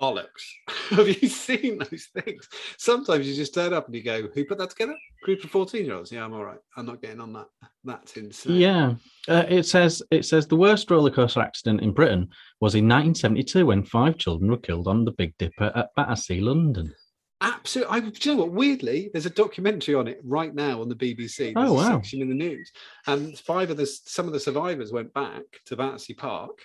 Bollocks. 0.00 0.26
Have 0.90 1.08
you 1.08 1.28
seen 1.28 1.78
those 1.78 2.08
things? 2.14 2.48
Sometimes 2.78 3.26
you 3.28 3.34
just 3.34 3.54
turn 3.54 3.72
up 3.72 3.86
and 3.86 3.94
you 3.94 4.02
go, 4.02 4.28
"Who 4.34 4.44
put 4.44 4.58
that 4.58 4.70
together?" 4.70 4.94
Group 5.22 5.42
of 5.44 5.50
fourteen-year-olds. 5.50 6.12
Yeah, 6.12 6.24
I'm 6.24 6.32
all 6.34 6.44
right. 6.44 6.58
I'm 6.76 6.86
not 6.86 7.02
getting 7.02 7.20
on 7.20 7.32
that. 7.34 7.46
That's 7.84 8.16
insane. 8.16 8.56
Yeah, 8.56 8.94
uh, 9.28 9.44
it 9.48 9.64
says 9.64 10.02
it 10.10 10.24
says 10.24 10.46
the 10.46 10.56
worst 10.56 10.90
roller 10.90 11.10
coaster 11.10 11.40
accident 11.40 11.80
in 11.82 11.92
Britain 11.92 12.28
was 12.60 12.74
in 12.74 12.84
1972 12.84 13.66
when 13.66 13.84
five 13.84 14.18
children 14.18 14.50
were 14.50 14.56
killed 14.58 14.88
on 14.88 15.04
the 15.04 15.12
Big 15.12 15.34
Dipper 15.38 15.72
at 15.74 15.88
Battersea, 15.96 16.40
London. 16.40 16.92
absolutely. 17.40 17.92
I, 17.94 18.00
do 18.00 18.10
you 18.30 18.36
know 18.36 18.42
what? 18.44 18.52
Weirdly, 18.52 19.10
there's 19.12 19.26
a 19.26 19.30
documentary 19.30 19.94
on 19.94 20.08
it 20.08 20.20
right 20.24 20.54
now 20.54 20.80
on 20.80 20.88
the 20.88 20.94
BBC. 20.94 21.54
There's 21.54 21.56
Oh, 21.56 21.72
a 21.72 21.74
wow. 21.74 21.82
section 21.96 22.22
in 22.22 22.28
the 22.28 22.34
news, 22.34 22.70
and 23.06 23.38
five 23.38 23.70
of 23.70 23.76
the 23.76 23.86
some 23.86 24.26
of 24.26 24.32
the 24.32 24.40
survivors 24.40 24.92
went 24.92 25.12
back 25.14 25.42
to 25.66 25.76
Battersea 25.76 26.14
Park 26.14 26.58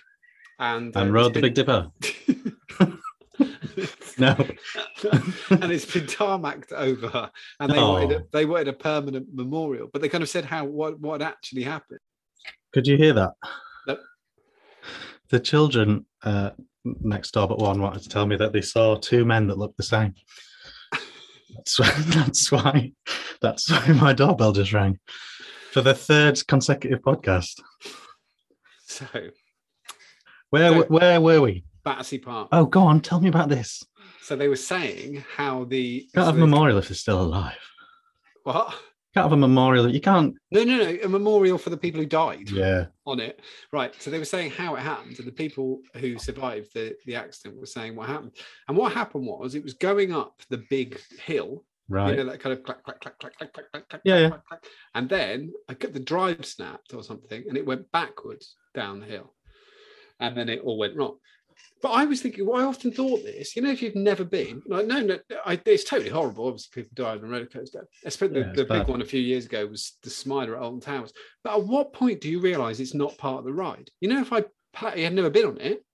and 0.58 0.96
uh, 0.96 1.00
And 1.00 1.12
rode 1.12 1.34
the 1.34 1.40
been- 1.40 1.42
Big 1.42 1.54
Dipper. 1.54 1.90
No, 4.18 4.34
and 5.50 5.72
it's 5.72 5.84
been 5.90 6.06
tarmacked 6.06 6.72
over, 6.72 7.30
and 7.60 7.72
they 7.72 7.78
wanted 7.78 8.12
a, 8.12 8.18
Oh. 8.20 8.26
they 8.32 8.44
wanted 8.46 8.68
a 8.68 8.72
permanent 8.72 9.26
memorial, 9.32 9.88
but 9.92 10.02
they 10.02 10.08
kind 10.08 10.22
of 10.22 10.28
said 10.28 10.44
how 10.44 10.64
what 10.64 10.98
what 11.00 11.22
actually 11.22 11.62
happened. 11.62 12.00
could 12.72 12.86
you 12.86 12.96
hear 12.96 13.12
that? 13.14 13.32
Nope. 13.86 14.00
The 15.30 15.40
children 15.40 16.06
uh, 16.22 16.50
next 16.84 17.30
door 17.32 17.48
but 17.48 17.58
one 17.58 17.80
wanted 17.80 18.02
to 18.02 18.08
tell 18.08 18.26
me 18.26 18.36
that 18.36 18.52
they 18.52 18.60
saw 18.60 18.96
two 18.96 19.24
men 19.24 19.46
that 19.48 19.58
looked 19.58 19.76
the 19.76 19.82
same. 19.82 20.14
That's 21.54 21.78
why, 21.78 21.90
that's 22.06 22.50
why 22.52 22.92
that's 23.40 23.70
why 23.70 23.86
my 23.88 24.12
doorbell 24.12 24.52
just 24.52 24.72
rang 24.72 24.98
for 25.70 25.80
the 25.80 25.94
third 25.94 26.46
consecutive 26.46 27.00
podcast. 27.02 27.60
So 28.86 29.06
Where 30.50 30.70
So- 30.72 30.84
where 30.88 31.20
were 31.20 31.40
we? 31.40 31.64
Battersea 31.84 32.18
Park. 32.18 32.48
Oh, 32.52 32.64
go 32.66 32.82
on, 32.82 33.00
tell 33.00 33.20
me 33.20 33.28
about 33.28 33.48
this. 33.48 33.82
So 34.22 34.36
they 34.36 34.48
were 34.48 34.56
saying 34.56 35.24
how 35.36 35.64
the 35.64 36.08
can't 36.14 36.26
have 36.26 36.36
a 36.36 36.38
memorial 36.38 36.78
if 36.78 36.88
they're 36.88 36.94
still 36.94 37.20
alive. 37.20 37.58
What? 38.44 38.68
Can't 39.14 39.24
have 39.24 39.32
a 39.32 39.36
memorial. 39.36 39.92
You 39.92 40.00
can't. 40.00 40.34
No, 40.52 40.64
no, 40.64 40.78
no. 40.78 40.98
A 41.02 41.08
memorial 41.08 41.58
for 41.58 41.70
the 41.70 41.76
people 41.76 42.00
who 42.00 42.06
died. 42.06 42.48
Yeah. 42.48 42.86
On 43.04 43.20
it, 43.20 43.40
right? 43.72 43.92
So 44.00 44.10
they 44.10 44.18
were 44.18 44.24
saying 44.24 44.52
how 44.52 44.76
it 44.76 44.80
happened, 44.80 45.18
and 45.18 45.26
the 45.26 45.32
people 45.32 45.80
who 45.96 46.18
survived 46.18 46.72
the 46.72 46.96
the 47.04 47.16
accident 47.16 47.60
were 47.60 47.66
saying 47.66 47.96
what 47.96 48.08
happened. 48.08 48.32
And 48.68 48.76
what 48.76 48.92
happened 48.92 49.26
was 49.26 49.54
it 49.54 49.64
was 49.64 49.74
going 49.74 50.12
up 50.12 50.40
the 50.48 50.64
big 50.70 50.98
hill. 51.24 51.64
Right. 51.88 52.10
You 52.10 52.16
know 52.16 52.30
that 52.30 52.40
kind 52.40 52.52
of 52.52 52.62
clack, 52.62 52.84
clack, 52.84 53.00
clack, 53.00 53.18
clack, 53.18 53.36
clack, 53.36 53.52
clack, 53.52 53.70
clack, 53.72 53.84
yeah, 54.04 54.14
clack, 54.14 54.22
yeah. 54.22 54.28
clack, 54.28 54.46
clack. 54.48 54.64
And 54.94 55.08
then 55.08 55.52
I 55.68 55.74
got 55.74 55.92
the 55.92 56.00
drive 56.00 56.46
snapped 56.46 56.94
or 56.94 57.02
something, 57.02 57.44
and 57.48 57.58
it 57.58 57.66
went 57.66 57.90
backwards 57.90 58.54
down 58.72 59.00
the 59.00 59.06
hill, 59.06 59.34
and 60.20 60.36
then 60.36 60.48
it 60.48 60.60
all 60.60 60.78
went 60.78 60.96
wrong. 60.96 61.18
But 61.82 61.90
I 61.90 62.04
was 62.04 62.22
thinking, 62.22 62.46
well, 62.46 62.60
I 62.60 62.64
often 62.64 62.92
thought 62.92 63.24
this, 63.24 63.56
you 63.56 63.62
know, 63.62 63.70
if 63.70 63.82
you've 63.82 63.96
never 63.96 64.24
been, 64.24 64.62
like, 64.66 64.86
no, 64.86 65.00
no, 65.00 65.18
I, 65.44 65.60
it's 65.66 65.82
totally 65.82 66.10
horrible. 66.10 66.46
Obviously, 66.46 66.82
people 66.82 66.92
died 66.94 67.18
on 67.18 67.24
a 67.24 67.28
roller 67.28 67.46
coaster. 67.46 67.88
Especially 68.04 68.40
Yeah, 68.40 68.52
the, 68.54 68.64
big 68.64 68.86
one 68.86 69.02
a 69.02 69.04
few 69.04 69.20
years 69.20 69.46
ago 69.46 69.66
was 69.66 69.98
the 70.04 70.10
Smiler 70.10 70.54
at 70.56 70.62
Alton 70.62 70.80
Towers. 70.80 71.12
But 71.42 71.54
at 71.58 71.64
what 71.66 71.92
point 71.92 72.20
do 72.20 72.30
you 72.30 72.38
realise 72.40 72.78
it's 72.78 72.94
not 72.94 73.18
part 73.18 73.40
of 73.40 73.44
the 73.44 73.52
ride? 73.52 73.90
You 74.00 74.10
know, 74.10 74.20
if 74.20 74.32
I 74.32 74.44
had 74.74 75.12
never 75.12 75.28
been 75.28 75.46
on 75.46 75.60
it, 75.60 75.84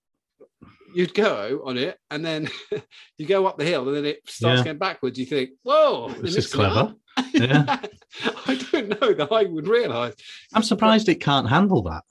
you'd 0.93 1.13
go 1.15 1.63
on 1.65 1.77
it, 1.77 1.97
and 2.11 2.23
then 2.23 2.49
you 3.17 3.25
go 3.25 3.47
up 3.47 3.57
the 3.57 3.65
hill, 3.65 3.87
and 3.87 3.97
then 3.97 4.05
it 4.05 4.19
starts 4.27 4.59
Yeah. 4.59 4.65
going 4.65 4.77
backwards. 4.77 5.17
You 5.17 5.25
think, 5.25 5.51
whoa, 5.63 6.09
This 6.21 6.35
is 6.35 6.53
clever. 6.53 6.93
Yeah. 7.33 7.79
I 8.45 8.55
don't 8.71 8.89
know 9.01 9.13
that 9.13 9.29
I 9.31 9.43
would 9.45 9.67
realise. 9.67 10.13
I'm 10.53 10.63
surprised 10.63 11.09
it 11.09 11.15
can't 11.15 11.49
handle 11.49 11.81
that. 11.83 12.03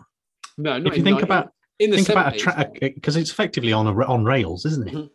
No, 0.57 0.79
not 0.79 0.93
If 0.93 0.99
you 0.99 1.05
think 1.05 1.21
90 1.21 1.25
about 1.25 1.53
in 1.79 1.91
the 1.91 1.97
think 1.97 2.09
about 2.09 2.35
a 2.35 2.39
track 2.39 2.79
because 2.81 3.17
it's 3.17 3.31
effectively 3.31 3.73
on 3.73 3.87
a 3.87 3.93
on 4.07 4.25
rails, 4.25 4.65
isn't 4.65 4.89
it? 4.89 4.95
Mhm. 4.95 5.11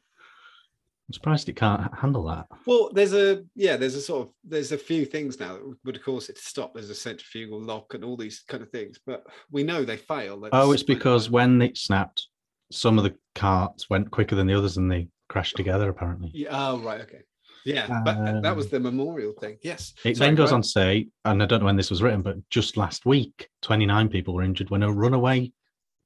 I'm 1.09 1.13
surprised 1.13 1.49
it 1.49 1.57
can't 1.57 1.93
handle 1.95 2.23
that. 2.25 2.47
Well, 2.65 2.89
there's 2.93 3.13
a 3.13 3.43
yeah, 3.55 3.75
there's 3.75 3.95
a 3.95 4.01
sort 4.01 4.27
of 4.27 4.33
there's 4.43 4.71
a 4.71 4.77
few 4.77 5.05
things 5.05 5.39
now 5.39 5.53
that 5.53 5.75
would 5.83 6.03
cause 6.03 6.29
it 6.29 6.37
to 6.37 6.41
stop. 6.41 6.73
There's 6.73 6.89
a 6.89 6.95
centrifugal 6.95 7.61
lock 7.61 7.93
and 7.93 8.03
all 8.05 8.15
these 8.15 8.43
kind 8.47 8.63
of 8.63 8.69
things, 8.69 8.99
but 9.05 9.25
we 9.51 9.63
know 9.63 9.83
they 9.83 9.97
fail. 9.97 10.39
That's- 10.39 10.51
Oh, 10.53 10.71
it's 10.71 10.83
because 10.83 11.29
when 11.29 11.61
it 11.61 11.77
snapped, 11.77 12.27
some 12.71 12.97
of 12.97 13.03
the 13.03 13.15
carts 13.35 13.89
went 13.89 14.11
quicker 14.11 14.35
than 14.35 14.47
the 14.47 14.57
others, 14.57 14.77
and 14.77 14.89
they 14.89 15.09
crashed 15.27 15.57
together. 15.57 15.89
Apparently, 15.89 16.31
yeah, 16.33 16.47
oh 16.51 16.79
right, 16.79 17.01
okay, 17.01 17.21
yeah, 17.65 18.01
but 18.05 18.17
uh, 18.17 18.39
that 18.39 18.55
was 18.55 18.67
Um, 18.67 18.71
the 18.71 18.79
memorial 18.79 19.33
thing. 19.33 19.57
Yes, 19.61 19.93
it 20.05 20.15
Sorry, 20.15 20.29
then 20.29 20.35
goes 20.35 20.53
on 20.53 20.61
to 20.61 20.67
say, 20.67 21.09
and 21.25 21.43
I 21.43 21.45
don't 21.45 21.59
know 21.59 21.65
when 21.65 21.75
this 21.75 21.89
was 21.91 22.01
written, 22.01 22.21
but 22.21 22.37
just 22.49 22.77
last 22.77 23.05
week, 23.05 23.49
29 23.61 24.07
people 24.07 24.33
were 24.33 24.41
injured 24.43 24.69
when 24.69 24.83
a 24.83 24.91
runaway 24.91 25.51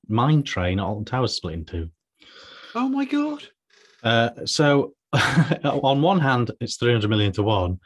mine 0.07 0.43
train 0.43 0.79
at 0.79 0.85
Alton 0.85 1.05
Towers 1.05 1.33
split 1.35 1.53
in 1.55 1.65
two. 1.65 1.89
Oh 2.75 2.87
my 2.89 3.05
god, 3.05 3.43
Uh, 4.03 4.29
so, 4.45 4.93
on 5.63 6.01
one 6.01 6.19
hand, 6.19 6.51
it's 6.61 6.77
300 6.77 7.09
million 7.09 7.31
to 7.33 7.43
one. 7.43 7.79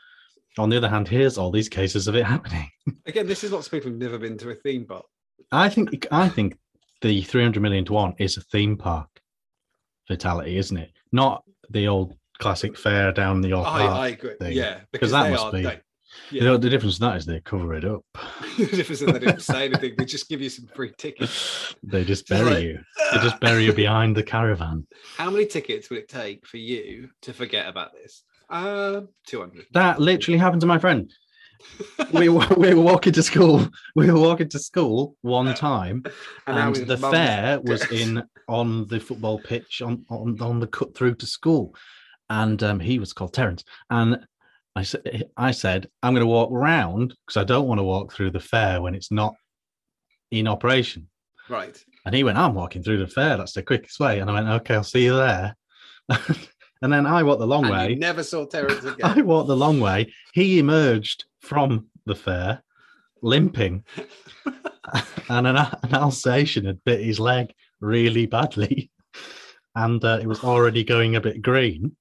On 0.58 0.70
the 0.70 0.76
other 0.78 0.90
hand, 0.90 1.08
here's 1.08 1.38
all 1.38 1.50
these 1.52 1.70
cases 1.70 2.08
of 2.08 2.16
it 2.16 2.26
happening. 2.26 2.70
again, 3.06 3.28
this 3.28 3.44
is 3.44 3.52
lots 3.52 3.68
of 3.68 3.72
people 3.72 3.90
who've 3.90 4.00
never 4.00 4.18
been 4.18 4.38
to 4.40 4.50
a 4.50 4.56
theme 4.56 4.86
park. 4.86 5.06
I 5.52 5.70
think 5.70 6.08
I 6.12 6.28
think 6.30 6.58
the 7.02 7.22
300 7.22 7.62
million 7.62 7.86
to 7.86 7.94
one 7.94 8.14
is 8.20 8.38
a 8.38 8.42
theme 8.42 8.76
park 8.78 9.08
fatality, 10.08 10.58
isn't 10.58 10.78
it? 10.78 10.92
Not 11.12 11.44
the 11.70 11.88
old 11.88 12.16
classic 12.40 12.78
fair 12.78 13.12
down 13.12 13.42
the 13.42 13.50
York 13.50 13.68
I. 13.68 13.86
I 13.86 14.08
agree. 14.10 14.36
thing, 14.40 14.54
Yeah, 14.54 14.82
because 14.92 15.12
that 15.12 15.30
must 15.32 15.44
are. 15.46 15.52
be- 15.52 15.62
They, 15.64 15.80
You 16.32 16.42
know, 16.42 16.58
the 16.58 16.70
difference 16.70 17.00
in 17.00 17.06
that 17.08 17.18
is 17.18 17.26
they 17.26 17.40
cover 17.40 17.74
it 17.74 17.86
up. 17.86 18.04
the 18.58 18.66
difference 18.66 19.02
is 19.02 19.06
they 19.12 19.20
didn't 19.20 19.42
say 19.42 19.66
anything. 19.66 19.94
They 19.98 20.06
just 20.06 20.28
give 20.28 20.42
you 20.42 20.50
some 20.50 20.68
free 20.76 20.92
tickets. 20.98 21.71
They 21.84 22.04
just 22.04 22.28
bury 22.28 22.50
like, 22.50 22.64
you. 22.64 22.80
They 23.12 23.18
just 23.20 23.40
bury 23.40 23.66
you 23.66 23.74
behind 23.86 24.16
the 24.16 24.24
caravan. 24.24 24.86
How 25.18 25.30
many 25.30 25.46
tickets 25.46 25.90
would 25.90 26.00
it 26.00 26.10
take 26.10 26.46
for 26.46 26.58
you 26.58 27.10
to 27.22 27.34
forget 27.34 27.68
about 27.68 27.94
this? 27.94 28.24
Uh, 28.50 29.02
two 29.26 29.40
hundred. 29.40 29.66
That 29.74 30.00
literally 30.00 30.38
happened 30.38 30.62
to 30.62 30.68
my 30.68 30.80
friend. 30.80 31.12
We 32.12 32.28
were, 32.28 32.48
we 32.58 32.74
were 32.74 32.82
walking 32.82 33.14
to 33.14 33.22
school. 33.22 33.68
We 33.96 34.12
were 34.12 34.20
walking 34.20 34.50
to 34.50 34.58
school 34.58 35.16
one 35.22 35.54
time, 35.54 36.04
And, 36.48 36.76
and 36.76 36.88
the 36.88 36.98
fair 36.98 37.62
was 37.62 37.90
in 37.92 38.24
on 38.48 38.88
the 38.88 39.00
football 39.00 39.40
pitch 39.40 39.84
on, 39.84 40.04
on 40.10 40.42
on 40.42 40.60
the 40.60 40.66
cut 40.66 40.96
through 40.96 41.16
to 41.16 41.28
school 41.28 41.76
and 42.32 42.64
um, 42.64 42.80
he 42.80 42.98
was 42.98 43.12
called 43.12 43.34
Terence. 43.34 43.66
And 43.90 44.26
I 44.74 44.84
said, 44.84 45.30
I 45.36 45.52
said, 45.52 45.90
I'm 46.02 46.14
going 46.14 46.26
to 46.26 46.28
walk 46.28 46.50
round 46.52 47.14
because 47.28 47.36
I 47.36 47.44
don't 47.44 47.68
want 47.68 47.80
to 47.80 47.84
walk 47.84 48.14
through 48.14 48.32
the 48.32 48.40
fair 48.40 48.82
when 48.82 48.96
it's 48.96 49.12
not 49.12 49.36
in 50.32 50.48
operation. 50.48 51.10
Right. 51.52 51.78
And 52.06 52.16
he 52.16 52.24
went, 52.24 52.38
I'm 52.38 52.56
walking 52.56 52.82
through 52.82 53.00
the 53.00 53.08
fair. 53.08 53.36
That's 53.36 53.52
the 53.54 53.62
quickest 53.62 54.00
way. 54.00 54.20
And 54.20 54.30
I 54.30 54.34
went, 54.34 54.48
okay, 54.48 54.76
I'll 54.76 54.84
see 54.84 55.04
you 55.04 55.16
there. 55.16 55.56
and 56.10 56.94
then 56.94 57.06
I 57.06 57.22
walked 57.24 57.42
the 57.42 57.46
long 57.46 57.66
And 57.66 57.74
way. 57.74 57.90
you 57.90 57.96
never 57.98 58.24
saw 58.24 58.46
Terence 58.46 58.86
I 59.04 59.22
walked 59.22 59.50
the 59.50 59.58
long 59.58 59.82
way. 59.82 60.14
He 60.34 60.60
emerged 60.60 61.26
from 61.42 61.88
the 62.06 62.16
fair 62.16 62.64
limping, 63.22 63.84
and 65.30 65.48
an, 65.48 65.56
an 65.58 65.94
Alsatian 65.94 66.66
had 66.66 66.84
bit 66.84 67.02
his 67.02 67.20
leg 67.20 67.54
really 67.80 68.26
badly, 68.26 68.92
and 69.76 70.04
uh, 70.04 70.20
it 70.22 70.28
was 70.28 70.44
already 70.44 70.84
going 70.84 71.16
a 71.16 71.22
bit 71.22 71.42
green. 71.42 71.96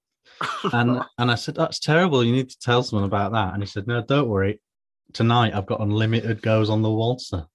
And 0.72 1.03
and 1.18 1.30
I 1.30 1.34
said, 1.34 1.57
"That's 1.57 1.78
terrible. 1.78 2.24
You 2.24 2.32
need 2.32 2.48
to 2.51 2.59
tell 2.59 2.82
someone 2.82 3.07
about 3.07 3.32
that." 3.32 3.53
And 3.53 3.62
he 3.62 3.66
said, 3.66 3.86
"No, 3.86 4.03
don't 4.03 4.28
worry. 4.28 4.61
Tonight 5.12 5.55
I've 5.55 5.66
got 5.66 5.80
unlimited 5.80 6.40
goes 6.40 6.70
on 6.70 6.82
the 6.82 6.90
waltzer." 6.90 7.46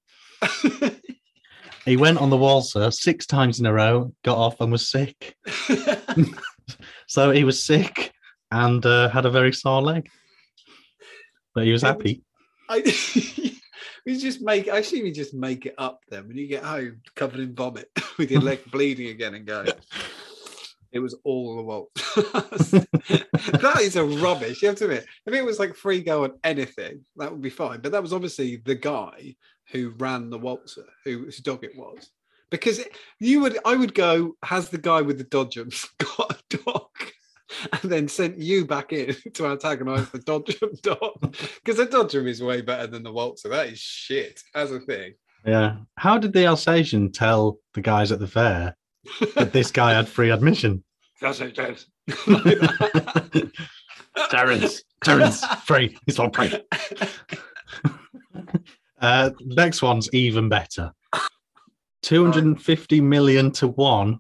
He 1.86 1.98
went 1.98 2.18
on 2.18 2.30
the 2.30 2.38
waltzer 2.38 2.90
six 2.92 3.26
times 3.26 3.60
in 3.60 3.66
a 3.66 3.74
row, 3.74 4.12
got 4.24 4.38
off, 4.38 4.60
and 4.60 4.72
was 4.72 4.90
sick. 4.90 5.36
So 7.08 7.32
he 7.32 7.44
was 7.44 7.64
sick 7.64 8.12
and 8.52 8.86
uh, 8.86 9.10
had 9.10 9.26
a 9.26 9.32
very 9.32 9.54
sore 9.54 9.82
leg, 9.82 10.10
but 11.54 11.66
he 11.66 11.72
was 11.72 11.82
happy. 11.82 12.24
I, 12.70 12.80
we 14.06 14.18
just 14.18 14.42
make. 14.42 14.70
I 14.70 14.80
assume 14.80 15.06
you 15.06 15.14
just 15.14 15.34
make 15.34 15.66
it 15.66 15.76
up 15.78 16.02
then 16.10 16.28
when 16.28 16.38
you 16.38 16.48
get 16.48 16.64
home 16.64 17.02
covered 17.16 17.40
in 17.40 17.56
vomit 17.56 17.90
with 18.18 18.32
your 18.32 18.42
leg 18.42 18.60
bleeding 18.72 19.10
again 19.10 19.36
and 19.36 19.46
go. 19.46 19.66
It 20.92 21.00
was 21.00 21.16
all 21.26 21.58
the 21.58 21.64
waltz. 21.64 22.72
that 22.72 23.80
is 23.82 23.98
a 23.98 24.06
rubbish. 24.06 24.62
You 24.62 24.70
have 24.70 24.78
to 24.78 24.86
admit, 24.86 25.06
if 25.26 25.34
it 25.34 25.44
was 25.44 25.60
like 25.60 25.76
free 25.76 26.02
go 26.02 26.24
on 26.24 26.40
anything, 26.42 27.04
that 27.18 27.32
would 27.32 27.42
be 27.42 27.50
fine. 27.50 27.82
But 27.82 27.92
that 27.92 28.02
was 28.02 28.14
obviously 28.14 28.62
the 28.64 28.76
guy 28.76 29.36
who 29.72 29.94
ran 29.98 30.30
the 30.30 30.38
waltzer, 30.38 30.86
who 31.04 31.26
whose 31.26 31.38
dog 31.38 31.64
it 31.64 31.76
was. 31.76 32.10
Because 32.52 32.82
you 33.20 33.42
would, 33.42 33.58
I 33.66 33.76
would 33.76 33.94
go, 33.94 34.36
has 34.44 34.70
the 34.70 34.78
guy 34.78 35.02
with 35.02 35.18
the 35.18 35.26
dodgems 35.26 35.88
got 35.98 36.40
a 36.52 36.58
dog? 36.58 36.90
And 37.72 37.92
then 37.92 38.08
sent 38.08 38.40
you 38.40 38.66
back 38.66 38.92
in 38.92 39.16
to 39.36 39.46
antagonize 39.46 40.10
the 40.10 40.20
dodgem 40.20 40.82
dog. 40.82 41.22
Because 41.64 41.78
the 41.78 41.86
dodgem 41.86 42.28
is 42.28 42.42
way 42.42 42.62
better 42.62 42.88
than 42.88 43.04
the 43.04 43.14
waltzer. 43.14 43.50
That 43.50 43.68
is 43.68 43.80
shit 43.80 44.42
as 44.56 44.72
a 44.72 44.80
thing. 44.80 45.14
Yeah. 45.46 45.78
How 45.96 46.18
did 46.18 46.34
the 46.34 46.48
Alsatian 46.48 47.12
tell 47.12 47.60
the 47.74 47.82
guys 47.82 48.12
at 48.12 48.20
the 48.20 48.28
fair 48.28 48.76
that 49.36 49.54
this 49.54 49.72
guy 49.72 49.94
had 49.94 50.10
free 50.10 50.32
admission? 50.32 50.84
That's 51.22 51.40
it, 51.40 51.54
James. 51.54 51.86
Terence, 54.30 54.84
Terence, 55.04 55.46
free. 55.66 55.98
He's 56.08 56.20
on 56.20 56.32
free. 56.32 56.52
Uh, 59.06 59.30
next 59.46 59.82
one's 59.84 60.10
even 60.14 60.50
better. 60.50 60.92
250 62.02 63.02
million 63.02 63.52
to 63.52 63.68
one 63.68 64.20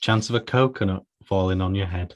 chance 0.00 0.28
of 0.28 0.34
a 0.34 0.40
coconut 0.40 1.02
falling 1.24 1.60
on 1.60 1.74
your 1.74 1.86
head. 1.86 2.14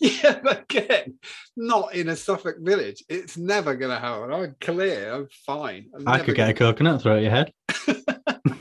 Yeah, 0.00 0.40
but 0.42 0.62
again, 0.62 1.14
not 1.56 1.94
in 1.94 2.08
a 2.08 2.16
Suffolk 2.16 2.56
village. 2.60 3.04
It's 3.08 3.36
never 3.36 3.76
going 3.76 3.92
to 3.92 4.00
happen. 4.00 4.32
I'm 4.32 4.56
clear. 4.60 5.12
I'm 5.14 5.28
fine. 5.46 5.90
I'm 5.94 6.08
I 6.08 6.18
could 6.18 6.34
get 6.34 6.48
a 6.48 6.52
gonna- 6.52 6.72
coconut, 6.72 7.02
throw 7.02 7.14
it 7.16 7.18
at 7.18 7.22
your 7.22 7.30
head. 7.30 7.52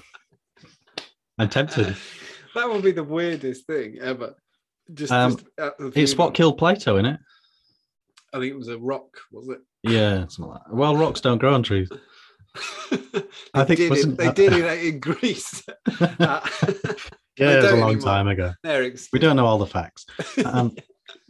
I'm 1.37 1.49
tempted. 1.49 1.95
That 2.53 2.69
would 2.69 2.83
be 2.83 2.91
the 2.91 3.01
weirdest 3.03 3.65
thing 3.65 3.97
ever. 4.01 4.35
Just, 4.93 5.09
Um, 5.13 5.37
just 5.37 5.95
It's 5.95 6.17
what 6.17 6.33
killed 6.33 6.57
Plato, 6.57 6.95
isn't 6.97 7.05
it? 7.05 7.19
I 8.33 8.39
think 8.39 8.51
it 8.51 8.57
was 8.57 8.67
a 8.67 8.77
rock, 8.77 9.05
was 9.31 9.47
it? 9.47 9.59
Yeah, 9.83 10.27
something 10.27 10.51
like 10.51 10.61
that. 10.65 10.75
Well, 10.75 10.97
rocks 10.97 11.21
don't 11.21 11.37
grow 11.37 11.53
on 11.53 11.63
trees. 11.63 11.89
They 12.91 13.23
I 13.53 13.63
think 13.63 13.77
did 13.79 13.91
it, 13.91 14.17
they 14.17 14.25
that- 14.25 14.35
did 14.35 14.53
it 14.53 14.85
in 14.85 14.99
Greece. 14.99 15.63
Uh, 16.01 16.41
Yeah, 17.37 17.53
it 17.53 17.63
was 17.63 17.65
a 17.71 17.75
long 17.77 17.91
anymore. 17.93 18.01
time 18.03 18.27
ago. 18.27 18.53
We 19.13 19.19
don't 19.19 19.35
know 19.37 19.45
all 19.45 19.57
the 19.57 19.65
facts. 19.65 20.05
Um, 20.45 20.75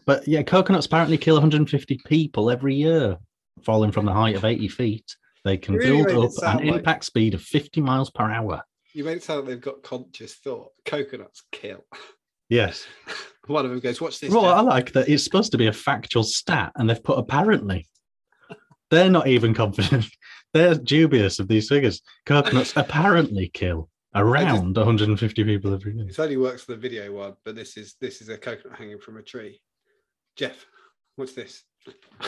but 0.07 0.27
yeah, 0.27 0.41
coconuts 0.41 0.87
apparently 0.87 1.17
kill 1.17 1.35
150 1.35 1.99
people 2.05 2.49
every 2.49 2.73
year, 2.75 3.17
falling 3.63 3.91
from 3.91 4.05
the 4.05 4.13
height 4.13 4.35
of 4.35 4.43
80 4.43 4.67
feet. 4.67 5.15
They 5.45 5.57
can 5.57 5.75
Really 5.75 6.03
build 6.03 6.25
up 6.25 6.59
an 6.59 6.67
like- 6.67 6.77
impact 6.77 7.05
speed 7.05 7.33
of 7.35 7.41
50 7.43 7.81
miles 7.81 8.09
per 8.09 8.29
hour. 8.29 8.63
You 8.93 9.03
made 9.05 9.17
it 9.17 9.23
sound 9.23 9.41
like 9.41 9.49
they've 9.49 9.61
got 9.61 9.83
conscious 9.83 10.33
thought. 10.35 10.71
Coconuts 10.85 11.43
kill. 11.51 11.85
Yes. 12.49 12.85
One 13.47 13.63
of 13.63 13.71
them 13.71 13.79
goes, 13.79 14.01
"Watch 14.01 14.19
this." 14.19 14.31
Well, 14.33 14.45
I 14.45 14.59
like 14.61 14.91
that 14.93 15.07
it's 15.07 15.23
supposed 15.23 15.51
to 15.53 15.57
be 15.57 15.67
a 15.67 15.73
factual 15.73 16.23
stat, 16.23 16.71
and 16.75 16.89
they've 16.89 17.01
put 17.01 17.17
apparently. 17.17 17.87
They're 18.89 19.09
not 19.09 19.27
even 19.27 19.53
confident. 19.53 20.05
They're 20.53 20.75
dubious 20.75 21.39
of 21.39 21.47
these 21.47 21.69
figures. 21.69 22.01
Coconuts 22.25 22.73
apparently 22.75 23.49
kill 23.53 23.89
around 24.13 24.75
150 24.75 25.43
people 25.43 25.73
every 25.73 25.95
year. 25.95 26.07
It 26.09 26.19
only 26.19 26.37
works 26.37 26.63
for 26.63 26.73
the 26.73 26.77
video 26.77 27.11
one, 27.11 27.35
but 27.45 27.55
this 27.55 27.77
is 27.77 27.95
this 28.01 28.21
is 28.21 28.29
a 28.29 28.37
coconut 28.37 28.77
hanging 28.77 28.99
from 28.99 29.17
a 29.17 29.21
tree. 29.21 29.61
Jeff, 30.35 30.65
what's 31.15 31.33
this? 31.33 31.63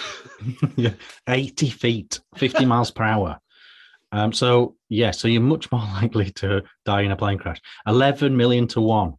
yeah, 0.75 0.93
80 1.27 1.69
feet, 1.69 2.21
50 2.37 2.65
miles 2.65 2.91
per 2.91 3.03
hour. 3.03 3.39
Um, 4.11 4.31
so 4.31 4.75
yeah, 4.89 5.11
so 5.11 5.27
you're 5.27 5.41
much 5.41 5.71
more 5.71 5.81
likely 6.01 6.31
to 6.31 6.63
die 6.85 7.01
in 7.01 7.11
a 7.11 7.15
plane 7.15 7.37
crash. 7.37 7.59
11 7.87 8.35
million 8.35 8.67
to 8.69 8.81
one, 8.81 9.15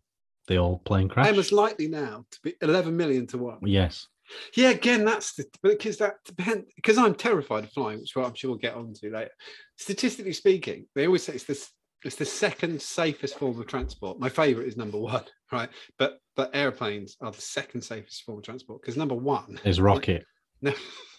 the 0.47 0.57
old 0.57 0.85
plane 0.85 1.09
crash. 1.09 1.27
I'm 1.27 1.39
as 1.39 1.53
likely 1.53 1.89
now 1.89 2.25
to 2.31 2.39
be 2.43 2.55
11 2.63 2.97
million 2.97 3.27
to 3.29 3.39
one. 3.39 3.59
yes. 3.63 4.07
Yeah, 4.55 4.71
again, 4.71 5.05
that's 5.05 5.35
the 5.35 5.45
because 5.63 5.99
that 5.99 6.15
depends 6.25 6.67
because 6.77 6.99
I'm 6.99 7.15
terrified 7.15 7.65
of 7.65 7.73
flying, 7.73 8.01
which 8.01 8.17
I'm 8.17 8.35
sure 8.35 8.51
we'll 8.51 8.59
get 8.59 8.75
onto 8.75 9.11
later. 9.11 9.31
Statistically 9.79 10.33
speaking, 10.33 10.87
they 10.95 11.07
always 11.07 11.23
say 11.25 11.35
it's 11.35 11.45
this 11.45 11.71
it's 12.05 12.17
the 12.17 12.25
second 12.25 12.81
safest 12.83 13.39
form 13.39 13.59
of 13.59 13.67
transport. 13.67 14.19
My 14.21 14.29
favorite 14.29 14.69
is 14.69 14.77
number 14.77 14.99
one, 14.99 15.25
right? 15.53 15.69
But 15.99 16.19
but 16.37 16.51
airplanes 16.55 17.17
are 17.21 17.33
the 17.33 17.41
second 17.41 17.83
safest 17.83 18.23
form 18.25 18.39
of 18.39 18.45
transport 18.45 18.83
because 18.83 18.97
number 18.97 19.15
one 19.15 19.59
Is 19.65 19.81
rocket. 19.81 20.25
no, 20.63 20.73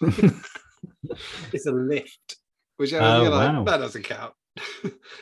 it's 1.52 1.66
a 1.66 1.72
lift, 1.72 2.36
which 2.76 2.92
uh, 2.92 2.98
Oh, 2.98 3.22
like, 3.30 3.52
wow. 3.52 3.64
that 3.64 3.78
doesn't 3.78 4.02
count. 4.04 4.32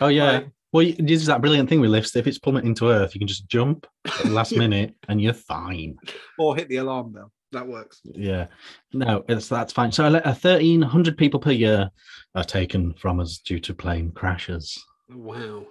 Oh 0.01 0.09
yeah. 0.09 0.43
Well, 0.73 0.85
this 0.99 1.21
is 1.21 1.27
that 1.27 1.41
brilliant 1.41 1.69
thing 1.69 1.81
with 1.81 1.91
lifts. 1.91 2.17
If 2.17 2.27
it's 2.27 2.39
plummeting 2.41 2.75
to 2.77 2.89
Earth, 2.89 3.15
you 3.15 3.21
can 3.21 3.29
just 3.29 3.47
jump 3.49 3.87
at 4.07 4.25
the 4.25 4.31
last 4.31 4.57
minute 4.57 4.95
and 5.09 5.21
you're 5.21 5.33
fine. 5.33 5.97
or 6.39 6.57
hit 6.57 6.69
the 6.69 6.77
alarm 6.79 7.13
bell. 7.13 7.31
That 7.55 7.67
works. 7.67 8.01
Yeah. 8.05 8.49
No, 8.93 9.25
it's 9.29 9.49
that's 9.49 9.73
fine. 9.73 9.91
So 9.93 10.05
uh, 10.05 10.11
1,300 10.23 11.17
people 11.17 11.41
per 11.41 11.53
year 11.53 11.91
are 12.35 12.45
taken 12.45 12.93
from 12.95 13.21
us 13.21 13.39
due 13.39 13.61
to 13.61 13.73
plane 13.75 14.11
crashes. 14.13 14.83
Wow. 15.09 15.65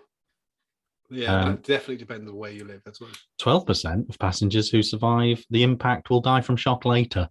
Yeah, 1.09 1.35
Um, 1.41 1.51
that 1.51 1.63
definitely 1.63 1.97
depends 1.97 2.27
on 2.29 2.35
where 2.37 2.51
you 2.51 2.63
live 2.63 2.81
as 2.87 2.99
well. 2.99 3.11
12% 3.41 4.09
of 4.09 4.17
passengers 4.17 4.69
who 4.69 4.81
survive 4.81 5.43
the 5.51 5.61
impact 5.63 6.09
will 6.09 6.21
die 6.21 6.41
from 6.41 6.55
shock 6.55 6.85
later. 6.85 7.29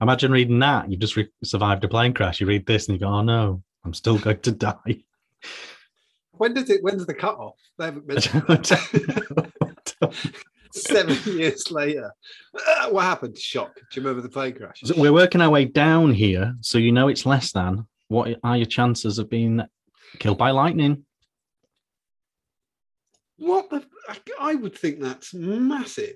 Imagine 0.00 0.30
reading 0.30 0.58
that. 0.60 0.90
You've 0.90 1.00
just 1.00 1.16
re- 1.16 1.28
survived 1.42 1.82
a 1.84 1.88
plane 1.88 2.12
crash. 2.12 2.40
You 2.40 2.46
read 2.46 2.66
this 2.66 2.88
and 2.88 2.94
you 2.96 3.00
go, 3.00 3.12
oh 3.12 3.22
no, 3.22 3.62
I'm 3.84 3.94
still 3.94 4.18
going 4.18 4.40
to 4.40 4.52
die. 4.52 5.02
When 6.32 6.54
does 6.54 6.70
it? 6.70 6.82
When's 6.82 7.06
the 7.06 7.14
cut 7.14 7.36
off? 7.38 7.56
They 7.78 7.86
haven't 7.86 8.06
mentioned 8.08 8.44
don't 8.46 8.64
that. 8.64 9.94
know. 10.00 10.10
Seven 10.72 11.18
years 11.36 11.70
later, 11.70 12.12
Ah, 12.66 12.88
what 12.90 13.04
happened? 13.04 13.36
Shock. 13.38 13.74
Do 13.76 13.82
you 13.92 14.02
remember 14.02 14.22
the 14.22 14.28
plane 14.32 14.54
crash? 14.54 14.80
So 14.84 14.94
we're 14.96 15.12
working 15.12 15.40
our 15.40 15.50
way 15.50 15.64
down 15.64 16.12
here. 16.12 16.54
So 16.60 16.78
you 16.78 16.92
know 16.92 17.08
it's 17.08 17.26
less 17.26 17.52
than. 17.52 17.86
What 18.08 18.36
are 18.44 18.56
your 18.56 18.66
chances 18.66 19.18
of 19.18 19.30
being 19.30 19.62
killed 20.18 20.38
by 20.38 20.50
lightning? 20.50 21.04
What 23.38 23.70
the? 23.70 23.84
I, 24.08 24.18
I 24.40 24.54
would 24.54 24.76
think 24.76 25.00
that's 25.00 25.34
massive. 25.34 26.14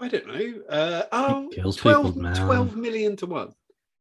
I 0.00 0.08
don't 0.08 0.26
know. 0.26 0.62
Uh, 0.68 1.02
oh, 1.12 1.50
kills 1.52 1.76
12, 1.76 2.14
people, 2.14 2.34
12 2.34 2.76
million 2.76 3.16
to 3.16 3.26
one. 3.26 3.52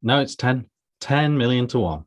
No, 0.02 0.22
it's 0.22 0.36
10. 0.36 0.66
10 1.02 1.38
million 1.38 1.68
to 1.68 1.80
one. 1.80 2.06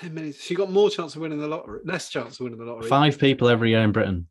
10 0.00 0.12
million. 0.12 0.32
So 0.34 0.50
you 0.50 0.56
got 0.56 0.70
more 0.70 0.90
chance 0.90 1.16
of 1.16 1.22
winning 1.22 1.40
the 1.40 1.48
lottery, 1.48 1.80
less 1.84 2.10
chance 2.10 2.38
of 2.38 2.44
winning 2.44 2.58
the 2.58 2.66
lottery. 2.66 2.88
Five 2.88 3.18
people 3.18 3.48
every 3.48 3.70
year 3.70 3.80
in 3.80 3.92
Britain 3.92 4.28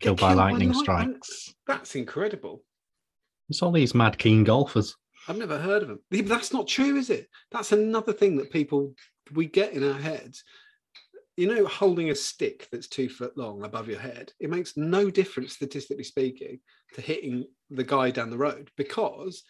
killed 0.00 0.20
by 0.20 0.32
lightning 0.32 0.72
lightning. 0.72 0.82
strikes. 0.82 1.54
That's 1.66 1.94
incredible. 1.94 2.64
It's 3.48 3.62
all 3.62 3.72
these 3.72 3.94
mad 3.94 4.18
keen 4.18 4.44
golfers. 4.44 4.96
I've 5.28 5.38
never 5.38 5.58
heard 5.58 5.82
of 5.82 5.88
them. 5.88 6.00
That's 6.26 6.52
not 6.52 6.68
true, 6.68 6.96
is 6.96 7.10
it? 7.10 7.28
That's 7.50 7.72
another 7.72 8.12
thing 8.12 8.36
that 8.36 8.52
people 8.52 8.94
we 9.32 9.46
get 9.46 9.72
in 9.72 9.86
our 9.86 9.98
heads. 9.98 10.42
You 11.36 11.46
know, 11.46 11.66
holding 11.66 12.10
a 12.10 12.14
stick 12.14 12.66
that's 12.72 12.88
two 12.88 13.08
foot 13.08 13.36
long 13.36 13.62
above 13.62 13.88
your 13.88 14.00
head, 14.00 14.32
it 14.40 14.50
makes 14.50 14.76
no 14.76 15.10
difference, 15.10 15.52
statistically 15.52 16.04
speaking, 16.04 16.58
to 16.94 17.00
hitting 17.00 17.46
the 17.70 17.84
guy 17.84 18.10
down 18.10 18.30
the 18.30 18.38
road 18.38 18.70
because 18.76 19.44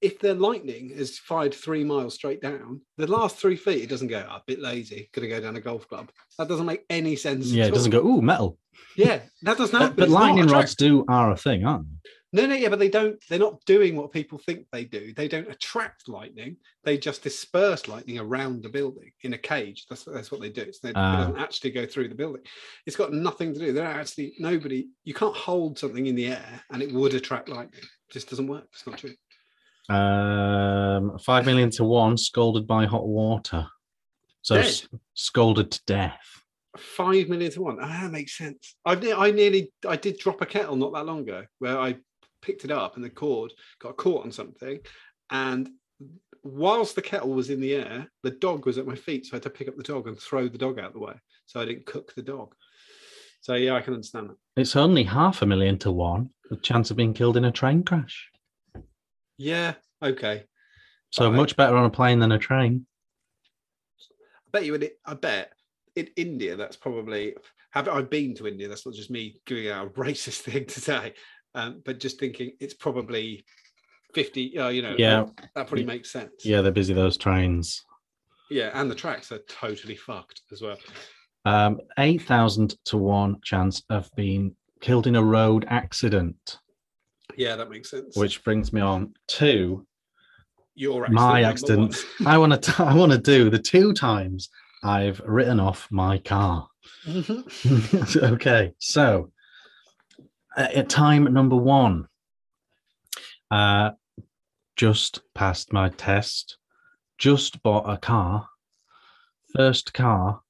if 0.00 0.18
the 0.20 0.34
lightning 0.34 0.90
is 0.90 1.18
fired 1.18 1.54
three 1.54 1.84
miles 1.84 2.14
straight 2.14 2.40
down, 2.40 2.80
the 2.96 3.06
last 3.06 3.36
three 3.36 3.56
feet 3.56 3.82
it 3.82 3.88
doesn't 3.88 4.08
go 4.08 4.24
"Ah, 4.28 4.36
a 4.36 4.42
bit 4.46 4.60
lazy, 4.60 5.08
gonna 5.12 5.28
go 5.28 5.40
down 5.40 5.56
a 5.56 5.60
golf 5.60 5.88
club. 5.88 6.10
That 6.38 6.48
doesn't 6.48 6.66
make 6.66 6.84
any 6.90 7.16
sense. 7.16 7.46
Yeah, 7.46 7.66
it 7.66 7.74
doesn't 7.74 7.90
go, 7.90 8.04
ooh, 8.04 8.22
metal. 8.22 8.58
Yeah, 8.96 9.20
that 9.42 9.58
doesn't 9.58 9.78
happen. 9.78 9.96
but 9.96 10.08
lightning 10.08 10.46
rods 10.46 10.74
do 10.74 11.04
are 11.08 11.30
a 11.32 11.36
thing, 11.36 11.64
aren't 11.64 11.86
they? 11.88 12.10
No, 12.32 12.46
no, 12.46 12.56
yeah, 12.56 12.68
but 12.68 12.80
they 12.80 12.88
don't. 12.88 13.16
They're 13.28 13.38
not 13.38 13.64
doing 13.64 13.94
what 13.94 14.10
people 14.10 14.38
think 14.38 14.66
they 14.72 14.84
do. 14.84 15.14
They 15.14 15.28
don't 15.28 15.48
attract 15.48 16.08
lightning. 16.08 16.56
They 16.82 16.98
just 16.98 17.22
disperse 17.22 17.86
lightning 17.86 18.18
around 18.18 18.64
the 18.64 18.68
building 18.68 19.12
in 19.22 19.34
a 19.34 19.38
cage. 19.38 19.86
That's 19.88 20.02
that's 20.02 20.32
what 20.32 20.40
they 20.40 20.48
do. 20.48 20.72
So 20.72 20.88
they, 20.88 20.92
Ah. 20.96 21.14
it 21.14 21.16
doesn't 21.18 21.38
actually 21.40 21.70
go 21.70 21.86
through 21.86 22.08
the 22.08 22.16
building. 22.16 22.42
It's 22.86 22.96
got 22.96 23.12
nothing 23.12 23.54
to 23.54 23.60
do. 23.60 23.72
They're 23.72 23.86
actually 23.86 24.34
nobody. 24.40 24.88
You 25.04 25.14
can't 25.14 25.36
hold 25.36 25.78
something 25.78 26.06
in 26.06 26.16
the 26.16 26.26
air 26.26 26.62
and 26.72 26.82
it 26.82 26.92
would 26.92 27.14
attract 27.14 27.48
lightning. 27.48 27.80
It 27.82 28.12
just 28.12 28.28
doesn't 28.30 28.48
work. 28.48 28.66
It's 28.72 28.84
not 28.84 28.98
true. 28.98 29.14
Um, 29.88 31.18
five 31.18 31.44
million 31.46 31.70
to 31.72 31.84
one, 31.84 32.16
scalded 32.16 32.66
by 32.66 32.86
hot 32.86 33.06
water. 33.06 33.66
So 34.42 34.56
Dead. 34.56 34.64
s- 34.66 34.88
scalded 35.14 35.70
to 35.72 35.80
death. 35.86 36.42
Five 36.76 37.28
million 37.28 37.50
to 37.52 37.62
one. 37.62 37.78
Ah, 37.80 38.00
that 38.02 38.12
makes 38.12 38.36
sense. 38.36 38.76
I 38.84 38.94
ne- 38.94 39.12
I 39.12 39.30
nearly 39.30 39.72
I 39.86 39.96
did 39.96 40.18
drop 40.18 40.40
a 40.40 40.46
kettle 40.46 40.76
not 40.76 40.92
that 40.94 41.06
long 41.06 41.20
ago 41.20 41.44
where 41.58 41.78
I 41.78 41.96
picked 42.42 42.64
it 42.64 42.70
up 42.70 42.96
and 42.96 43.04
the 43.04 43.10
cord 43.10 43.52
got 43.80 43.96
caught 43.96 44.24
on 44.24 44.32
something, 44.32 44.80
and 45.30 45.68
whilst 46.42 46.94
the 46.94 47.02
kettle 47.02 47.30
was 47.30 47.50
in 47.50 47.60
the 47.60 47.74
air, 47.74 48.10
the 48.22 48.30
dog 48.30 48.66
was 48.66 48.76
at 48.78 48.86
my 48.86 48.94
feet, 48.94 49.26
so 49.26 49.32
I 49.32 49.36
had 49.36 49.44
to 49.44 49.50
pick 49.50 49.68
up 49.68 49.76
the 49.76 49.82
dog 49.82 50.08
and 50.08 50.18
throw 50.18 50.48
the 50.48 50.58
dog 50.58 50.78
out 50.78 50.92
the 50.92 50.98
way, 50.98 51.14
so 51.46 51.60
I 51.60 51.64
didn't 51.64 51.86
cook 51.86 52.14
the 52.14 52.22
dog. 52.22 52.54
So 53.40 53.54
yeah, 53.54 53.74
I 53.74 53.80
can 53.80 53.94
understand 53.94 54.30
that. 54.30 54.36
It's 54.60 54.76
only 54.76 55.04
half 55.04 55.42
a 55.42 55.46
million 55.46 55.78
to 55.80 55.90
one, 55.92 56.30
the 56.50 56.56
chance 56.56 56.90
of 56.90 56.96
being 56.96 57.14
killed 57.14 57.36
in 57.36 57.44
a 57.46 57.52
train 57.52 57.82
crash. 57.82 58.28
Yeah, 59.38 59.74
okay. 60.02 60.44
So 61.10 61.28
Right. 61.30 61.36
much 61.36 61.56
better 61.56 61.76
on 61.76 61.84
a 61.84 61.90
plane 61.90 62.18
than 62.18 62.32
a 62.32 62.38
train. 62.38 62.86
I 64.00 64.50
bet 64.52 64.64
you 64.64 64.74
in 64.74 64.82
it. 64.82 64.98
I 65.04 65.14
bet 65.14 65.52
in 65.96 66.08
India 66.16 66.56
that's 66.56 66.76
probably. 66.76 67.34
Have 67.70 67.88
I've 67.88 68.10
been 68.10 68.34
to 68.36 68.46
India? 68.46 68.68
That's 68.68 68.86
not 68.86 68.94
just 68.94 69.10
me 69.10 69.40
doing 69.46 69.66
a 69.68 69.86
racist 69.96 70.40
thing 70.40 70.66
to 70.66 70.80
say, 70.80 71.14
um, 71.54 71.82
but 71.84 71.98
just 71.98 72.20
thinking 72.20 72.52
it's 72.60 72.74
probably 72.74 73.44
fifty. 74.14 74.56
Uh, 74.58 74.68
you 74.68 74.82
know, 74.82 74.94
Yeah, 74.96 75.24
that 75.54 75.66
probably 75.66 75.84
makes 75.84 76.10
sense. 76.12 76.44
yeah, 76.44 76.60
they're 76.60 76.72
busy 76.72 76.94
those 76.94 77.16
trains. 77.16 77.84
yeah, 78.50 78.70
and 78.74 78.90
the 78.90 78.94
tracks 78.94 79.32
are 79.32 79.40
totally 79.48 79.96
fucked 79.96 80.42
as 80.52 80.62
well. 80.62 80.78
Um, 81.44 81.80
eight 81.98 82.22
thousand 82.22 82.76
to 82.86 82.96
one 82.96 83.40
chance 83.42 83.82
of 83.90 84.08
being 84.16 84.54
killed 84.80 85.06
in 85.06 85.16
a 85.16 85.22
road 85.22 85.64
accident, 85.68 86.58
Yeah, 87.36 87.56
that 87.56 87.70
makes 87.70 87.90
sense. 87.90 88.16
which 88.16 88.42
brings 88.44 88.72
me 88.72 88.80
on 88.80 89.14
to 89.28 89.86
your 90.74 91.08
my 91.08 91.42
accident 91.42 91.78
number 91.78 91.94
accident. 91.94 92.28
I 92.28 92.38
want 92.38 92.62
to. 92.62 92.82
I 92.84 92.94
want 92.94 93.12
to 93.12 93.18
do 93.18 93.50
the 93.50 93.58
two 93.58 93.92
times 93.92 94.48
I've 94.82 95.20
written 95.20 95.60
off 95.60 95.88
my 95.90 96.18
car. 96.18 96.68
Mhm. 97.06 98.22
okay, 98.34 98.72
so 98.78 99.30
uh, 100.56 100.68
at 100.74 100.88
time 100.88 101.32
number 101.32 101.56
one, 101.56 102.08
uh, 103.50 103.92
just 104.76 105.22
passed 105.34 105.72
my 105.72 105.88
test, 105.90 106.58
just 107.18 107.62
bought 107.62 107.88
a 107.88 107.96
car, 107.96 108.48
first 109.54 109.94
car, 109.94 110.40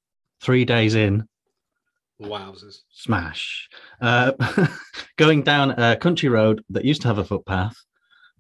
three 0.41 0.64
days 0.64 0.95
in, 0.95 1.28
Wowzers! 2.21 2.81
smash. 2.93 3.69
Uh, 4.01 4.33
going 5.17 5.43
down 5.43 5.73
a 5.73 5.97
country 5.97 6.29
road 6.29 6.65
that 6.71 6.85
used 6.85 7.03
to 7.03 7.09
have 7.09 7.19
a 7.19 7.25
footpath. 7.25 7.77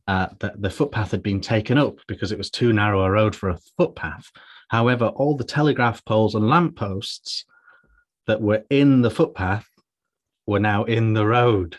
Uh, 0.06 0.28
the, 0.38 0.52
the 0.58 0.70
footpath 0.70 1.10
had 1.10 1.22
been 1.22 1.40
taken 1.40 1.78
up 1.78 1.96
because 2.06 2.30
it 2.30 2.38
was 2.38 2.50
too 2.50 2.72
narrow 2.72 3.02
a 3.02 3.10
road 3.10 3.34
for 3.34 3.48
a 3.48 3.58
footpath. 3.76 4.30
However, 4.68 5.06
all 5.06 5.36
the 5.36 5.44
telegraph 5.44 6.04
poles 6.04 6.34
and 6.34 6.48
lampposts 6.48 7.44
that 8.26 8.40
were 8.40 8.64
in 8.70 9.02
the 9.02 9.10
footpath 9.10 9.66
were 10.46 10.60
now 10.60 10.84
in 10.84 11.14
the 11.14 11.26
road. 11.26 11.76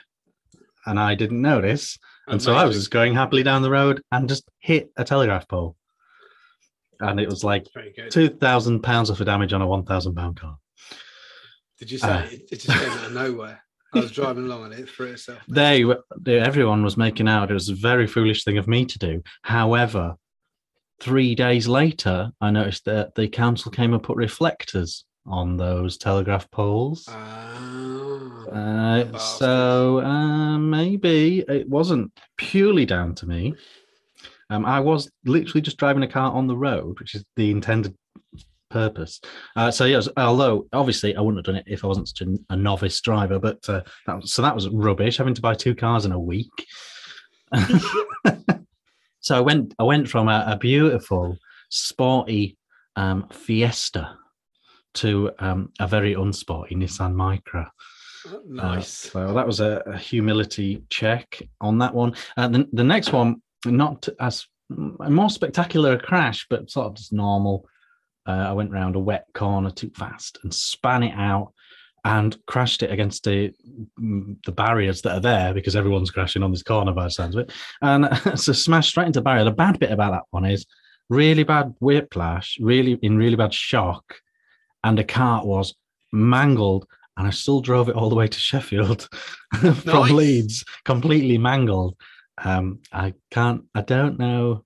And 0.85 0.99
I 0.99 1.15
didn't 1.15 1.41
notice. 1.41 1.97
And 2.27 2.41
so 2.41 2.53
I 2.53 2.65
was 2.65 2.75
just 2.75 2.91
going 2.91 3.13
happily 3.13 3.43
down 3.43 3.61
the 3.61 3.69
road 3.69 4.01
and 4.11 4.27
just 4.27 4.49
hit 4.59 4.91
a 4.97 5.03
telegraph 5.03 5.47
pole. 5.47 5.75
And 6.99 7.19
it 7.19 7.29
was 7.29 7.43
like 7.43 7.67
two 8.09 8.29
thousand 8.29 8.81
pounds 8.81 9.09
worth 9.09 9.19
of 9.19 9.25
damage 9.25 9.53
on 9.53 9.61
a 9.61 9.67
one 9.67 9.83
thousand 9.83 10.15
pound 10.15 10.39
car. 10.39 10.57
Did 11.79 11.91
you 11.91 11.97
say 11.97 12.09
uh, 12.09 12.23
it, 12.23 12.49
it 12.51 12.59
just 12.61 12.79
came 12.79 12.89
out 12.89 13.05
of 13.05 13.13
nowhere? 13.13 13.61
I 13.93 13.99
was 13.99 14.11
driving 14.11 14.45
along 14.45 14.65
and 14.65 14.73
it 14.73 14.89
threw 14.89 15.07
itself. 15.07 15.39
they 15.47 15.85
were 15.85 16.03
they, 16.19 16.39
everyone 16.39 16.83
was 16.83 16.97
making 16.97 17.27
out 17.27 17.49
it 17.49 17.53
was 17.53 17.69
a 17.69 17.75
very 17.75 18.07
foolish 18.07 18.43
thing 18.43 18.57
of 18.57 18.67
me 18.67 18.85
to 18.85 18.99
do. 18.99 19.21
However 19.43 20.15
three 21.01 21.35
days 21.35 21.67
later 21.67 22.31
i 22.39 22.49
noticed 22.49 22.85
that 22.85 23.13
the 23.15 23.27
council 23.27 23.69
came 23.69 23.93
and 23.93 24.01
put 24.01 24.15
reflectors 24.15 25.03
on 25.25 25.57
those 25.57 25.97
telegraph 25.97 26.49
poles. 26.51 27.05
Ah, 27.09 28.45
uh, 28.51 29.17
so 29.17 29.99
uh, 29.99 30.57
maybe 30.57 31.43
it 31.47 31.67
wasn't 31.67 32.11
purely 32.37 32.85
down 32.85 33.15
to 33.15 33.25
me. 33.25 33.55
Um, 34.49 34.65
i 34.65 34.79
was 34.79 35.09
literally 35.25 35.61
just 35.61 35.77
driving 35.77 36.03
a 36.03 36.07
car 36.07 36.31
on 36.31 36.47
the 36.47 36.55
road 36.55 36.99
which 36.99 37.15
is 37.15 37.25
the 37.35 37.49
intended 37.49 37.95
purpose 38.69 39.19
uh, 39.55 39.71
so 39.71 39.85
yes 39.85 40.07
although 40.17 40.65
obviously 40.73 41.15
i 41.15 41.21
wouldn't 41.21 41.37
have 41.37 41.45
done 41.45 41.61
it 41.61 41.65
if 41.67 41.83
i 41.83 41.87
wasn't 41.87 42.07
such 42.07 42.21
a, 42.21 42.35
a 42.49 42.55
novice 42.55 42.99
driver 43.01 43.39
but 43.39 43.57
uh, 43.69 43.81
that 44.05 44.15
was, 44.17 44.33
so 44.33 44.41
that 44.41 44.55
was 44.55 44.69
rubbish 44.69 45.17
having 45.17 45.33
to 45.33 45.41
buy 45.41 45.53
two 45.53 45.75
cars 45.75 46.05
in 46.05 46.11
a 46.11 46.19
week 46.19 46.49
so 49.19 49.35
i 49.35 49.39
went 49.39 49.73
i 49.79 49.83
went 49.83 50.09
from 50.09 50.27
a, 50.27 50.43
a 50.47 50.57
beautiful 50.57 51.37
sporty 51.69 52.57
um, 52.95 53.27
fiesta 53.29 54.17
to 54.93 55.31
um, 55.39 55.71
a 55.79 55.87
very 55.87 56.15
unsporty 56.15 56.71
nissan 56.71 57.13
micra 57.13 57.69
uh, 58.27 58.37
nice. 58.47 58.87
so 58.87 59.33
that 59.33 59.45
was 59.45 59.59
a, 59.59 59.83
a 59.85 59.97
humility 59.97 60.83
check 60.89 61.41
on 61.61 61.77
that 61.79 61.93
one. 61.93 62.15
Uh, 62.37 62.47
the, 62.47 62.67
the 62.73 62.83
next 62.83 63.13
one, 63.13 63.41
not 63.65 64.07
as 64.19 64.47
a 64.99 65.09
more 65.09 65.29
spectacular 65.29 65.97
crash, 65.97 66.47
but 66.49 66.69
sort 66.69 66.87
of 66.87 66.95
just 66.95 67.13
normal. 67.13 67.67
Uh, 68.27 68.31
I 68.49 68.53
went 68.53 68.71
round 68.71 68.95
a 68.95 68.99
wet 68.99 69.25
corner 69.33 69.69
too 69.69 69.91
fast 69.95 70.39
and 70.43 70.53
span 70.53 71.03
it 71.03 71.13
out 71.15 71.53
and 72.03 72.37
crashed 72.45 72.83
it 72.83 72.91
against 72.91 73.23
the 73.23 73.51
the 73.97 74.51
barriers 74.51 75.01
that 75.01 75.13
are 75.13 75.19
there 75.19 75.53
because 75.53 75.75
everyone's 75.75 76.11
crashing 76.11 76.43
on 76.43 76.51
this 76.51 76.63
corner 76.63 76.91
by 76.91 77.05
the 77.05 77.11
sounds 77.11 77.35
of 77.35 77.41
it. 77.41 77.53
And 77.81 78.07
so 78.39 78.53
smashed 78.53 78.89
straight 78.89 79.07
into 79.07 79.19
the 79.19 79.23
barrier. 79.23 79.43
The 79.43 79.51
bad 79.51 79.79
bit 79.79 79.91
about 79.91 80.11
that 80.11 80.23
one 80.31 80.45
is 80.45 80.65
really 81.09 81.43
bad 81.43 81.73
whiplash, 81.79 82.57
really 82.59 82.99
in 83.01 83.17
really 83.17 83.35
bad 83.35 83.53
shock, 83.53 84.15
and 84.83 84.97
the 84.97 85.03
cart 85.03 85.45
was 85.45 85.73
mangled 86.11 86.87
and 87.17 87.27
I 87.27 87.29
still 87.29 87.61
drove 87.61 87.89
it 87.89 87.95
all 87.95 88.09
the 88.09 88.15
way 88.15 88.27
to 88.27 88.39
Sheffield 88.39 89.07
from 89.53 89.75
Nice. 89.85 90.11
Leeds, 90.11 90.65
completely 90.83 91.37
mangled. 91.37 91.95
Um, 92.43 92.79
I 92.91 93.13
can't, 93.31 93.63
I 93.73 93.81
don't 93.81 94.19
know, 94.19 94.64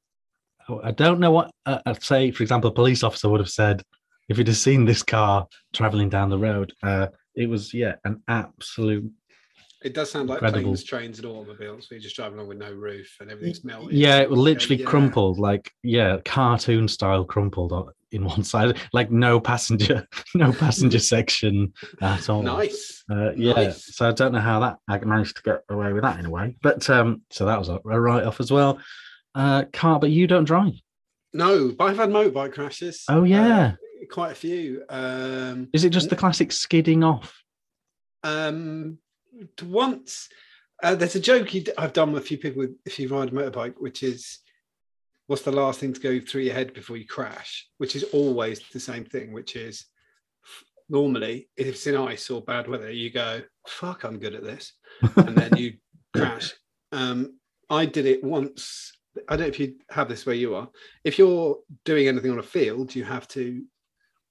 I 0.84 0.92
don't 0.92 1.20
know 1.20 1.32
what 1.32 1.52
uh, 1.66 1.80
I'd 1.86 2.04
say. 2.04 2.32
For 2.32 2.44
example, 2.44 2.70
a 2.70 2.74
police 2.74 3.04
officer 3.04 3.30
would 3.30 3.40
have 3.40 3.50
said 3.50 3.82
if 4.30 4.38
he'd 4.38 4.48
have 4.48 4.58
seen 4.58 4.86
this 4.86 5.04
car 5.04 5.48
traveling 5.74 6.10
down 6.10 6.30
the 6.30 6.38
road. 6.38 6.72
Uh, 6.84 7.08
it 7.36 7.48
was 7.50 7.74
yeah, 7.74 7.96
an 8.06 8.22
absolute 8.28 9.10
It 9.84 9.94
does 9.94 10.12
sound 10.12 10.28
like 10.30 10.38
Incredible. 10.38 10.64
planes, 10.64 10.84
trains, 10.84 11.20
and 11.20 11.28
automobiles. 11.28 11.90
Where 11.90 11.98
you're 11.98 12.04
just 12.04 12.16
driving 12.16 12.38
along 12.38 12.50
with 12.50 12.58
no 12.58 12.72
roof 12.74 13.16
and 13.22 13.32
everything's 13.32 13.64
melted. 13.64 13.94
yeah, 13.96 14.20
it 14.20 14.30
was 14.30 14.40
literally 14.40 14.80
Yeah. 14.82 14.86
crumpled 14.86 15.40
like 15.40 15.72
yeah, 15.84 16.18
cartoon 16.26 16.88
style 16.88 17.24
crumpled 17.24 17.94
in 18.12 18.26
one 18.26 18.44
side, 18.44 18.78
like 18.92 19.10
no 19.12 19.40
passenger, 19.40 20.06
no 20.36 20.52
passenger 20.52 21.00
section 21.00 21.72
at 22.02 22.28
all. 22.30 22.42
Nice. 22.44 23.04
Uh, 23.10 23.32
yeah, 23.36 23.54
Nice. 23.54 23.96
so 23.96 24.10
I 24.10 24.12
don't 24.12 24.34
know 24.34 24.40
how 24.40 24.60
that 24.62 24.78
I 24.88 24.98
managed 25.06 25.38
to 25.38 25.44
get 25.44 25.62
away 25.70 25.94
with 25.94 26.04
that 26.04 26.20
in 26.20 26.26
a 26.26 26.30
way, 26.30 26.56
but 26.62 26.90
um, 26.90 27.22
so 27.32 27.46
that 27.46 27.58
was 27.58 27.70
a, 27.70 27.80
a 27.86 28.00
write 28.02 28.24
off 28.26 28.40
as 28.40 28.52
well. 28.52 28.80
Uh, 29.40 29.64
car, 29.72 30.00
but 30.00 30.10
you 30.10 30.28
don't 30.28 30.44
drive. 30.44 30.74
No, 31.34 31.72
but 31.72 31.86
I've 31.86 31.98
had 31.98 32.10
motorbike 32.10 32.54
crashes. 32.54 33.06
Oh 33.08 33.22
uh, 33.22 33.24
yeah, 33.24 33.76
quite 34.12 34.34
a 34.34 34.36
few. 34.36 34.84
Um, 34.90 35.70
is 35.72 35.86
it 35.86 35.92
just 35.92 36.10
the 36.10 36.16
classic 36.16 36.52
skidding 36.52 37.04
off? 37.04 37.34
um, 38.24 38.98
once 39.64 40.28
uh, 40.84 40.96
there's 40.96 41.16
a 41.16 41.20
joke 41.20 41.54
you 41.54 41.62
d- 41.62 41.72
I've 41.78 41.94
done 41.94 42.12
with 42.12 42.24
a 42.24 42.26
few 42.26 42.38
people 42.38 42.60
with, 42.60 42.76
if 42.86 43.00
you 43.00 43.08
ride 43.08 43.30
a 43.30 43.32
motorbike, 43.32 43.76
which 43.78 44.04
is 44.04 44.40
what's 45.28 45.44
the 45.44 45.52
last 45.52 45.80
thing 45.80 45.94
to 45.94 46.00
go 46.00 46.20
through 46.20 46.42
your 46.42 46.54
head 46.54 46.74
before 46.74 46.98
you 46.98 47.06
crash, 47.06 47.68
which 47.78 47.96
is 47.96 48.04
always 48.12 48.60
the 48.74 48.80
same 48.80 49.06
thing, 49.06 49.32
which 49.32 49.56
is 49.56 49.86
normally 50.90 51.48
if 51.56 51.68
it's 51.68 51.88
in 51.88 51.96
ice 51.96 52.30
or 52.30 52.42
bad 52.42 52.68
weather, 52.68 52.92
you 52.92 53.12
go, 53.12 53.42
fuck, 53.68 54.04
I'm 54.04 54.20
good 54.20 54.36
at 54.36 54.44
this. 54.44 54.74
And 55.16 55.38
then 55.38 55.56
you 55.56 55.74
crash. 56.16 56.54
Um, 56.92 57.40
I 57.70 57.86
did 57.86 58.06
it 58.06 58.24
once. 58.24 58.92
I 59.28 59.36
don't 59.36 59.42
know 59.42 59.48
if 59.48 59.60
you 59.60 59.76
have 59.90 60.08
this 60.08 60.26
where 60.26 60.36
you 60.36 60.56
are. 60.56 60.70
If 61.04 61.18
you're 61.18 61.58
doing 61.84 62.08
anything 62.08 62.32
on 62.32 62.40
a 62.40 62.44
field, 62.44 62.94
you 62.94 63.04
have 63.04 63.28
to, 63.30 63.64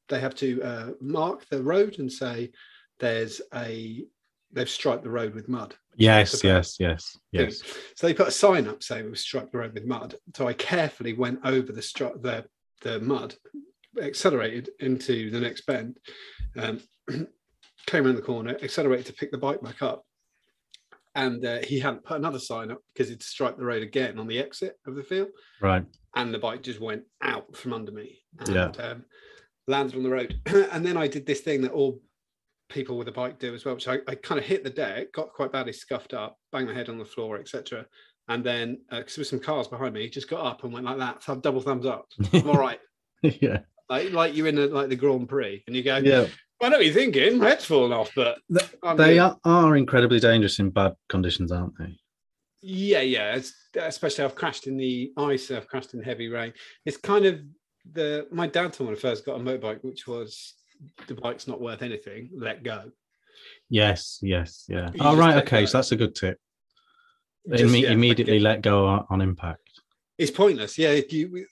they 0.08 0.20
have 0.20 0.34
to 0.36 0.62
uh, 0.62 0.90
mark 1.00 1.46
the 1.48 1.62
road 1.62 1.98
and 1.98 2.10
say, 2.10 2.52
there's 2.98 3.40
a 3.54 4.04
they've 4.52 4.68
striped 4.68 5.04
the 5.04 5.10
road 5.10 5.34
with 5.34 5.48
mud. 5.48 5.74
Yes, 5.96 6.42
yes, 6.42 6.76
yes, 6.78 7.18
yes. 7.32 7.62
So 7.96 8.06
they 8.06 8.14
put 8.14 8.28
a 8.28 8.32
sign 8.32 8.66
up 8.68 8.82
saying 8.82 9.06
we've 9.06 9.18
striped 9.18 9.52
the 9.52 9.58
road 9.58 9.74
with 9.74 9.84
mud. 9.84 10.14
So 10.34 10.48
I 10.48 10.52
carefully 10.52 11.12
went 11.12 11.40
over 11.44 11.72
the 11.72 11.80
stri- 11.80 12.20
the 12.22 12.44
the 12.82 13.00
mud, 13.00 13.34
accelerated 14.00 14.70
into 14.80 15.30
the 15.30 15.40
next 15.40 15.66
bend, 15.66 15.98
um, 16.56 16.80
came 17.86 18.06
around 18.06 18.14
the 18.14 18.22
corner, 18.22 18.56
accelerated 18.62 19.06
to 19.06 19.12
pick 19.12 19.32
the 19.32 19.38
bike 19.38 19.60
back 19.60 19.82
up. 19.82 20.04
And 21.18 21.44
uh, 21.44 21.58
he 21.64 21.80
hadn't 21.80 22.04
put 22.04 22.16
another 22.16 22.38
sign 22.38 22.70
up 22.70 22.78
because 22.92 23.08
he'd 23.08 23.22
striped 23.22 23.58
the 23.58 23.64
road 23.64 23.82
again 23.82 24.18
on 24.20 24.28
the 24.28 24.38
exit 24.38 24.78
of 24.86 24.94
the 24.94 25.02
field, 25.02 25.28
Right. 25.60 25.84
and 26.14 26.32
the 26.32 26.38
bike 26.38 26.62
just 26.62 26.80
went 26.80 27.02
out 27.22 27.56
from 27.56 27.72
under 27.72 27.90
me 27.90 28.20
and 28.38 28.48
Yeah. 28.54 28.68
um, 28.78 29.04
landed 29.66 29.96
on 29.96 30.04
the 30.04 30.10
road. 30.10 30.40
and 30.72 30.86
then 30.86 30.96
I 30.96 31.08
did 31.08 31.26
this 31.26 31.40
thing 31.40 31.60
that 31.62 31.72
all 31.72 32.00
people 32.68 32.96
with 32.98 33.08
a 33.08 33.12
bike 33.12 33.38
do 33.40 33.52
as 33.54 33.64
well, 33.64 33.74
which 33.74 33.88
I, 33.88 33.98
I 34.06 34.14
kind 34.14 34.38
of 34.38 34.44
hit 34.44 34.62
the 34.62 34.70
deck, 34.70 35.12
got 35.12 35.32
quite 35.32 35.50
badly 35.50 35.72
scuffed 35.72 36.14
up, 36.14 36.36
banged 36.52 36.68
my 36.68 36.74
head 36.74 36.88
on 36.88 36.98
the 36.98 37.04
floor, 37.04 37.38
etc. 37.38 37.84
And 38.28 38.44
then, 38.44 38.78
because 38.90 39.16
there 39.16 39.22
were 39.22 39.24
some 39.34 39.40
cars 39.40 39.66
behind 39.68 39.94
me, 39.94 40.02
he 40.02 40.10
just 40.10 40.28
got 40.30 40.44
up 40.46 40.62
and 40.62 40.72
went 40.72 40.86
like 40.86 40.98
that, 40.98 41.22
thumb, 41.22 41.40
double 41.40 41.62
thumbs 41.62 41.86
up. 41.86 42.06
I'm 42.32 42.48
all 42.48 42.58
right. 42.58 42.78
yeah. 43.22 43.60
Like, 43.88 44.12
like 44.12 44.36
you're 44.36 44.46
in 44.48 44.56
the, 44.56 44.66
like 44.68 44.88
the 44.88 44.96
Grand 44.96 45.28
Prix, 45.28 45.62
and 45.66 45.74
you 45.74 45.82
go, 45.82 45.96
Yeah. 45.96 46.26
I 46.60 46.68
know 46.68 46.78
what 46.78 46.86
you're 46.86 46.94
thinking. 46.94 47.38
My 47.38 47.50
head's 47.50 47.64
falling 47.64 47.92
off, 47.92 48.10
but 48.16 48.38
They 48.96 49.18
are, 49.18 49.38
are 49.44 49.76
incredibly 49.76 50.18
dangerous 50.18 50.58
in 50.58 50.70
bad 50.70 50.94
conditions, 51.08 51.52
aren't 51.52 51.78
they? 51.78 51.96
Yeah, 52.60 53.00
yeah. 53.00 53.36
It's, 53.36 53.54
especially 53.76 54.24
I've 54.24 54.34
crashed 54.34 54.66
in 54.66 54.76
the 54.76 55.12
ice. 55.16 55.50
I've 55.52 55.68
crashed 55.68 55.94
in 55.94 56.02
heavy 56.02 56.28
rain. 56.28 56.52
It's 56.84 56.96
kind 56.96 57.26
of 57.26 57.40
the 57.92 58.26
my 58.32 58.46
dad 58.48 58.72
told 58.72 58.80
me 58.80 58.86
when 58.86 58.96
I 58.96 59.00
first 59.00 59.24
got 59.24 59.40
a 59.40 59.42
motorbike, 59.42 59.84
which 59.84 60.08
was 60.08 60.54
the 61.06 61.14
bike's 61.14 61.46
not 61.46 61.60
worth 61.60 61.82
anything. 61.82 62.30
Let 62.36 62.64
go. 62.64 62.90
Yes, 63.70 64.18
yes, 64.20 64.64
yeah. 64.68 64.90
You 64.92 65.00
Oh, 65.00 65.16
right. 65.16 65.36
Okay. 65.44 65.60
go. 65.60 65.66
So 65.66 65.78
that's 65.78 65.92
a 65.92 65.96
good 65.96 66.16
tip. 66.16 66.38
Just, 67.48 67.64
Imme- 67.72 67.82
yeah, 67.82 67.92
immediately 67.92 68.40
let 68.40 68.56
let 68.56 68.62
go 68.62 68.86
on, 68.86 69.06
on 69.10 69.20
impact. 69.20 69.67
It's 70.18 70.30
pointless. 70.32 70.76
Yeah, 70.76 70.90
if 70.90 71.12
you 71.12 71.46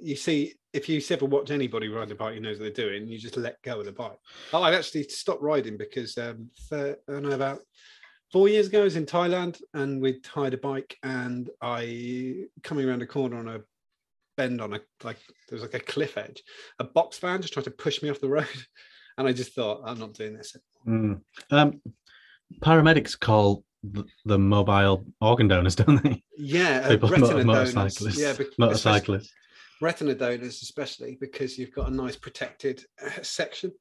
you 0.00 0.16
see 0.16 0.54
if 0.72 0.88
you 0.88 1.00
ever 1.10 1.26
watch 1.26 1.50
anybody 1.50 1.88
ride 1.88 2.10
a 2.10 2.14
bike 2.14 2.34
who 2.34 2.40
knows 2.40 2.58
what 2.58 2.74
they're 2.74 2.86
doing, 2.86 3.06
you 3.06 3.18
just 3.18 3.36
let 3.36 3.60
go 3.62 3.80
of 3.80 3.86
the 3.86 3.92
bike. 3.92 4.18
Oh, 4.52 4.62
I've 4.62 4.74
actually 4.74 5.04
stopped 5.04 5.42
riding 5.42 5.76
because 5.76 6.16
um, 6.18 6.48
thir- 6.70 6.96
I 7.08 7.12
don't 7.12 7.22
know 7.22 7.30
about 7.30 7.60
four 8.32 8.48
years 8.48 8.68
ago, 8.68 8.80
I 8.80 8.84
was 8.84 8.96
in 8.96 9.06
Thailand 9.06 9.60
and 9.74 10.00
we 10.00 10.20
tied 10.20 10.54
a 10.54 10.58
bike, 10.58 10.96
and 11.02 11.50
I 11.60 12.44
coming 12.62 12.88
around 12.88 13.02
a 13.02 13.06
corner 13.06 13.36
on 13.36 13.48
a 13.48 13.60
bend 14.36 14.60
on 14.60 14.74
a 14.74 14.80
like 15.02 15.18
there 15.48 15.56
was 15.56 15.62
like 15.62 15.74
a 15.74 15.80
cliff 15.80 16.16
edge, 16.16 16.42
a 16.78 16.84
box 16.84 17.18
van 17.18 17.42
just 17.42 17.54
tried 17.54 17.64
to 17.64 17.70
push 17.70 18.02
me 18.02 18.10
off 18.10 18.20
the 18.20 18.28
road, 18.28 18.46
and 19.18 19.26
I 19.26 19.32
just 19.32 19.54
thought 19.54 19.82
I'm 19.84 19.98
not 19.98 20.14
doing 20.14 20.36
this. 20.36 20.56
Mm. 20.86 21.20
Um, 21.50 21.80
paramedics 22.60 23.18
call 23.18 23.64
th- 23.94 24.06
the 24.24 24.38
mobile 24.38 25.04
organ 25.20 25.48
donors, 25.48 25.74
don't 25.80 26.02
they? 26.02 26.22
Yeah, 26.36 26.82
uh, 26.84 26.88
People, 26.90 27.08
retina 27.08 27.44
mo- 27.44 27.54
donors. 27.54 27.74
motorcyclists. 27.74 28.18
Yeah, 28.20 28.32
bec- 28.32 28.40
especially- 28.40 28.54
motorcyclists. 28.58 29.32
retina 29.80 30.14
donors, 30.14 30.62
especially 30.62 31.16
because 31.20 31.58
you've 31.58 31.72
got 31.74 31.88
a 31.88 31.94
nice 31.94 32.16
protected 32.16 32.84
uh, 33.04 33.10
section. 33.22 33.72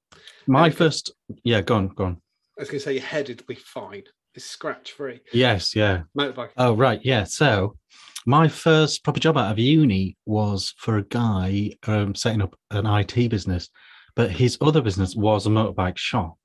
My 0.48 0.70
first, 0.70 1.12
yeah, 1.44 1.62
go 1.62 1.76
on, 1.76 1.88
go 1.90 2.06
on. 2.06 2.22
I 2.58 2.62
was 2.62 2.70
going 2.70 2.80
to 2.80 2.84
say 2.86 2.94
your 2.94 3.04
head 3.04 3.28
would 3.30 3.46
be 3.48 3.56
fine. 3.56 4.04
It's 4.36 4.46
scratch 4.46 4.92
free. 4.94 5.22
Yes, 5.32 5.76
yeah. 5.76 6.04
Motorbike. 6.18 6.50
Oh, 6.58 6.74
right, 6.76 7.00
yeah. 7.04 7.24
So, 7.24 7.78
my 8.26 8.48
first 8.48 9.04
proper 9.04 9.20
job 9.20 9.38
out 9.38 9.52
of 9.52 9.60
uni 9.60 10.18
was 10.26 10.74
for 10.78 10.98
a 10.98 11.04
guy 11.04 11.72
um, 11.88 12.16
setting 12.16 12.42
up 12.42 12.56
an 12.72 12.86
IT 12.88 13.30
business, 13.30 13.70
but 14.16 14.32
his 14.32 14.58
other 14.62 14.82
business 14.82 15.16
was 15.16 15.46
a 15.46 15.50
motorbike 15.50 15.98
shop, 15.98 16.36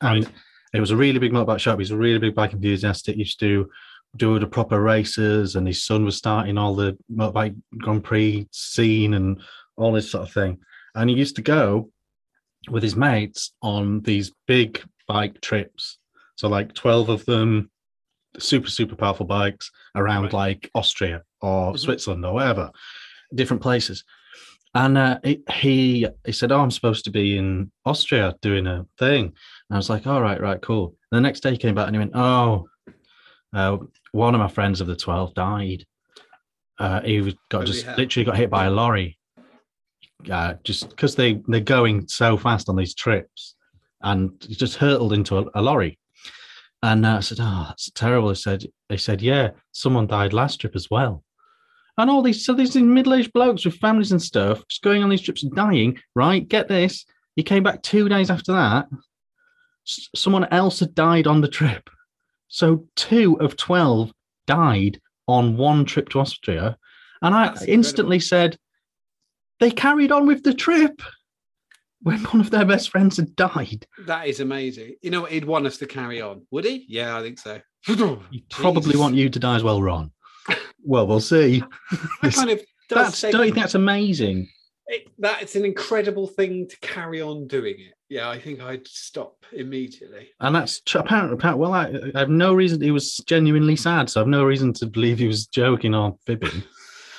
and 0.00 0.24
Right. 0.24 0.34
It 0.76 0.80
was 0.80 0.90
a 0.90 0.96
really 0.96 1.18
big 1.18 1.32
motorbike 1.32 1.58
shop. 1.60 1.78
He's 1.78 1.90
a 1.90 1.96
really 1.96 2.18
big 2.18 2.34
bike 2.34 2.52
enthusiast. 2.52 3.06
He 3.06 3.14
used 3.14 3.40
to 3.40 3.70
do 4.16 4.38
the 4.38 4.46
proper 4.46 4.80
races, 4.82 5.56
and 5.56 5.66
his 5.66 5.82
son 5.84 6.04
was 6.04 6.16
starting 6.16 6.58
all 6.58 6.74
the 6.74 6.96
motorbike 7.12 7.56
Grand 7.78 8.04
Prix 8.04 8.46
scene 8.50 9.14
and 9.14 9.40
all 9.76 9.92
this 9.92 10.10
sort 10.10 10.26
of 10.26 10.32
thing. 10.32 10.58
And 10.94 11.10
he 11.10 11.16
used 11.16 11.36
to 11.36 11.42
go 11.42 11.90
with 12.70 12.82
his 12.82 12.96
mates 12.96 13.52
on 13.62 14.00
these 14.02 14.32
big 14.46 14.82
bike 15.06 15.40
trips. 15.40 15.98
So, 16.36 16.48
like 16.48 16.74
12 16.74 17.08
of 17.10 17.24
them, 17.26 17.70
super, 18.38 18.68
super 18.68 18.96
powerful 18.96 19.26
bikes 19.26 19.70
around 19.94 20.24
Right. 20.24 20.32
like 20.32 20.70
Austria 20.74 21.22
or 21.40 21.72
Mhm. 21.72 21.78
Switzerland 21.78 22.24
or 22.24 22.34
wherever, 22.34 22.70
different 23.34 23.62
places. 23.62 24.04
And 24.76 24.98
uh, 24.98 25.18
it, 25.24 25.40
he 25.50 26.06
he 26.26 26.32
said, 26.32 26.52
"Oh, 26.52 26.60
I'm 26.60 26.70
supposed 26.70 27.04
to 27.06 27.10
be 27.10 27.38
in 27.38 27.72
Austria 27.86 28.34
doing 28.42 28.66
a 28.66 28.84
thing." 28.98 29.24
And 29.24 29.34
I 29.72 29.76
was 29.76 29.88
like, 29.88 30.06
"All 30.06 30.20
right, 30.20 30.40
right, 30.40 30.60
cool." 30.60 30.94
And 31.10 31.16
the 31.16 31.22
next 31.22 31.40
day 31.40 31.52
he 31.52 31.56
came 31.56 31.74
back 31.74 31.86
and 31.86 31.96
he 31.96 31.98
went, 31.98 32.12
"Oh, 32.14 32.68
uh, 33.54 33.78
one 34.12 34.34
of 34.34 34.38
my 34.40 34.48
friends 34.48 34.80
of 34.82 34.86
the 34.86 34.94
twelve 34.96 35.32
died. 35.34 35.86
Uh, 36.78 37.00
he 37.00 37.22
was- 37.22 37.34
got 37.48 37.64
just 37.64 37.86
literally 37.96 38.24
got 38.26 38.36
hit 38.36 38.50
by 38.50 38.66
a 38.66 38.70
lorry. 38.70 39.18
Uh, 40.30 40.54
just 40.62 40.90
because 40.90 41.14
they 41.14 41.40
they're 41.48 41.60
going 41.60 42.06
so 42.08 42.36
fast 42.36 42.68
on 42.68 42.76
these 42.76 42.94
trips, 42.94 43.54
and 44.02 44.30
he 44.46 44.54
just 44.54 44.76
hurtled 44.76 45.14
into 45.14 45.38
a, 45.38 45.44
a 45.54 45.62
lorry." 45.62 45.98
And 46.82 47.06
uh, 47.06 47.16
I 47.16 47.20
said, 47.20 47.38
"Oh, 47.40 47.64
that's 47.68 47.90
terrible." 47.92 48.28
He 48.28 48.34
said, 48.34 48.66
"They 48.90 48.98
said, 48.98 49.22
yeah, 49.22 49.50
someone 49.72 50.06
died 50.06 50.34
last 50.34 50.60
trip 50.60 50.76
as 50.76 50.88
well." 50.90 51.24
And 51.98 52.10
all 52.10 52.22
these, 52.22 52.44
so 52.44 52.52
these 52.52 52.76
middle-aged 52.76 53.32
blokes 53.32 53.64
with 53.64 53.76
families 53.76 54.12
and 54.12 54.20
stuff, 54.22 54.62
just 54.68 54.82
going 54.82 55.02
on 55.02 55.08
these 55.08 55.22
trips 55.22 55.42
and 55.42 55.54
dying. 55.54 55.98
Right? 56.14 56.46
Get 56.46 56.68
this. 56.68 57.04
He 57.36 57.42
came 57.42 57.62
back 57.62 57.82
two 57.82 58.08
days 58.08 58.30
after 58.30 58.52
that. 58.52 58.86
s- 59.86 60.08
Someone 60.14 60.44
else 60.52 60.80
had 60.80 60.94
died 60.94 61.26
on 61.26 61.40
the 61.40 61.48
trip. 61.48 61.88
So 62.48 62.86
two 62.96 63.38
of 63.40 63.56
twelve 63.56 64.12
died 64.46 65.00
on 65.26 65.56
one 65.56 65.84
trip 65.84 66.08
to 66.10 66.20
Austria, 66.20 66.76
and 67.22 67.34
I 67.34 67.48
That's 67.48 67.62
instantly 67.64 68.20
said, 68.20 68.56
"They 69.58 69.70
carried 69.70 70.12
on 70.12 70.26
with 70.26 70.42
the 70.44 70.54
trip." 70.54 71.00
When 72.02 72.22
one 72.24 72.40
of 72.40 72.50
their 72.50 72.64
best 72.64 72.90
friends 72.90 73.16
had 73.16 73.34
died, 73.34 73.84
That 74.06 74.28
is 74.28 74.38
amazing. 74.38 74.94
You 75.02 75.10
know 75.10 75.22
what? 75.22 75.32
He'd 75.32 75.44
want 75.44 75.66
us 75.66 75.78
to 75.78 75.86
carry 75.86 76.20
on. 76.20 76.46
Would 76.52 76.64
he? 76.64 76.84
Yeah, 76.88 77.18
I 77.18 77.22
think 77.22 77.40
so. 77.40 77.60
He'd 78.30 78.48
probably 78.48 78.96
want 78.96 79.16
you 79.16 79.28
to 79.28 79.38
die 79.40 79.56
as 79.56 79.64
well, 79.64 79.82
Ron. 79.82 80.12
Well, 80.86 81.06
we'll 81.06 81.20
see. 81.20 81.62
That 82.22 82.34
kind 82.34 82.50
of 82.50 82.58
does 82.88 83.20
That's 83.20 83.22
seg- 83.22 83.32
don't 83.32 83.46
you 83.46 83.52
think 83.52 83.64
that's 83.64 83.74
amazing? 83.74 84.48
it, 84.86 85.08
that 85.18 85.42
it's 85.42 85.56
an 85.56 85.64
incredible 85.64 86.26
thing 86.26 86.68
to 86.68 86.78
carry 86.80 87.20
on 87.20 87.46
doing 87.46 87.74
it. 87.78 87.94
Yeah, 88.08 88.30
I 88.30 88.38
think 88.38 88.62
I'd 88.62 88.86
stop 88.86 89.44
immediately. 89.52 90.28
And 90.38 90.54
that's 90.54 90.80
apparently, 90.94 91.54
well, 91.54 91.74
I, 91.74 91.92
I 92.14 92.20
have 92.20 92.28
no 92.28 92.54
reason. 92.54 92.80
He 92.80 92.92
was 92.92 93.16
genuinely 93.26 93.74
sad, 93.74 94.08
so 94.08 94.20
I 94.20 94.22
have 94.22 94.28
no 94.28 94.44
reason 94.44 94.72
to 94.74 94.86
believe 94.86 95.18
he 95.18 95.26
was 95.26 95.46
joking 95.46 95.94
or 95.94 96.16
fibbing. 96.26 96.62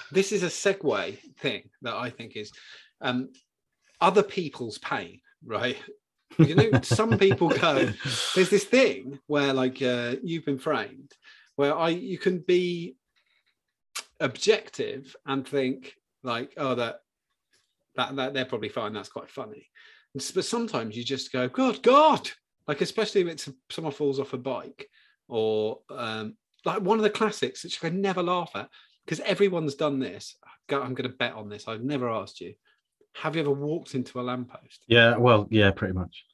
This 0.10 0.32
is 0.32 0.42
a 0.42 0.46
segue 0.46 1.18
thing 1.40 1.70
that 1.82 1.94
I 1.94 2.10
think 2.10 2.38
is 2.38 2.54
um, 3.02 3.28
other 4.00 4.24
people's 4.24 4.78
pain, 4.78 5.20
right? 5.44 5.76
You 6.38 6.56
know, 6.56 6.80
some 6.82 7.18
people 7.18 7.50
go, 7.50 7.92
there's 8.34 8.50
this 8.50 8.64
thing 8.64 9.20
where 9.28 9.52
like 9.52 9.82
uh, 9.82 10.16
you've 10.24 10.46
been 10.46 10.60
framed 10.60 11.12
where 11.58 11.76
I 11.76 11.90
you 11.90 12.18
can 12.18 12.40
be 12.40 12.96
objective 14.20 15.16
and 15.26 15.48
think 15.48 15.94
like 16.24 16.54
oh 16.58 16.76
that 16.76 17.02
that, 17.96 18.16
that 18.16 18.34
they're 18.34 18.46
probably 18.46 18.70
fine. 18.70 18.94
That's 18.94 19.10
quite 19.10 19.30
funny. 19.30 19.70
But 20.14 20.46
sometimes 20.46 20.96
you 20.96 21.04
just 21.04 21.32
go 21.32 21.48
god 21.48 21.82
god! 21.84 22.30
Like 22.68 22.82
especially 22.82 23.22
if 23.22 23.28
it's 23.28 23.50
someone 23.70 23.94
falls 23.94 24.20
off 24.20 24.34
a 24.34 24.38
bike 24.38 24.88
or 25.28 25.80
um 25.90 26.36
like 26.66 26.82
one 26.82 26.98
of 26.98 27.04
the 27.04 27.10
classics 27.10 27.64
which 27.64 27.84
i 27.84 27.90
never 27.90 28.24
laugh 28.24 28.52
at 28.56 28.70
because 29.08 29.20
everyone's 29.22 29.76
done 29.76 30.00
this. 30.00 30.36
I'm 30.70 30.94
going 30.94 31.10
to 31.10 31.18
bet 31.18 31.34
on 31.34 31.48
this. 31.48 31.68
I've 31.68 31.84
never 31.84 32.10
asked 32.10 32.42
you. 32.42 32.54
Have 33.16 33.36
you 33.36 33.42
ever 33.42 33.52
walked 33.52 33.96
into 33.96 34.20
a 34.20 34.22
lamppost? 34.22 34.84
Yeah, 34.88 35.16
well, 35.16 35.48
yeah, 35.50 35.72
pretty 35.72 35.94
much. 35.94 36.26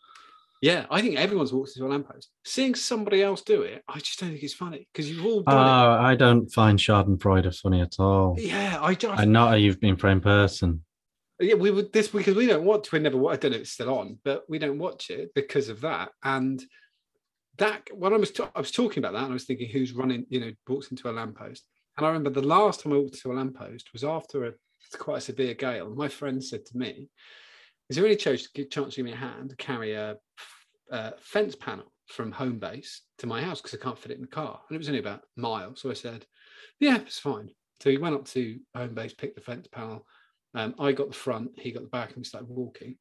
Yeah, 0.63 0.85
I 0.89 1.01
think 1.01 1.17
everyone's 1.17 1.51
walked 1.51 1.75
into 1.75 1.85
a 1.85 1.91
lamppost. 1.91 2.29
Seeing 2.45 2.73
somebody 2.73 3.21
else 3.21 3.41
do 3.41 3.63
it, 3.63 3.83
I 3.85 3.99
just 3.99 4.17
don't 4.17 4.29
think 4.29 4.43
it's 4.43 4.53
funny 4.53 4.87
because 4.93 5.11
you've 5.11 5.25
all 5.25 5.41
done 5.41 5.57
Uh, 5.57 6.01
I 6.01 6.15
don't 6.15 6.47
find 6.53 6.79
Schadenfreude 6.79 7.59
funny 7.59 7.81
at 7.81 7.99
all. 7.99 8.37
Yeah, 8.39 8.77
I 8.81 8.93
don't. 8.93 9.19
I'm 9.19 9.33
not 9.33 9.55
a 9.55 9.59
you've 9.59 9.81
been 9.81 9.97
framed 9.97 10.23
person. 10.23 10.85
yeah, 11.41 11.55
we 11.55 11.69
would 11.69 11.91
this 11.91 12.07
because 12.07 12.35
we 12.35 12.47
don't 12.47 12.63
watch. 12.63 12.93
We 12.93 12.99
never. 12.99 13.17
I 13.27 13.35
don't 13.35 13.51
know 13.51 13.57
if 13.57 13.63
it's 13.63 13.71
still 13.71 13.93
on, 13.93 14.19
but 14.23 14.45
we 14.47 14.57
don't 14.57 14.79
watch 14.79 15.09
it 15.09 15.33
because 15.35 15.67
of 15.67 15.81
that. 15.81 16.11
And 16.23 16.63
that 17.57 17.89
when 17.93 18.13
I 18.13 18.17
was 18.17 18.31
I 18.55 18.59
was 18.59 18.71
talking 18.71 19.03
about 19.03 19.11
that, 19.13 19.23
and 19.23 19.31
I 19.31 19.33
was 19.33 19.43
thinking 19.43 19.67
who's 19.69 19.91
running. 19.91 20.25
You 20.29 20.39
know, 20.39 20.51
walks 20.69 20.91
into 20.91 21.09
a 21.09 21.11
lamppost. 21.11 21.65
And 21.97 22.05
I 22.05 22.09
remember 22.09 22.29
the 22.29 22.47
last 22.47 22.79
time 22.79 22.93
I 22.93 22.97
walked 22.97 23.15
into 23.15 23.33
a 23.33 23.35
lamppost 23.35 23.91
was 23.91 24.05
after 24.05 24.45
a 24.45 24.53
quite 24.97 25.17
a 25.17 25.21
severe 25.21 25.55
gale. 25.55 25.93
My 25.93 26.07
friend 26.07 26.41
said 26.41 26.65
to 26.67 26.77
me, 26.77 27.09
"Is 27.89 27.97
there 27.97 28.05
any 28.05 28.15
chance 28.15 28.47
chance 28.71 28.93
to 28.93 28.95
give 28.95 29.05
me 29.05 29.11
a 29.11 29.17
hand 29.17 29.49
to 29.49 29.55
carry 29.57 29.91
a, 29.91 30.15
a 30.93 31.13
fence 31.19 31.55
panel 31.55 31.91
from 32.07 32.31
Homebase 32.31 32.99
to 33.17 33.27
my 33.27 33.41
house 33.41 33.61
because 33.61 33.77
I 33.77 33.83
can't 33.83 33.97
fit 33.97 34.11
it 34.11 34.15
in 34.15 34.21
the 34.21 34.27
car?" 34.27 34.61
And 34.67 34.75
it 34.75 34.79
was 34.79 34.87
only 34.87 34.99
about 34.99 35.23
a 35.37 35.41
mile. 35.41 35.75
So 35.75 35.89
I 35.89 35.93
said, 35.93 36.25
"Yeah, 36.79 36.97
it's 37.01 37.19
fine." 37.19 37.49
So 37.81 37.89
he 37.89 37.97
went 37.97 38.15
up 38.15 38.25
to 38.29 38.59
Homebase, 38.75 39.17
picked 39.17 39.35
the 39.35 39.41
fence 39.41 39.67
panel. 39.67 40.07
Um, 40.53 40.75
I 40.79 40.91
got 40.91 41.09
the 41.09 41.15
front, 41.15 41.51
he 41.59 41.71
got 41.71 41.83
the 41.83 41.89
back, 41.89 42.09
and 42.09 42.17
we 42.17 42.23
started 42.23 42.47
walking. 42.47 42.97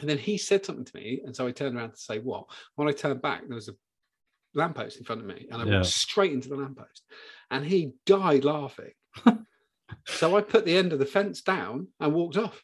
And 0.00 0.08
then 0.08 0.18
he 0.18 0.38
said 0.38 0.64
something 0.64 0.86
to 0.86 0.96
me, 0.96 1.20
and 1.24 1.36
so 1.36 1.46
I 1.46 1.52
turned 1.52 1.76
around 1.76 1.90
to 1.90 1.96
say 1.96 2.18
what. 2.18 2.46
When 2.76 2.88
I 2.88 2.92
turned 2.92 3.20
back, 3.20 3.46
there 3.46 3.54
was 3.54 3.68
a 3.68 3.76
lamppost 4.54 4.96
in 4.96 5.04
front 5.04 5.20
of 5.20 5.26
me, 5.26 5.46
and 5.50 5.60
I 5.60 5.66
Yeah. 5.66 5.78
walked 5.78 5.86
straight 5.86 6.32
into 6.32 6.48
the 6.48 6.56
lamppost, 6.56 7.04
and 7.50 7.64
he 7.64 7.92
died 8.06 8.44
laughing. 8.44 8.92
so 10.06 10.36
I 10.36 10.40
put 10.40 10.64
the 10.64 10.76
end 10.76 10.92
of 10.92 10.98
the 10.98 11.06
fence 11.06 11.42
down 11.42 11.88
and 12.00 12.14
walked 12.14 12.36
off. 12.36 12.62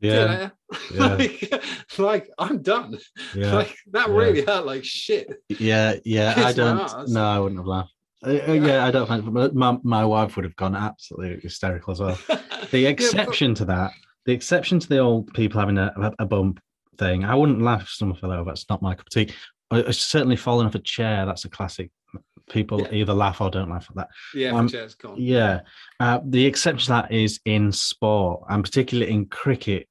Yeah, 0.00 0.50
yeah. 0.94 0.98
like, 1.08 1.52
like, 1.98 2.30
I'm 2.38 2.62
done. 2.62 2.98
yeah, 3.34 3.54
Like 3.54 3.76
that 3.92 4.08
yeah. 4.08 4.14
really 4.14 4.42
hurt 4.44 4.64
like 4.66 4.84
shit. 4.84 5.28
yeah, 5.48 5.96
yeah. 6.04 6.34
Kiss 6.34 6.44
I 6.44 6.52
don't. 6.52 7.08
No, 7.10 7.24
I 7.24 7.38
wouldn't 7.38 7.60
have 7.60 7.66
laughed. 7.66 7.92
Uh, 8.24 8.38
uh, 8.48 8.52
yeah, 8.52 8.84
I 8.86 8.90
don't 8.90 9.06
think. 9.06 9.32
But 9.32 9.54
my 9.54 9.78
my 9.82 10.04
wife 10.04 10.36
would 10.36 10.44
have 10.44 10.56
gone 10.56 10.74
absolutely 10.76 11.40
hysterical 11.40 11.92
as 11.92 12.00
well. 12.00 12.18
The 12.70 12.78
Yeah, 12.80 12.90
but- 12.92 13.00
exception 13.00 13.54
to 13.56 13.64
that, 13.66 13.92
the 14.26 14.32
exception 14.32 14.78
to 14.80 14.88
the 14.88 14.98
old 14.98 15.32
people 15.34 15.58
having 15.60 15.78
a, 15.78 16.12
a, 16.18 16.26
bump 16.26 16.60
thing, 16.98 17.24
I 17.24 17.34
wouldn't 17.34 17.62
laugh 17.62 17.82
if 17.82 17.88
someone 17.90 18.18
fell 18.18 18.32
over. 18.32 18.50
It's 18.50 18.68
not 18.68 18.82
my 18.82 18.94
cup 18.94 19.06
of 19.06 19.10
tea. 19.10 19.34
I- 19.70 19.84
I 19.84 19.90
certainly 19.90 20.36
falling 20.36 20.66
off 20.66 20.74
a 20.74 20.78
chair. 20.78 21.24
That's 21.26 21.44
a 21.46 21.48
classic. 21.48 21.90
People 22.50 22.80
Yeah. 22.82 22.92
either 22.92 23.12
laugh 23.14 23.40
or 23.40 23.50
don't 23.50 23.70
laugh 23.70 23.86
at 23.90 23.96
that. 23.96 24.08
yeah, 24.34 24.50
um, 24.50 24.66
my 24.66 24.70
chair's 24.70 24.94
gone. 24.94 25.14
Yeah. 25.18 25.60
Uh, 26.00 26.18
the 26.24 26.44
exception 26.46 26.86
to 26.86 27.02
that 27.02 27.12
is 27.12 27.40
in 27.44 27.70
sport, 27.72 28.42
and 28.50 28.62
particularly 28.64 29.10
in 29.12 29.26
cricket, 29.26 29.88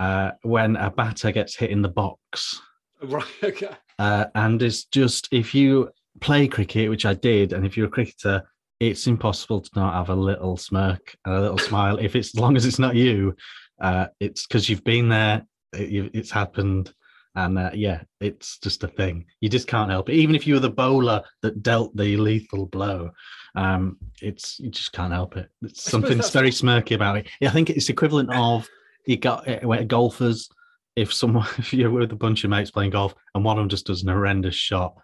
uh, 0.00 0.32
when 0.42 0.76
a 0.76 0.90
batter 0.90 1.30
gets 1.32 1.56
hit 1.56 1.70
in 1.70 1.82
the 1.82 1.88
box. 1.88 2.60
Right. 3.02 3.24
Okay. 3.44 3.70
Uh, 3.98 4.26
and 4.34 4.60
it's 4.62 4.84
just 4.84 5.28
if 5.32 5.54
you 5.54 5.90
play 6.20 6.48
cricket, 6.48 6.90
which 6.90 7.06
I 7.06 7.14
did, 7.14 7.52
and 7.52 7.64
if 7.66 7.76
you're 7.76 7.86
a 7.86 7.90
cricketer, 7.90 8.42
it's 8.80 9.06
impossible 9.06 9.60
to 9.60 9.70
not 9.76 9.94
have 9.94 10.08
a 10.08 10.14
little 10.14 10.56
smirk 10.56 11.14
and 11.24 11.34
a 11.34 11.40
little 11.40 11.58
smile. 11.70 11.98
If 11.98 12.16
it's 12.16 12.34
as 12.34 12.40
long 12.40 12.56
as 12.56 12.64
it's 12.66 12.78
not 12.78 12.96
you, 12.96 13.36
uh, 13.80 14.06
it's 14.18 14.46
because 14.46 14.68
you've 14.68 14.84
been 14.84 15.08
there, 15.08 15.44
it, 15.72 16.10
it's 16.14 16.30
happened, 16.30 16.92
and 17.34 17.58
uh, 17.58 17.70
yeah, 17.74 18.02
it's 18.20 18.58
just 18.58 18.82
a 18.84 18.88
thing. 18.88 19.24
You 19.40 19.48
just 19.48 19.68
can't 19.68 19.90
help 19.90 20.08
it. 20.08 20.14
Even 20.14 20.34
if 20.34 20.46
you 20.46 20.54
were 20.54 20.60
the 20.60 20.70
bowler 20.70 21.22
that 21.42 21.62
dealt 21.62 21.94
the 21.96 22.16
lethal 22.16 22.66
blow, 22.66 23.10
um, 23.54 23.98
it's 24.20 24.58
you 24.58 24.70
just 24.70 24.92
can't 24.92 25.12
help 25.12 25.36
it. 25.36 25.48
It's 25.62 25.82
something 25.84 26.16
that's- 26.18 26.32
very 26.32 26.50
smirky 26.50 26.94
about 26.94 27.18
it. 27.18 27.28
Yeah, 27.40 27.50
I 27.50 27.52
think 27.52 27.70
it's 27.70 27.88
equivalent 27.88 28.32
of 28.34 28.68
you 29.06 29.16
got 29.16 29.48
uh, 29.48 29.60
when 29.60 29.86
golfers. 29.86 30.48
If 30.94 31.12
someone, 31.12 31.46
if 31.58 31.72
you're 31.72 31.90
with 31.90 32.12
a 32.12 32.16
bunch 32.16 32.44
of 32.44 32.50
mates 32.50 32.70
playing 32.70 32.90
golf 32.90 33.14
and 33.34 33.44
one 33.44 33.56
of 33.56 33.62
them 33.62 33.68
just 33.68 33.86
does 33.86 34.02
an 34.02 34.08
horrendous 34.10 34.54
shot, 34.54 34.94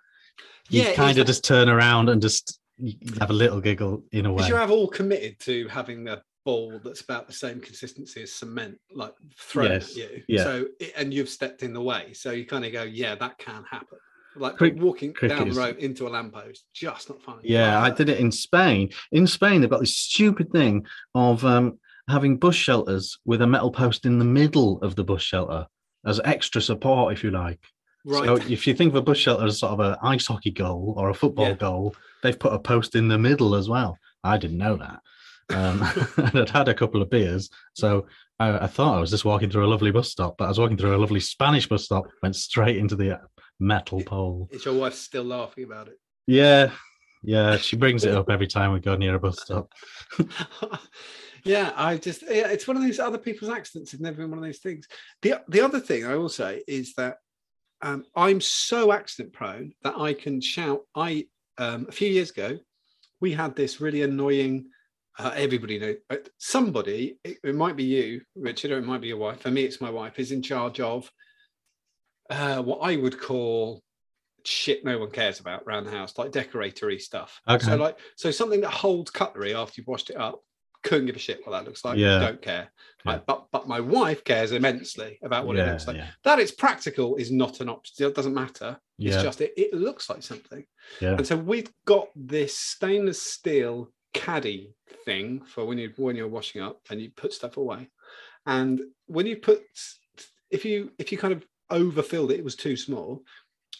you 0.68 0.82
Yeah, 0.82 0.92
kind 0.92 1.18
of 1.18 1.26
just 1.26 1.44
turn 1.44 1.68
around 1.68 2.10
and 2.10 2.20
just 2.20 2.60
have 3.18 3.30
a 3.30 3.32
little 3.34 3.60
giggle 3.60 4.04
in 4.12 4.26
a 4.26 4.32
way. 4.32 4.46
You 4.46 4.56
have 4.56 4.70
all 4.70 4.86
committed 4.88 5.38
to 5.40 5.66
having 5.68 6.06
a 6.08 6.22
ball 6.44 6.78
that's 6.84 7.00
about 7.00 7.26
the 7.26 7.32
same 7.32 7.60
consistency 7.60 8.22
as 8.22 8.32
cement, 8.32 8.78
like 8.92 9.14
thrown 9.38 9.72
Yes, 9.72 9.90
at 9.92 9.96
you. 9.96 10.22
yeah. 10.28 10.44
So, 10.44 10.66
and 10.96 11.12
you've 11.12 11.30
stepped 11.30 11.62
in 11.62 11.72
the 11.72 11.80
way. 11.82 12.12
So 12.12 12.32
you 12.32 12.44
kind 12.44 12.66
of 12.66 12.72
go, 12.72 12.82
yeah, 12.82 13.14
that 13.14 13.38
can 13.38 13.64
happen. 13.70 13.98
Like 14.36 14.56
Cric- 14.56 14.74
walking 14.76 15.14
cricket 15.14 15.38
down 15.38 15.48
the 15.48 15.54
road 15.54 15.78
into 15.78 16.06
a 16.06 16.10
lamppost, 16.10 16.64
just 16.74 17.08
not 17.08 17.22
funny. 17.22 17.40
Yeah, 17.44 17.80
I 17.80 17.90
did 17.90 18.08
it 18.10 18.20
in 18.20 18.30
Spain. 18.30 18.90
In 19.10 19.26
Spain, 19.26 19.62
they've 19.62 19.70
got 19.70 19.80
this 19.80 19.96
stupid 19.96 20.52
thing 20.52 20.86
of 21.14 21.44
um, 21.46 21.78
having 22.08 22.36
bus 22.36 22.54
shelters 22.54 23.18
with 23.24 23.42
a 23.42 23.46
metal 23.46 23.70
post 23.70 24.06
in 24.06 24.18
the 24.18 24.24
middle 24.24 24.80
of 24.82 24.96
the 24.96 25.04
bus 25.04 25.22
shelter 25.22 25.66
as 26.06 26.20
extra 26.24 26.60
support, 26.60 27.12
if 27.12 27.22
you 27.22 27.30
like. 27.30 27.60
Right. 28.04 28.24
So 28.24 28.36
if 28.36 28.66
you 28.66 28.74
think 28.74 28.90
of 28.92 28.96
a 28.96 29.02
bus 29.02 29.18
shelter 29.18 29.46
as 29.46 29.58
sort 29.58 29.72
of 29.72 29.80
an 29.80 29.96
ice 30.02 30.26
hockey 30.26 30.50
goal 30.50 30.94
or 30.96 31.10
a 31.10 31.14
football 31.14 31.48
Yeah. 31.48 31.54
goal, 31.54 31.94
they've 32.22 32.38
put 32.38 32.52
a 32.52 32.58
post 32.58 32.94
in 32.94 33.08
the 33.08 33.18
middle 33.18 33.54
as 33.54 33.68
well. 33.68 33.98
I 34.24 34.38
didn't 34.38 34.58
know 34.58 34.76
that. 34.76 35.00
Um, 35.54 35.82
and 36.16 36.38
I'd 36.38 36.50
had 36.50 36.68
a 36.68 36.74
couple 36.74 37.02
of 37.02 37.10
beers, 37.10 37.50
so 37.74 38.06
I, 38.38 38.64
I 38.64 38.66
thought 38.66 38.96
I 38.96 39.00
was 39.00 39.10
just 39.10 39.24
walking 39.24 39.50
through 39.50 39.64
a 39.64 39.68
lovely 39.68 39.90
bus 39.90 40.10
stop, 40.10 40.36
but 40.38 40.44
I 40.44 40.48
was 40.48 40.58
walking 40.58 40.76
through 40.76 40.94
a 40.94 40.98
lovely 40.98 41.20
Spanish 41.20 41.66
bus 41.68 41.84
stop, 41.84 42.04
went 42.22 42.36
straight 42.36 42.76
into 42.76 42.96
the 42.96 43.16
uh, 43.16 43.20
metal 43.58 44.02
pole. 44.02 44.48
Is 44.52 44.64
your 44.64 44.74
wife 44.74 44.94
still 44.94 45.24
laughing 45.24 45.64
about 45.64 45.88
it? 45.88 45.98
Yeah, 46.26 46.70
yeah, 47.22 47.56
she 47.56 47.76
brings 47.76 48.04
it 48.04 48.14
up 48.14 48.30
every 48.30 48.46
time 48.46 48.72
we 48.72 48.80
go 48.80 48.94
near 48.96 49.14
a 49.14 49.18
bus 49.18 49.40
stop. 49.42 49.72
yeah, 51.44 51.72
I 51.76 51.96
just 51.96 52.22
yeah, 52.22 52.48
it's 52.48 52.66
one 52.66 52.76
of 52.76 52.82
those 52.82 52.98
other 52.98 53.18
people's 53.18 53.50
accidents. 53.50 53.92
It's 53.92 54.02
never 54.02 54.18
been 54.18 54.30
one 54.30 54.38
of 54.38 54.44
those 54.44 54.58
things. 54.58 54.86
The 55.22 55.42
the 55.48 55.60
other 55.60 55.80
thing 55.80 56.06
I 56.06 56.16
will 56.16 56.28
say 56.28 56.62
is 56.66 56.94
that 56.94 57.16
um, 57.82 58.04
I'm 58.14 58.40
so 58.40 58.92
accident 58.92 59.32
prone 59.32 59.72
that 59.82 59.98
I 59.98 60.14
can 60.14 60.40
shout. 60.40 60.80
I 60.94 61.26
um, 61.58 61.86
a 61.88 61.92
few 61.92 62.08
years 62.08 62.30
ago, 62.30 62.58
we 63.20 63.32
had 63.32 63.56
this 63.56 63.80
really 63.80 64.02
annoying. 64.02 64.66
Uh, 65.18 65.32
everybody 65.34 65.78
know 65.78 65.94
uh, 66.10 66.16
somebody. 66.38 67.18
It, 67.24 67.38
it 67.42 67.54
might 67.54 67.76
be 67.76 67.84
you, 67.84 68.20
Richard, 68.36 68.70
or 68.70 68.78
it 68.78 68.84
might 68.84 69.00
be 69.00 69.08
your 69.08 69.16
wife. 69.16 69.40
For 69.40 69.50
me, 69.50 69.64
it's 69.64 69.80
my 69.80 69.90
wife. 69.90 70.18
Is 70.18 70.32
in 70.32 70.42
charge 70.42 70.80
of 70.80 71.10
uh, 72.30 72.62
what 72.62 72.78
I 72.78 72.96
would 72.96 73.20
call 73.20 73.82
shit 74.44 74.84
no 74.84 74.98
one 74.98 75.10
cares 75.10 75.40
about 75.40 75.62
around 75.66 75.84
the 75.84 75.90
house, 75.90 76.16
like 76.16 76.32
decoratory 76.32 77.00
stuff. 77.00 77.40
Okay. 77.48 77.64
So 77.64 77.76
like 77.76 77.98
so 78.16 78.30
something 78.30 78.60
that 78.62 78.70
holds 78.70 79.10
cutlery 79.10 79.54
after 79.54 79.74
you've 79.76 79.88
washed 79.88 80.10
it 80.10 80.16
up. 80.16 80.40
Couldn't 80.88 81.06
give 81.06 81.16
a 81.16 81.18
shit 81.18 81.46
what 81.46 81.52
that 81.52 81.64
looks 81.66 81.84
like. 81.84 81.98
Yeah. 81.98 82.18
Don't 82.18 82.40
care. 82.42 82.70
Yeah. 83.04 83.12
Right, 83.12 83.26
but 83.26 83.46
but 83.52 83.68
my 83.68 83.80
wife 83.80 84.24
cares 84.24 84.52
immensely 84.52 85.18
about 85.22 85.46
what 85.46 85.56
it 85.56 85.60
looks 85.72 85.86
like. 85.86 85.96
yeah, 85.96 86.08
That 86.24 86.38
it's 86.38 86.50
practical 86.50 87.16
is 87.16 87.30
not 87.30 87.60
an 87.60 87.68
option. 87.68 88.06
It 88.06 88.14
doesn't 88.14 88.34
matter. 88.34 88.78
It's 88.98 89.22
just 89.22 89.40
it, 89.40 89.52
it 89.56 89.74
looks 89.74 90.08
like 90.10 90.22
something. 90.22 90.64
yeah. 91.00 91.12
And 91.12 91.26
so 91.26 91.36
we've 91.36 91.70
got 91.84 92.08
this 92.16 92.58
stainless 92.58 93.22
steel 93.22 93.92
caddy 94.14 94.74
thing 95.04 95.42
for 95.42 95.64
when 95.66 95.78
you 95.78 95.92
when 95.96 96.16
you're 96.16 96.26
washing 96.28 96.62
up 96.62 96.80
and 96.90 97.00
you 97.00 97.10
put 97.16 97.32
stuff 97.32 97.56
away. 97.58 97.88
And 98.46 98.80
when 99.06 99.26
you 99.26 99.36
put 99.36 99.62
if 100.50 100.64
you 100.64 100.90
if 100.98 101.12
you 101.12 101.18
kind 101.18 101.34
of 101.34 101.44
overfilled 101.70 102.32
it, 102.32 102.38
it 102.38 102.44
was 102.44 102.56
too 102.56 102.76
small. 102.76 103.22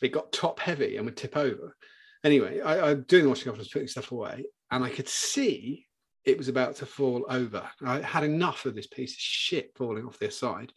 It 0.03 0.13
got 0.13 0.31
top 0.31 0.61
heavy 0.61 0.97
and 0.97 1.07
would 1.07 1.17
tip 1.17 1.37
over. 1.37 1.75
Anyway, 2.23 2.61
I, 2.61 2.91
I'm 2.91 3.03
doing 3.09 3.25
the 3.25 3.31
washing 3.31 3.49
up, 3.49 3.55
I 3.57 3.59
was 3.59 3.69
putting 3.69 3.89
stuff 3.89 4.13
away, 4.13 4.45
and 4.71 4.85
I 4.85 4.91
could 4.91 5.09
see 5.09 5.87
it 6.29 6.37
was 6.37 6.49
about 6.49 6.77
to 6.77 6.87
fall 6.87 7.25
over. 7.31 7.63
I 7.85 8.01
had 8.03 8.23
enough 8.23 8.67
of 8.67 8.75
this 8.75 8.87
piece 8.87 9.15
of 9.15 9.19
shit 9.19 9.73
falling 9.75 10.05
off 10.05 10.19
this 10.19 10.39
side. 10.39 10.73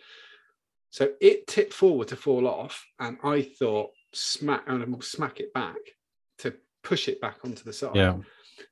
So 0.91 1.11
it 1.19 1.47
tipped 1.47 1.73
forward 1.73 2.07
to 2.09 2.15
fall 2.15 2.47
off, 2.47 2.85
and 2.99 3.17
I 3.23 3.41
thought 3.41 3.91
smack 4.13 4.63
and 4.67 4.81
I'm 4.81 5.01
smack 5.01 5.39
it 5.39 5.53
back 5.53 5.77
to 6.39 6.53
push 6.83 7.07
it 7.07 7.19
back 7.21 7.37
onto 7.43 7.63
the 7.63 7.73
side. 7.73 7.95
yeah. 7.95 8.17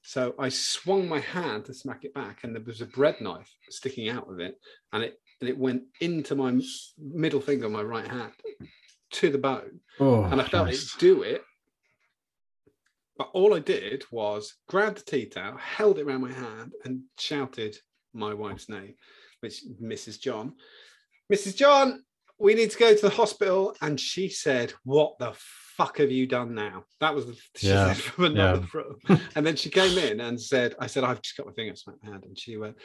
So 0.04 0.36
I 0.38 0.50
swung 0.50 1.10
my 1.10 1.20
hand 1.20 1.66
to 1.66 1.74
smack 1.74 2.04
it 2.06 2.14
back, 2.14 2.44
and 2.44 2.56
there 2.56 2.64
was 2.66 2.82
a 2.82 2.86
bread 2.86 3.20
knife 3.20 3.52
sticking 3.70 4.08
out 4.08 4.30
of 4.30 4.40
it, 4.40 4.56
and 4.94 5.04
it 5.04 5.20
and 5.42 5.50
it 5.50 5.58
went 5.58 5.84
into 6.00 6.36
my 6.36 6.60
middle 6.98 7.42
finger, 7.42 7.66
on 7.66 7.72
my 7.72 7.82
right 7.82 8.08
hand, 8.08 8.34
to 9.12 9.30
the 9.30 9.38
bone, 9.38 9.80
Oh, 10.00 10.24
and 10.24 10.42
I 10.42 10.46
felt 10.46 10.70
it 10.70 10.80
do 11.00 11.24
it. 11.24 11.42
But 13.20 13.32
all 13.34 13.54
I 13.54 13.60
did 13.60 14.06
was 14.12 14.56
grab 14.70 14.96
the 14.96 15.02
tea 15.02 15.26
towel, 15.26 15.58
held 15.58 16.00
it 16.00 16.04
around 16.04 16.22
my 16.22 16.32
hand, 16.32 16.72
and 16.86 17.02
shouted 17.20 17.76
my 18.14 18.34
wife's 18.34 18.70
name, 18.70 18.96
which 19.42 19.62
is 19.62 19.68
Mrs. 19.84 20.22
John. 20.22 20.54
Mrs. 21.32 21.58
John, 21.58 22.02
we 22.40 22.54
need 22.56 22.72
to 22.72 22.78
go 22.78 22.96
to 22.96 23.02
the 23.02 23.10
hospital. 23.10 23.76
And 23.82 24.00
she 24.00 24.30
said, 24.30 24.72
What 24.86 25.20
the 25.20 25.34
fuck 25.36 25.98
have 25.98 26.12
you 26.12 26.28
done 26.28 26.56
now? 26.56 26.86
That 27.02 27.14
was 27.14 27.26
the 27.26 27.38
she 27.58 27.68
Yeah, 27.68 27.94
said 27.94 27.98
from 27.98 28.24
another 28.24 28.66
yeah. 28.74 28.82
room. 28.82 29.22
And 29.36 29.46
then 29.46 29.58
she 29.58 29.70
came 29.70 29.98
in 29.98 30.22
and 30.22 30.42
said, 30.42 30.76
I 30.80 30.88
said, 30.88 31.04
I've 31.04 31.22
just 31.22 31.36
got 31.36 31.46
my 31.46 31.52
finger 31.52 31.76
smacked 31.76 32.02
my 32.02 32.12
hand. 32.12 32.24
And 32.24 32.40
she 32.40 32.56
went, 32.56 32.78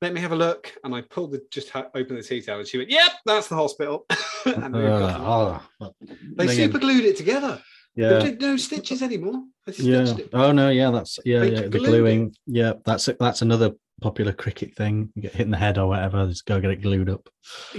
Let 0.00 0.12
me 0.14 0.20
have 0.20 0.30
a 0.30 0.36
look. 0.36 0.72
And 0.84 0.94
I 0.94 1.00
pulled 1.02 1.32
the 1.32 1.42
just 1.50 1.74
opened 1.74 2.16
the 2.16 2.22
tea 2.22 2.42
towel 2.42 2.60
and 2.60 2.68
she 2.68 2.78
went, 2.78 2.90
Yep, 2.90 3.10
that's 3.26 3.48
the 3.48 3.56
hospital. 3.56 4.06
and 4.46 4.72
Uh, 4.76 5.58
they 6.36 6.46
super 6.46 6.78
glued 6.78 7.04
it 7.04 7.16
together. 7.16 7.60
Yeah. 7.94 8.18
Did 8.18 8.40
no 8.40 8.56
stitches 8.56 9.02
anymore. 9.02 9.42
Yeah. 9.76 10.14
Oh 10.32 10.52
no, 10.52 10.70
yeah, 10.70 10.90
that's 10.90 11.18
yeah, 11.24 11.40
They 11.40 11.52
yeah. 11.52 11.60
The 11.60 11.66
it. 11.66 11.84
gluing. 11.84 12.34
Yeah, 12.46 12.74
that's 12.84 13.08
it. 13.08 13.18
That's 13.18 13.42
another 13.42 13.72
popular 14.00 14.32
cricket 14.32 14.74
thing. 14.74 15.10
You 15.14 15.22
get 15.22 15.32
hit 15.32 15.42
in 15.42 15.50
the 15.50 15.56
head 15.56 15.78
or 15.78 15.88
whatever, 15.88 16.26
just 16.26 16.46
go 16.46 16.60
get 16.60 16.70
it 16.70 16.82
glued 16.82 17.10
up. 17.10 17.28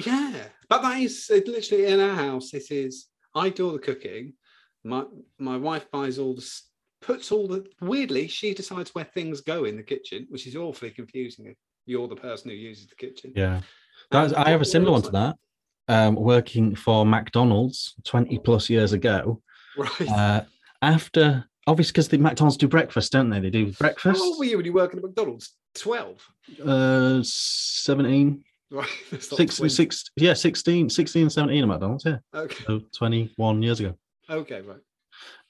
Yeah, 0.06 0.34
but 0.70 0.82
that 0.82 1.00
is 1.02 1.30
it 1.30 1.48
literally 1.48 1.88
in 1.88 2.00
our 2.00 2.16
house. 2.16 2.54
It 2.54 2.72
is. 2.72 3.08
I 3.36 3.50
do 3.50 3.68
all 3.68 3.74
the 3.74 3.80
cooking. 3.80 4.34
My 4.84 5.06
my 5.40 5.58
wife 5.58 5.90
buys 5.92 6.18
all 6.18 6.36
the 6.36 6.48
puts 7.02 7.32
all 7.32 7.48
the 7.48 7.66
weirdly 7.82 8.28
she 8.28 8.54
decides 8.54 8.94
where 8.94 9.06
things 9.06 9.42
go 9.42 9.66
in 9.66 9.76
the 9.76 9.84
kitchen, 9.84 10.28
which 10.30 10.48
is 10.48 10.56
awfully 10.56 10.92
confusing 10.92 11.48
if 11.48 11.58
you're 11.86 12.08
the 12.08 12.16
person 12.16 12.50
who 12.50 12.56
uses 12.56 12.88
the 12.88 12.96
kitchen. 12.96 13.34
Yeah. 13.36 13.62
That's, 14.12 14.34
I 14.34 14.50
have 14.50 14.62
a 14.62 14.66
similar 14.66 14.92
one 14.92 15.02
to 15.04 15.12
that. 15.12 15.36
Um, 15.88 16.16
working 16.16 16.76
for 16.76 17.06
McDonald's 17.06 17.96
20 18.06 18.40
plus 18.40 18.70
years 18.70 18.94
ago. 18.94 19.42
It 19.76 19.80
looks 19.80 20.00
like. 20.00 20.10
Right. 20.10 20.20
Uh, 20.20 20.44
after, 20.82 21.46
obviously, 21.68 21.92
because 21.92 22.08
the 22.10 22.18
McDonald's 22.18 22.58
do 22.58 22.68
breakfast, 22.68 23.12
don't 23.12 23.30
they? 23.30 23.40
They 23.40 23.50
do 23.50 23.72
breakfast. 23.74 24.20
How 24.20 24.26
old 24.26 24.40
were 24.40 24.46
you 24.46 24.58
when 24.58 24.66
you 24.66 24.74
working 24.74 24.98
at 25.00 25.04
McDonald's? 25.04 25.56
Twelve. 25.74 26.18
Uh, 26.66 27.20
17, 27.24 28.44
Right. 28.72 28.88
Six, 29.20 29.58
20. 29.58 29.70
six, 29.70 30.06
yeah, 30.16 30.34
16, 30.34 30.90
16, 30.90 31.30
17 31.30 31.62
at 31.62 31.68
McDonald's, 31.68 32.06
yeah. 32.06 32.18
Okay. 32.34 32.64
So 32.66 32.82
21 32.98 33.62
years 33.62 33.80
ago. 33.82 33.96
Okay. 34.30 34.62
Right. 34.62 34.80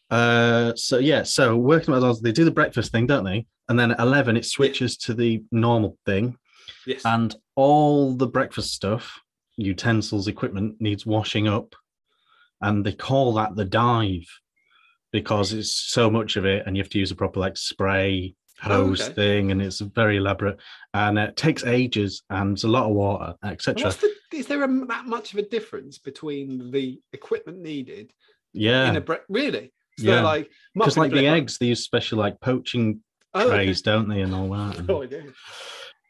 Uh, 0.10 0.76
so 0.76 0.98
yeah, 0.98 1.24
so 1.24 1.56
working 1.56 1.94
at 1.94 1.98
McDonald's, 1.98 2.22
they 2.22 2.32
do 2.32 2.44
the 2.46 2.52
breakfast 2.52 2.92
thing, 2.92 3.06
don't 3.08 3.24
they? 3.24 3.46
And 3.70 3.80
then 3.80 3.92
at 3.92 4.00
11, 4.00 4.38
it 4.38 4.46
switches 4.46 4.98
to 4.98 5.14
the 5.14 5.44
normal 5.52 5.98
thing. 6.06 6.38
Yes. 6.88 7.04
and 7.06 7.36
all 7.56 8.16
the 8.16 8.26
breakfast 8.26 8.74
stuff, 8.74 9.20
utensils, 9.56 10.28
equipment 10.28 10.78
needs 10.80 11.06
washing 11.06 11.48
up, 11.48 11.76
and 12.62 12.86
they 12.86 12.94
call 12.94 13.34
that 13.34 13.56
the 13.56 13.66
dive. 13.66 14.28
because 15.12 15.52
it's 15.52 15.74
so 15.76 16.10
much 16.10 16.38
of 16.38 16.46
it, 16.46 16.64
and 16.66 16.76
you 16.78 16.82
have 16.84 16.90
to 16.92 17.00
use 17.00 17.12
a 17.12 17.16
proper 17.16 17.40
like 17.40 17.58
spray 17.58 18.34
Oh, 18.64 18.70
hose 18.86 19.02
okay. 19.02 19.14
thing, 19.14 19.52
and 19.52 19.60
it's 19.62 19.80
very 19.80 20.18
elaborate, 20.18 20.60
and 20.94 21.18
it 21.18 21.36
takes 21.36 21.66
ages, 21.66 22.22
and 22.30 22.54
it's 22.54 22.64
a 22.64 22.68
lot 22.68 22.86
of 22.88 22.92
water, 22.96 23.34
etc. 23.44 23.90
The, 23.92 24.12
is 24.38 24.46
there 24.46 24.64
a, 24.64 24.86
that 24.86 25.08
much 25.08 25.34
of 25.34 25.40
a 25.40 25.50
difference 25.50 25.98
between 25.98 26.70
the 26.72 27.02
equipment 27.12 27.58
needed 27.60 28.12
in 28.54 28.62
Yeah, 28.62 28.94
a 28.94 29.02
bre- 29.02 29.26
really? 29.30 29.74
So 29.98 30.06
Yeah. 30.06 30.22
like 30.22 30.50
because 30.76 30.96
like 30.96 31.12
the 31.12 31.26
eggs, 31.28 31.58
they 31.58 31.66
use 31.68 31.84
special 31.84 32.20
like 32.20 32.40
poaching 32.40 33.02
Oh, 33.34 33.48
okay. 33.48 33.50
trays, 33.66 33.82
don't 33.82 34.08
they, 34.08 34.22
and 34.22 34.34
all 34.36 34.50
that. 34.56 34.78
and- 34.78 34.90
idea. 34.92 35.24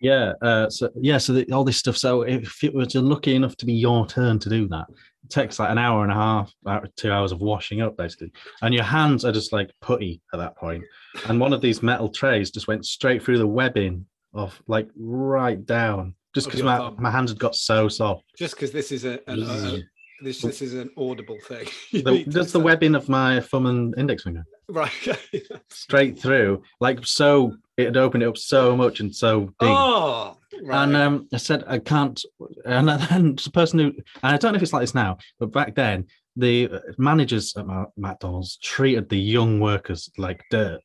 Yeah, 0.02 0.34
uh, 0.42 0.70
so 0.70 0.90
yeah, 0.96 1.20
so 1.20 1.32
the, 1.34 1.50
all 1.54 1.64
this 1.64 1.78
stuff. 1.78 1.96
So 1.96 2.24
if 2.24 2.64
it 2.64 2.74
was 2.74 2.94
lucky 2.96 3.34
enough 3.36 3.56
to 3.58 3.66
be 3.66 3.74
your 3.74 4.06
turn 4.08 4.40
to 4.40 4.50
do 4.50 4.68
that, 4.70 4.88
takes 5.30 5.60
like 5.60 5.70
an 5.70 5.78
hour 5.78 6.04
and 6.04 6.12
a 6.12 6.16
half, 6.16 6.54
about 6.66 6.90
two 6.96 7.12
hours 7.12 7.32
of 7.32 7.40
washing 7.42 7.82
up, 7.82 7.96
basically, 7.98 8.32
and 8.62 8.74
your 8.74 8.84
hands 8.84 9.24
are 9.26 9.32
just 9.32 9.54
like 9.54 9.70
putty 9.82 10.22
at 10.34 10.38
that 10.38 10.58
point. 10.58 10.84
And 11.28 11.40
one 11.40 11.54
of 11.54 11.62
these 11.62 11.84
metal 11.84 12.10
trays 12.10 12.52
just 12.52 12.68
went 12.68 12.86
straight 12.86 13.24
through 13.24 13.38
the 13.38 13.48
webbing 13.48 14.06
of 14.34 14.62
like 14.68 14.90
right 14.98 15.64
down, 15.66 16.16
just 16.34 16.48
because 16.48 16.64
my, 16.64 16.78
thumb. 16.78 16.96
my 17.00 17.12
hands 17.12 17.32
had 17.32 17.40
got 17.40 17.56
so 17.56 17.88
soft. 17.88 18.24
Just 18.38 18.56
because 18.56 18.72
this 18.72 18.92
is 18.92 19.06
a, 19.06 19.20
an, 19.30 19.44
a- 19.44 19.80
this 20.24 20.42
this 20.42 20.62
is 20.62 20.74
an 20.76 20.90
audible 20.98 21.38
thing. 21.48 21.68
The, 22.04 22.24
just 22.26 22.54
the 22.54 22.60
say- 22.60 22.64
webbing 22.64 22.96
of 22.96 23.10
my 23.10 23.40
thumb 23.42 23.66
and 23.66 23.94
index 23.98 24.24
finger 24.24 24.46
right. 24.70 24.92
straight 25.70 26.20
through, 26.20 26.64
like 26.80 27.06
so. 27.06 27.56
It 27.78 27.86
had 27.86 27.98
opened 27.98 28.22
it 28.22 28.28
up 28.28 28.38
so 28.38 28.76
much 28.76 29.00
and 29.00 29.16
so 29.16 29.42
deep. 29.46 29.54
oh, 29.62 30.38
right. 30.64 30.84
And 30.84 30.96
um, 30.96 31.28
I 31.34 31.38
said, 31.38 31.64
I 31.68 31.80
can't. 31.80 32.22
And 32.66 32.90
then 33.10 33.36
the 33.36 33.52
person 33.54 33.80
who, 33.80 33.86
and 33.86 34.36
I 34.36 34.38
don't 34.38 34.54
know 34.54 34.58
if 34.58 34.64
it's 34.64 34.74
like 34.74 34.84
this 34.84 34.96
now, 34.96 35.18
but 35.40 35.52
back 35.52 35.76
then, 35.76 36.08
the 36.36 36.70
uh, 36.72 36.80
managers 36.98 37.56
at 37.58 37.66
McDonald's 37.98 38.58
treated 38.58 39.10
the 39.10 39.20
young 39.20 39.60
workers 39.60 40.10
like 40.18 40.44
dirt. 40.50 40.82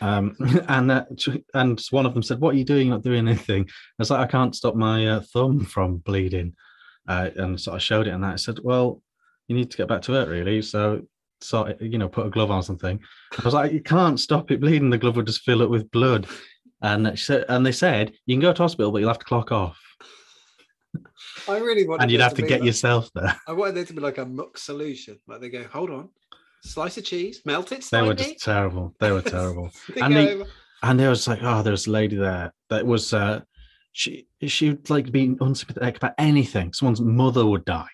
Um, 0.00 0.36
and 0.68 0.90
uh, 0.90 1.04
and 1.54 1.80
one 1.90 2.06
of 2.06 2.14
them 2.14 2.22
said, 2.22 2.40
"What 2.40 2.54
are 2.54 2.58
you 2.58 2.64
doing? 2.64 2.88
You're 2.88 2.96
not 2.96 3.04
doing 3.04 3.26
anything." 3.28 3.66
I 3.68 3.72
was 3.98 4.10
like, 4.10 4.20
"I 4.20 4.30
can't 4.30 4.54
stop 4.54 4.74
my 4.74 5.06
uh, 5.06 5.20
thumb 5.32 5.64
from 5.64 5.98
bleeding," 5.98 6.54
uh, 7.08 7.30
and 7.36 7.60
so 7.60 7.72
I 7.72 7.78
showed 7.78 8.06
it, 8.06 8.14
and 8.14 8.24
I 8.24 8.36
said, 8.36 8.60
"Well, 8.62 9.02
you 9.48 9.56
need 9.56 9.70
to 9.70 9.76
get 9.76 9.88
back 9.88 10.02
to 10.02 10.14
it, 10.14 10.28
really." 10.28 10.62
So, 10.62 11.02
so 11.40 11.74
you 11.80 11.98
know, 11.98 12.08
put 12.08 12.26
a 12.26 12.30
glove 12.30 12.50
on 12.50 12.62
something. 12.62 12.98
I 13.38 13.42
was 13.44 13.54
like, 13.54 13.72
"You 13.72 13.82
can't 13.82 14.18
stop 14.18 14.50
it 14.50 14.60
bleeding. 14.60 14.90
The 14.90 14.98
glove 14.98 15.16
would 15.16 15.26
just 15.26 15.42
fill 15.42 15.62
it 15.62 15.70
with 15.70 15.90
blood." 15.90 16.26
And 16.86 17.18
she 17.18 17.42
and 17.48 17.66
they 17.66 17.72
said, 17.72 18.12
"You 18.26 18.34
can 18.36 18.40
go 18.40 18.52
to 18.52 18.62
hospital, 18.62 18.92
but 18.92 18.98
you'll 18.98 19.08
have 19.10 19.18
to 19.18 19.24
clock 19.24 19.50
off, 19.50 19.76
I 21.48 21.58
really 21.58 21.86
want. 21.86 22.00
and 22.02 22.10
you'd 22.10 22.20
have 22.20 22.34
to 22.34 22.42
get 22.42 22.64
yourself 22.64 23.10
there." 23.12 23.34
I 23.48 23.52
wanted 23.52 23.74
there 23.74 23.84
to 23.86 23.92
be 23.92 24.00
like 24.00 24.18
a 24.18 24.24
muck 24.24 24.56
solution. 24.56 25.18
Like 25.26 25.40
they 25.40 25.48
go, 25.48 25.64
hold 25.64 25.90
on, 25.90 26.10
slice 26.62 26.96
of 26.96 27.04
cheese, 27.04 27.40
melt 27.44 27.72
it 27.72 27.84
They 27.90 28.02
were 28.02 28.14
just 28.14 28.38
terrible. 28.40 28.94
They 29.00 29.10
were 29.10 29.22
terrible. 29.36 29.70
And 30.00 30.14
they- 30.14 30.34
over. 30.34 30.46
and 30.84 31.00
there 31.00 31.10
was 31.10 31.26
like, 31.26 31.40
oh, 31.42 31.62
there's 31.62 31.88
a 31.88 31.90
lady 31.90 32.16
there 32.16 32.52
that 32.70 32.86
was 32.86 33.12
uh 33.12 33.40
she 33.92 34.28
she'd 34.46 34.88
like 34.88 35.10
be 35.10 35.36
unsympathetic 35.40 35.96
about 35.96 36.14
anything. 36.18 36.72
Someone's 36.72 37.00
mother 37.00 37.44
would 37.46 37.64
die. 37.64 37.88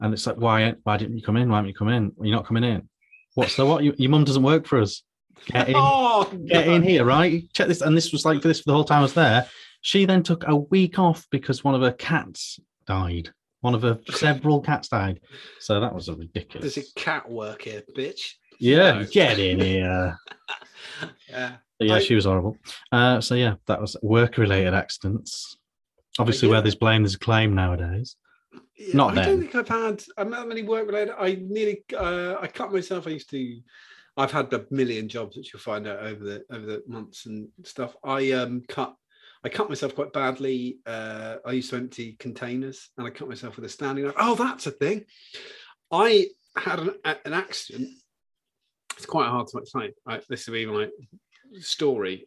And 0.00 0.12
it's 0.12 0.26
like, 0.26 0.36
why 0.36 0.74
why 0.82 0.96
didn't 0.96 1.16
you 1.16 1.22
come 1.22 1.36
in? 1.36 1.48
Why 1.48 1.56
haven't 1.58 1.68
you 1.68 1.74
come 1.74 1.88
in? 1.90 2.10
You're 2.20 2.34
not 2.36 2.46
coming 2.46 2.64
in. 2.64 2.88
What's 3.34 3.54
the 3.54 3.64
what? 3.64 3.84
You, 3.84 3.94
your 3.98 4.10
mum 4.10 4.24
doesn't 4.24 4.42
work 4.42 4.66
for 4.66 4.80
us. 4.80 5.02
Get 5.46 5.68
in, 5.70 5.74
Oh, 5.76 6.24
get 6.46 6.68
in 6.68 6.82
here, 6.82 7.04
right? 7.04 7.44
Check 7.52 7.68
this. 7.68 7.80
And 7.80 7.96
this 7.96 8.12
was 8.12 8.24
like 8.24 8.42
for 8.42 8.48
this 8.48 8.60
for 8.60 8.70
the 8.70 8.74
whole 8.74 8.84
time 8.84 9.00
I 9.00 9.02
was 9.02 9.14
there. 9.14 9.46
She 9.82 10.04
then 10.04 10.22
took 10.22 10.44
a 10.46 10.54
week 10.56 10.98
off 10.98 11.26
because 11.30 11.64
one 11.64 11.74
of 11.74 11.80
her 11.80 11.92
cats 11.92 12.60
died. 12.86 13.30
One 13.62 13.74
of 13.74 13.82
her 13.82 13.98
several 14.10 14.60
cats 14.60 14.88
died. 14.88 15.20
So 15.60 15.80
that 15.80 15.94
was 15.94 16.08
a 16.08 16.14
ridiculous. 16.14 16.74
There's 16.74 16.86
a 16.88 16.92
cat 17.00 17.30
work 17.30 17.62
here, 17.62 17.82
bitch. 17.96 18.34
yeah, 18.58 19.00
No. 19.00 19.06
get 19.06 19.38
in 19.38 19.60
here. 19.60 20.16
Yeah. 21.28 21.56
Yeah, 21.78 21.94
I- 21.94 22.00
she 22.00 22.14
was 22.14 22.24
horrible. 22.26 22.56
Uh, 22.92 23.20
so 23.20 23.34
yeah, 23.34 23.54
that 23.66 23.80
was 23.80 23.96
work-related 24.02 24.74
accidents. 24.74 25.56
Obviously, 26.18 26.48
yeah. 26.48 26.52
where 26.54 26.62
there's 26.62 26.74
blame, 26.74 27.02
there's 27.02 27.14
a 27.14 27.18
claim 27.18 27.54
nowadays. 27.54 28.16
Yeah, 28.76 28.94
Not 28.96 29.12
I 29.12 29.14
then. 29.14 29.24
don't 29.28 29.40
think 29.40 29.54
I've 29.54 29.68
had. 29.68 30.02
I'm 30.18 30.28
not 30.30 30.48
many 30.48 30.62
work 30.62 30.86
related. 30.86 31.14
I 31.18 31.38
nearly. 31.40 31.82
Uh, 31.96 32.34
I 32.40 32.48
cut 32.48 32.72
myself. 32.72 33.06
I 33.06 33.10
used 33.10 33.30
to. 33.30 33.60
I've 34.16 34.32
had 34.32 34.52
a 34.52 34.66
million 34.70 35.08
jobs, 35.08 35.36
which 35.36 35.52
you'll 35.52 35.60
find 35.60 35.86
out 35.86 36.00
over 36.00 36.24
the 36.24 36.44
over 36.50 36.66
the 36.66 36.82
months 36.86 37.26
and 37.26 37.48
stuff. 37.64 37.96
I 38.04 38.32
um 38.32 38.62
cut. 38.68 38.94
I 39.42 39.48
cut 39.48 39.70
myself 39.70 39.94
quite 39.94 40.12
badly. 40.12 40.78
Uh, 40.84 41.36
I 41.46 41.52
used 41.52 41.70
to 41.70 41.76
empty 41.76 42.16
containers, 42.18 42.90
and 42.98 43.06
I 43.06 43.10
cut 43.10 43.28
myself 43.28 43.56
with 43.56 43.64
a 43.64 43.70
Stanley 43.70 44.02
knife. 44.02 44.14
Oh, 44.18 44.34
that's 44.34 44.66
a 44.66 44.70
thing. 44.70 45.06
I 45.90 46.26
had 46.56 46.80
an, 46.80 46.94
an 47.24 47.32
accident. 47.32 47.88
It's 48.96 49.06
quite 49.06 49.28
hard 49.28 49.46
to 49.48 49.58
explain. 49.58 49.92
I, 50.06 50.20
this 50.28 50.46
will 50.46 50.54
be 50.54 50.66
my 50.66 50.88
story 51.58 52.26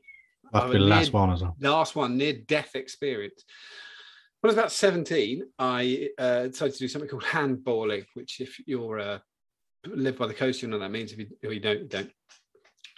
That'll 0.51 0.71
be 0.71 0.79
the 0.79 0.85
last 0.85 1.13
one 1.13 1.31
as 1.31 1.41
well. 1.41 1.55
last 1.59 1.95
one 1.95 2.17
near 2.17 2.33
death 2.33 2.75
experience 2.75 3.43
when 4.41 4.49
i 4.49 4.53
was 4.53 4.57
about 4.57 4.71
17 4.71 5.43
i 5.59 6.09
uh, 6.19 6.43
decided 6.43 6.73
to 6.73 6.79
do 6.79 6.87
something 6.87 7.09
called 7.09 7.23
handballing 7.23 8.05
which 8.13 8.39
if 8.39 8.57
you're 8.67 8.99
uh, 8.99 9.19
live 9.85 10.17
by 10.17 10.27
the 10.27 10.33
coast 10.33 10.61
you 10.61 10.67
know 10.67 10.77
what 10.77 10.83
that 10.85 10.91
means? 10.91 11.11
If 11.11 11.19
you, 11.19 11.27
if 11.41 11.51
you 11.53 11.59
don't 11.59 11.79
you 11.81 11.87
don't. 11.87 12.11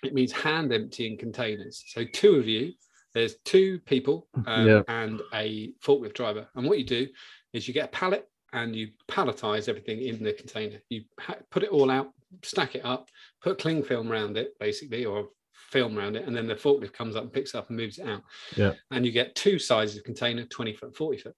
It 0.04 0.14
means 0.14 0.32
hand 0.32 0.72
emptying 0.72 1.18
containers. 1.18 1.84
So 1.88 2.04
two 2.06 2.36
of 2.36 2.48
you 2.48 2.74
there's 3.14 3.36
two 3.46 3.80
people 3.86 4.28
um, 4.46 4.68
Yeah. 4.68 4.82
and 4.90 5.22
a 5.34 5.72
forklift 5.84 6.14
driver. 6.14 6.48
And 6.56 6.68
what 6.68 6.78
you 6.80 6.84
do 6.86 7.08
is 7.54 7.68
you 7.68 7.74
get 7.74 7.86
a 7.86 7.92
pallet 7.92 8.28
and 8.52 8.76
you 8.76 8.90
palletize 9.10 9.68
everything 9.70 10.02
in 10.02 10.22
the 10.22 10.34
container. 10.34 10.78
You 10.90 11.04
ha- 11.20 11.38
put 11.50 11.64
it 11.64 11.70
all 11.70 11.90
out 11.90 12.10
stack 12.44 12.76
it 12.76 12.84
up 12.84 13.08
put 13.42 13.58
cling 13.58 13.82
film 13.82 14.12
around 14.12 14.36
it 14.36 14.60
basically 14.60 15.06
or 15.06 15.30
film 15.70 15.98
around 15.98 16.18
it 16.18 16.26
and 16.28 16.36
then 16.36 16.48
the 16.48 16.54
forklift 16.56 16.92
comes 16.92 17.16
up 17.16 17.24
and 17.24 17.32
picks 17.32 17.56
up 17.56 17.70
and 17.70 17.78
moves 17.78 17.98
it 17.98 18.06
out. 18.08 18.22
Yeah. 18.58 18.74
and 18.92 19.06
you 19.06 19.12
get 19.14 19.34
two 19.36 19.58
sizes 19.58 19.98
of 19.98 20.04
container 20.04 20.44
20 20.46 20.74
foot 20.74 20.96
40 20.98 21.18
foot. 21.20 21.36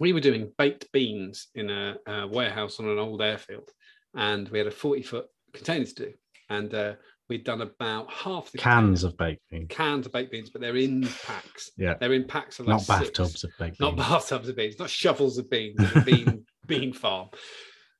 We 0.00 0.12
were 0.12 0.20
doing 0.20 0.50
baked 0.58 0.90
beans 0.90 1.48
in 1.54 1.70
a, 1.70 1.96
a 2.06 2.26
warehouse 2.26 2.80
on 2.80 2.88
an 2.88 2.98
old 2.98 3.22
airfield 3.22 3.70
and 4.14 4.48
we 4.50 4.58
had 4.58 4.66
a 4.66 4.70
40 4.70 5.02
foot 5.02 5.26
container 5.52 5.84
to 5.84 5.94
do 5.94 6.12
and 6.50 6.74
uh, 6.74 6.94
we'd 7.28 7.44
done 7.44 7.60
about 7.62 8.10
half 8.12 8.50
the 8.52 8.58
Cans 8.58 9.02
container- 9.02 9.08
of 9.12 9.16
baked 9.18 9.42
beans. 9.50 9.66
cans 9.70 10.06
of 10.06 10.12
baked 10.12 10.32
beans 10.32 10.50
but 10.50 10.60
they're 10.60 10.76
in 10.76 11.08
packs 11.26 11.70
Yeah. 11.76 11.94
they're 12.00 12.12
in 12.12 12.24
packs 12.24 12.58
of 12.60 12.66
like 12.66 12.74
Not 12.74 12.80
six. 12.82 12.98
bathtubs 13.10 13.44
of 13.44 13.50
baked 13.58 13.80
not 13.80 13.96
beans. 13.96 14.08
bathtubs 14.08 14.48
of 14.48 14.56
beans 14.56 14.78
not 14.78 14.90
shovels 14.90 15.38
of 15.38 15.48
beans 15.50 15.80
bean 16.04 16.44
bean 16.66 16.92
farm 16.92 17.28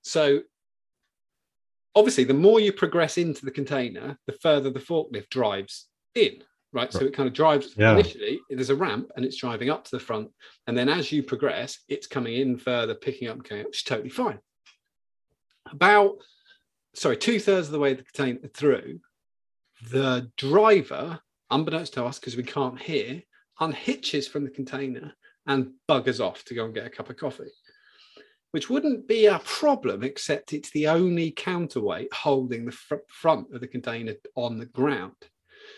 so 0.03 0.41
obviously 1.95 2.25
the 2.25 2.35
more 2.35 2.61
you 2.61 2.73
progress 2.73 3.19
into 3.19 3.45
the 3.45 3.51
container 3.51 4.19
the 4.27 4.33
further 4.43 4.71
the 4.71 4.81
forklift 4.81 5.29
drives 5.31 5.89
in 6.15 6.43
right 6.73 6.93
so 6.93 7.01
it 7.05 7.13
kind 7.15 7.27
of 7.29 7.35
drives 7.35 7.75
Yeah. 7.77 7.93
initially 7.93 8.41
there's 8.51 8.71
a 8.71 8.77
ramp 8.77 9.11
and 9.17 9.25
it's 9.25 9.37
driving 9.37 9.69
up 9.71 9.85
to 9.85 9.91
the 9.91 10.01
front 10.01 10.31
and 10.67 10.77
then 10.77 10.89
as 10.89 11.13
you 11.13 11.23
progress 11.23 11.79
it's 11.89 12.07
coming 12.07 12.35
in 12.35 12.57
further 12.57 12.95
picking 12.95 13.29
up 13.29 13.37
and 13.37 13.45
going 13.49 13.61
up, 13.63 13.67
which 13.69 13.79
is 13.79 13.83
totally 13.83 14.09
fine 14.09 14.39
about 15.71 16.17
sorry 16.95 17.17
two-thirds 17.17 17.69
of 17.69 17.73
the 17.73 17.79
way 17.79 17.95
the 17.95 18.03
container 18.03 18.49
through 18.49 19.01
the 19.91 20.31
driver 20.37 21.21
unbeknownst 21.51 21.95
to 21.95 22.05
us 22.05 22.19
because 22.19 22.37
we 22.37 22.43
can't 22.43 22.81
hear 22.81 23.23
unhitches 23.61 24.29
from 24.29 24.45
the 24.45 24.51
container 24.51 25.13
and 25.47 25.73
buggers 25.89 26.21
off 26.25 26.45
to 26.45 26.55
go 26.55 26.65
and 26.65 26.75
get 26.75 26.87
a 26.87 26.91
cup 26.91 27.11
of 27.11 27.17
coffee 27.17 27.51
which 28.53 28.69
wouldn't 28.71 29.09
be 29.09 29.27
a 29.27 29.41
problem 29.41 30.03
except 30.03 30.53
it's 30.53 30.71
the 30.71 30.87
only 30.87 31.31
counterweight 31.31 32.13
holding 32.13 32.67
the 32.67 32.73
fr- 32.73 32.97
front 33.09 33.53
of 33.53 33.61
the 33.61 33.67
container 33.67 34.13
on 34.37 34.59
the 34.59 34.67
ground. 34.67 35.17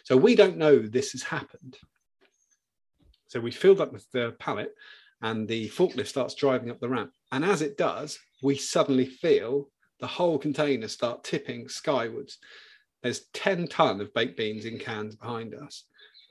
So 0.02 0.16
we 0.16 0.34
don't 0.34 0.58
know 0.58 0.80
this 0.80 1.12
has 1.12 1.22
happened. 1.22 1.78
So 3.28 3.40
we 3.40 3.52
filled 3.52 3.80
up 3.80 3.92
with 3.92 4.10
the 4.10 4.34
pallet 4.40 4.74
and 5.22 5.46
the 5.46 5.68
forklift 5.70 6.08
starts 6.08 6.34
driving 6.34 6.70
up 6.70 6.80
the 6.80 6.88
ramp. 6.88 7.12
And 7.32 7.44
as 7.44 7.62
it 7.62 7.78
does 7.78 8.18
we 8.42 8.56
suddenly 8.56 9.06
feel 9.06 9.70
the 10.04 10.08
whole 10.08 10.38
container 10.38 10.86
start 10.86 11.24
tipping 11.24 11.66
skywards. 11.66 12.36
There's 13.02 13.24
10 13.32 13.68
ton 13.68 14.02
of 14.02 14.12
baked 14.12 14.36
beans 14.36 14.66
in 14.66 14.78
cans 14.78 15.16
behind 15.16 15.54
us. 15.54 15.84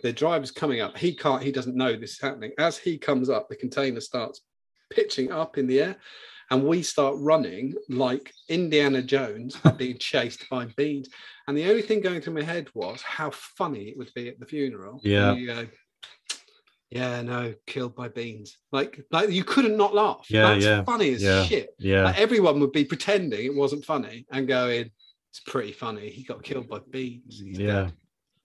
The 0.03 0.13
driver's 0.13 0.51
coming 0.51 0.79
up. 0.79 0.95
He 0.95 1.15
can't 1.15 1.41
he 1.41 1.51
doesn't 1.51 1.75
know 1.75 1.95
this 1.95 2.11
is 2.11 2.21
happening. 2.21 2.51
As 2.59 2.77
he 2.77 2.99
comes 2.99 3.31
up 3.31 3.49
the 3.49 3.55
container 3.55 3.99
starts 3.99 4.41
pitching 4.91 5.31
up 5.31 5.57
in 5.57 5.65
the 5.65 5.81
air 5.81 5.95
and 6.51 6.67
we 6.67 6.83
start 6.83 7.15
running 7.17 7.73
like 7.89 8.31
indiana 8.47 9.01
jones 9.01 9.57
being 9.77 9.97
chased 10.11 10.47
by 10.51 10.65
beans 10.77 11.09
and 11.47 11.57
the 11.57 11.67
only 11.69 11.81
thing 11.81 11.99
going 11.99 12.21
through 12.21 12.35
my 12.35 12.43
head 12.43 12.67
was 12.75 13.01
how 13.01 13.31
funny 13.31 13.89
it 13.89 13.97
would 13.97 14.13
be 14.13 14.29
at 14.29 14.39
the 14.39 14.45
funeral. 14.45 15.01
Yeah. 15.03 15.33
you 15.33 15.51
uh, 15.51 15.63
go, 15.63 15.67
yeah 16.95 17.21
no 17.21 17.53
killed 17.65 17.95
by 17.95 18.07
beans 18.07 18.57
like 18.71 19.03
like 19.11 19.29
you 19.29 19.43
couldn't 19.43 19.77
not 19.77 19.93
laugh 19.95 20.25
Yeah, 20.29 20.53
that's 20.53 20.65
yeah, 20.65 20.83
funny 20.83 21.13
as 21.13 21.23
yeah. 21.23 21.43
shit 21.43 21.69
Yeah. 21.79 22.03
like 22.05 22.19
everyone 22.19 22.59
would 22.59 22.71
be 22.71 22.85
pretending 22.85 23.45
it 23.45 23.55
wasn't 23.55 23.83
funny 23.85 24.25
and 24.31 24.47
going 24.47 24.91
it's 25.31 25.39
pretty 25.47 25.71
funny 25.71 26.09
he 26.09 26.23
got 26.23 26.43
killed 26.43 26.67
by 26.69 26.79
beans 26.91 27.41
He's 27.43 27.57
Yeah. 27.59 27.83
dead, 27.85 27.93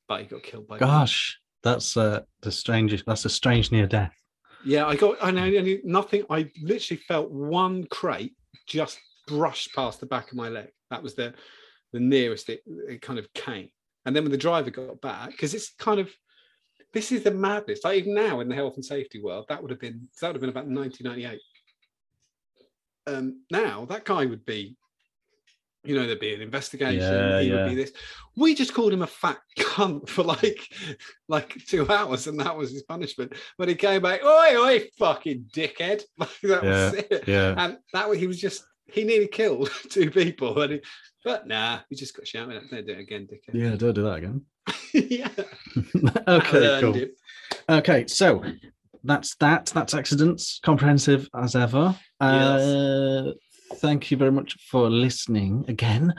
but 0.09 0.21
he 0.23 0.27
got 0.27 0.43
killed 0.43 0.67
by 0.69 0.79
beans. 0.79 0.91
Gosh, 0.91 1.39
that's 1.63 1.97
uh, 1.97 2.21
the 2.41 2.51
strangest. 2.53 3.05
That's 3.07 3.25
a 3.27 3.29
strange 3.29 3.71
near 3.71 3.87
death. 3.87 4.15
Yeah, 4.65 4.87
I 4.87 4.97
got. 4.97 5.19
I 5.21 5.31
know 5.31 5.45
I 5.45 5.61
knew 5.61 5.81
nothing. 5.85 6.25
I 6.31 6.51
literally 6.63 7.03
felt 7.07 7.31
one 7.31 7.85
crate 7.91 8.35
just 8.67 8.99
brushed 9.27 9.75
past 9.75 10.01
the 10.01 10.07
back 10.07 10.31
of 10.31 10.37
my 10.39 10.49
leg. 10.49 10.69
That 10.91 11.03
was 11.03 11.15
the. 11.15 11.35
the 11.93 12.01
nearest 12.01 12.49
it, 12.49 12.63
it 12.89 13.03
kind 13.03 13.19
of 13.19 13.27
came. 13.35 13.69
And 14.07 14.15
then 14.17 14.23
when 14.25 14.33
the 14.33 14.39
driver 14.39 14.71
got 14.71 15.01
back, 15.03 15.31
because 15.31 15.53
it's 15.55 15.71
kind 15.79 16.01
of 16.01 16.09
this 16.93 17.13
is 17.13 17.23
the 17.23 17.31
madness. 17.31 17.85
Like 17.85 17.99
even 17.99 18.15
now 18.15 18.41
in 18.41 18.49
the 18.49 18.55
health 18.55 18.77
and 18.77 18.85
safety 18.85 19.21
world, 19.21 19.47
that 19.49 19.61
would 19.61 19.71
have 19.71 19.81
been 19.81 20.09
that 20.21 20.29
would 20.29 20.37
have 20.37 20.41
been 20.41 20.51
about 20.51 20.67
1998. 20.67 21.41
Um, 23.07 23.43
now 23.51 23.85
that 23.87 24.05
guy 24.05 24.27
would 24.27 24.45
be, 24.45 24.77
you 25.85 25.95
know, 25.95 26.07
there'd 26.07 26.21
be 26.21 26.35
an 26.35 26.43
investigation. 26.43 27.01
Yeah, 27.01 27.41
he 27.41 27.49
yeah. 27.49 27.57
would 27.57 27.71
be 27.71 27.75
this. 27.75 27.93
We 28.37 28.55
just 28.55 28.75
called 28.75 28.93
him 28.93 29.03
a 29.03 29.07
fat 29.07 29.39
cunt 29.59 30.09
for 30.09 30.23
like 30.23 30.69
like 31.29 31.55
two 31.67 31.89
hours, 31.91 32.27
and 32.27 32.41
that 32.41 32.57
was 32.57 32.73
his 32.73 32.83
punishment. 32.83 33.35
But 33.57 33.69
he 33.69 33.75
came 33.75 34.03
back, 34.03 34.25
oi, 34.25 34.57
oi, 34.57 34.89
fucking 34.99 35.51
dickhead. 35.53 36.03
Like 36.19 36.41
that 36.43 36.63
was 36.63 36.95
it. 36.95 37.25
Yeah. 37.27 37.55
And 37.57 37.79
that 37.93 38.09
was 38.09 38.19
he 38.19 38.27
was 38.27 38.41
just 38.41 38.65
he 38.93 39.05
nearly 39.05 39.29
killed 39.29 39.71
two 39.91 40.11
people. 40.11 40.61
And 40.61 40.75
he, 40.75 40.81
but 41.25 41.47
nah, 41.47 41.81
he 41.89 41.97
just 41.97 42.17
got 42.17 42.27
shouted 42.27 42.57
at. 42.57 42.71
Don't 42.71 42.87
do 42.87 42.93
it 42.93 43.01
again, 43.01 43.27
dickhead. 43.27 43.55
Yeah, 43.55 43.77
don't 43.77 43.95
do 43.95 44.03
that 44.03 44.15
again. 44.15 44.43
yeah. 44.95 45.29
okay, 46.29 46.79
cool. 46.81 47.07
Okay, 47.69 48.07
so 48.07 48.45
that's 49.05 49.35
that. 49.37 49.67
That's 49.67 49.95
accidents, 49.95 50.61
comprehensive 50.63 51.29
as 51.35 51.55
ever. 51.57 51.97
Uh, 52.21 53.33
thank 53.77 54.11
you 54.11 54.17
very 54.17 54.33
much 54.33 54.57
for 54.71 54.89
listening 54.89 55.65
again. 55.69 56.15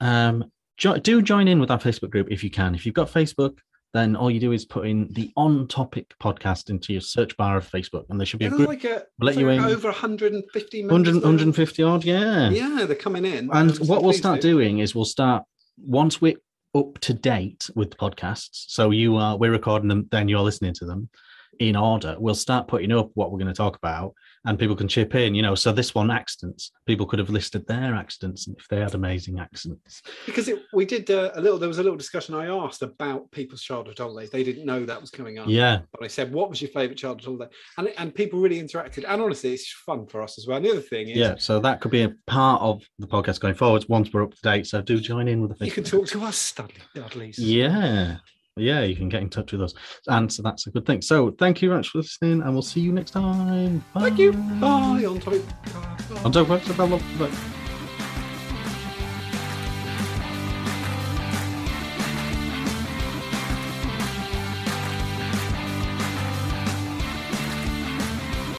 Um, 0.00 0.44
jo- 0.76 0.98
do 0.98 1.22
join 1.22 1.48
in 1.48 1.60
with 1.60 1.70
our 1.70 1.78
Facebook 1.78 2.10
group 2.10 2.28
if 2.30 2.42
you 2.42 2.50
can. 2.50 2.74
If 2.74 2.86
you've 2.86 2.94
got 2.94 3.10
Facebook, 3.10 3.58
then 3.94 4.16
all 4.16 4.30
you 4.30 4.40
do 4.40 4.52
is 4.52 4.64
put 4.64 4.86
in 4.86 5.08
the 5.12 5.32
On 5.36 5.68
Topic 5.68 6.12
podcast 6.20 6.68
into 6.68 6.92
your 6.92 7.00
search 7.00 7.36
bar 7.36 7.56
of 7.56 7.70
Facebook, 7.70 8.04
and 8.10 8.20
there 8.20 8.26
should 8.26 8.40
be 8.40 8.46
a 8.46 8.50
group 8.50 8.68
like 8.68 8.84
a, 8.84 9.04
let 9.20 9.36
you 9.36 9.46
like 9.46 9.58
in. 9.58 9.64
over 9.64 9.88
150 9.88 10.82
members 10.82 11.14
100, 11.14 11.22
150 11.22 11.82
odd. 11.84 12.04
Yeah. 12.04 12.50
Yeah, 12.50 12.84
they're 12.86 12.96
coming 12.96 13.24
in. 13.24 13.48
And 13.52 13.76
so 13.76 13.84
what 13.84 14.02
we'll 14.02 14.12
start 14.12 14.40
do. 14.40 14.52
doing 14.52 14.80
is 14.80 14.94
we'll 14.94 15.04
start 15.04 15.44
once 15.78 16.20
we're 16.20 16.36
up 16.74 16.98
to 16.98 17.14
date 17.14 17.70
with 17.76 17.92
the 17.92 17.96
podcasts. 17.96 18.64
So 18.68 18.90
you 18.90 19.16
are 19.16 19.36
we're 19.36 19.52
recording 19.52 19.88
them, 19.88 20.08
then 20.10 20.28
you're 20.28 20.40
listening 20.40 20.74
to 20.74 20.84
them 20.84 21.08
in 21.58 21.76
order. 21.76 22.16
We'll 22.18 22.34
start 22.34 22.68
putting 22.68 22.92
up 22.92 23.10
what 23.14 23.30
we're 23.30 23.38
going 23.38 23.52
to 23.52 23.56
talk 23.56 23.76
about, 23.76 24.14
and 24.44 24.58
people 24.58 24.76
can 24.76 24.88
chip 24.88 25.14
in. 25.14 25.34
You 25.34 25.42
know, 25.42 25.54
so 25.54 25.72
this 25.72 25.94
one 25.94 26.10
accidents. 26.10 26.72
People 26.86 27.06
could 27.06 27.18
have 27.18 27.30
listed 27.30 27.66
their 27.66 27.94
accidents 27.94 28.48
if 28.48 28.68
they 28.68 28.80
had 28.80 28.94
amazing 28.94 29.38
accidents. 29.38 30.02
because 30.26 30.48
it, 30.48 30.62
we 30.72 30.84
did 30.84 31.10
uh, 31.10 31.30
a 31.34 31.40
little. 31.40 31.58
There 31.58 31.68
was 31.68 31.78
a 31.78 31.82
little 31.82 31.98
discussion 31.98 32.34
I 32.34 32.46
asked 32.46 32.82
about 32.82 33.30
people's 33.30 33.62
childhood 33.62 33.98
holidays. 33.98 34.30
They 34.30 34.44
didn't 34.44 34.66
know 34.66 34.84
that 34.84 35.00
was 35.00 35.10
coming 35.10 35.38
up. 35.38 35.46
Yeah, 35.48 35.80
But 35.92 36.04
I 36.04 36.08
said, 36.08 36.32
"What 36.32 36.50
was 36.50 36.60
your 36.60 36.70
favourite 36.70 36.98
childhood 36.98 37.24
holiday?" 37.24 37.54
And 37.78 37.88
and 37.98 38.14
people 38.14 38.40
really 38.40 38.60
interacted. 38.60 39.04
And 39.08 39.20
honestly, 39.22 39.52
it's 39.54 39.70
fun 39.70 40.06
for 40.06 40.22
us 40.22 40.38
as 40.38 40.46
well. 40.46 40.56
And 40.56 40.66
the 40.66 40.70
other 40.70 40.80
thing 40.80 41.08
is, 41.08 41.16
yeah. 41.16 41.34
So 41.38 41.60
that 41.60 41.80
could 41.80 41.90
be 41.90 42.02
a 42.02 42.14
part 42.26 42.62
of 42.62 42.82
the 42.98 43.06
podcast 43.06 43.40
going 43.40 43.54
forwards 43.54 43.88
once 43.88 44.12
we're 44.12 44.22
up 44.24 44.34
to 44.34 44.42
date. 44.42 44.66
So 44.66 44.82
do 44.82 44.98
join 44.98 45.28
in 45.28 45.40
with 45.40 45.58
the 45.58 45.64
you 45.64 45.70
can 45.72 45.84
talk 45.84 46.06
to 46.08 46.22
us, 46.24 46.36
Studley 46.36 46.74
Dudleys. 46.94 47.38
Yeah. 47.38 48.16
Yeah, 48.56 48.82
you 48.82 48.94
can 48.94 49.08
get 49.08 49.20
in 49.20 49.30
touch 49.30 49.50
with 49.50 49.62
us. 49.62 49.74
And 50.06 50.32
so 50.32 50.42
that's 50.42 50.68
a 50.68 50.70
good 50.70 50.86
thing. 50.86 51.02
So 51.02 51.32
thank 51.32 51.60
you 51.60 51.70
very 51.70 51.80
much 51.80 51.88
for 51.88 51.98
listening, 51.98 52.40
and 52.42 52.52
we'll 52.52 52.62
see 52.62 52.80
you 52.80 52.92
next 52.92 53.10
time. 53.10 53.84
Thank 53.94 54.18
you. 54.18 54.32
Bye. 54.32 55.00
Bye. 55.00 55.04
On 55.06 55.18
topic. 55.18 55.42
On 56.24 56.32
top 56.32 57.53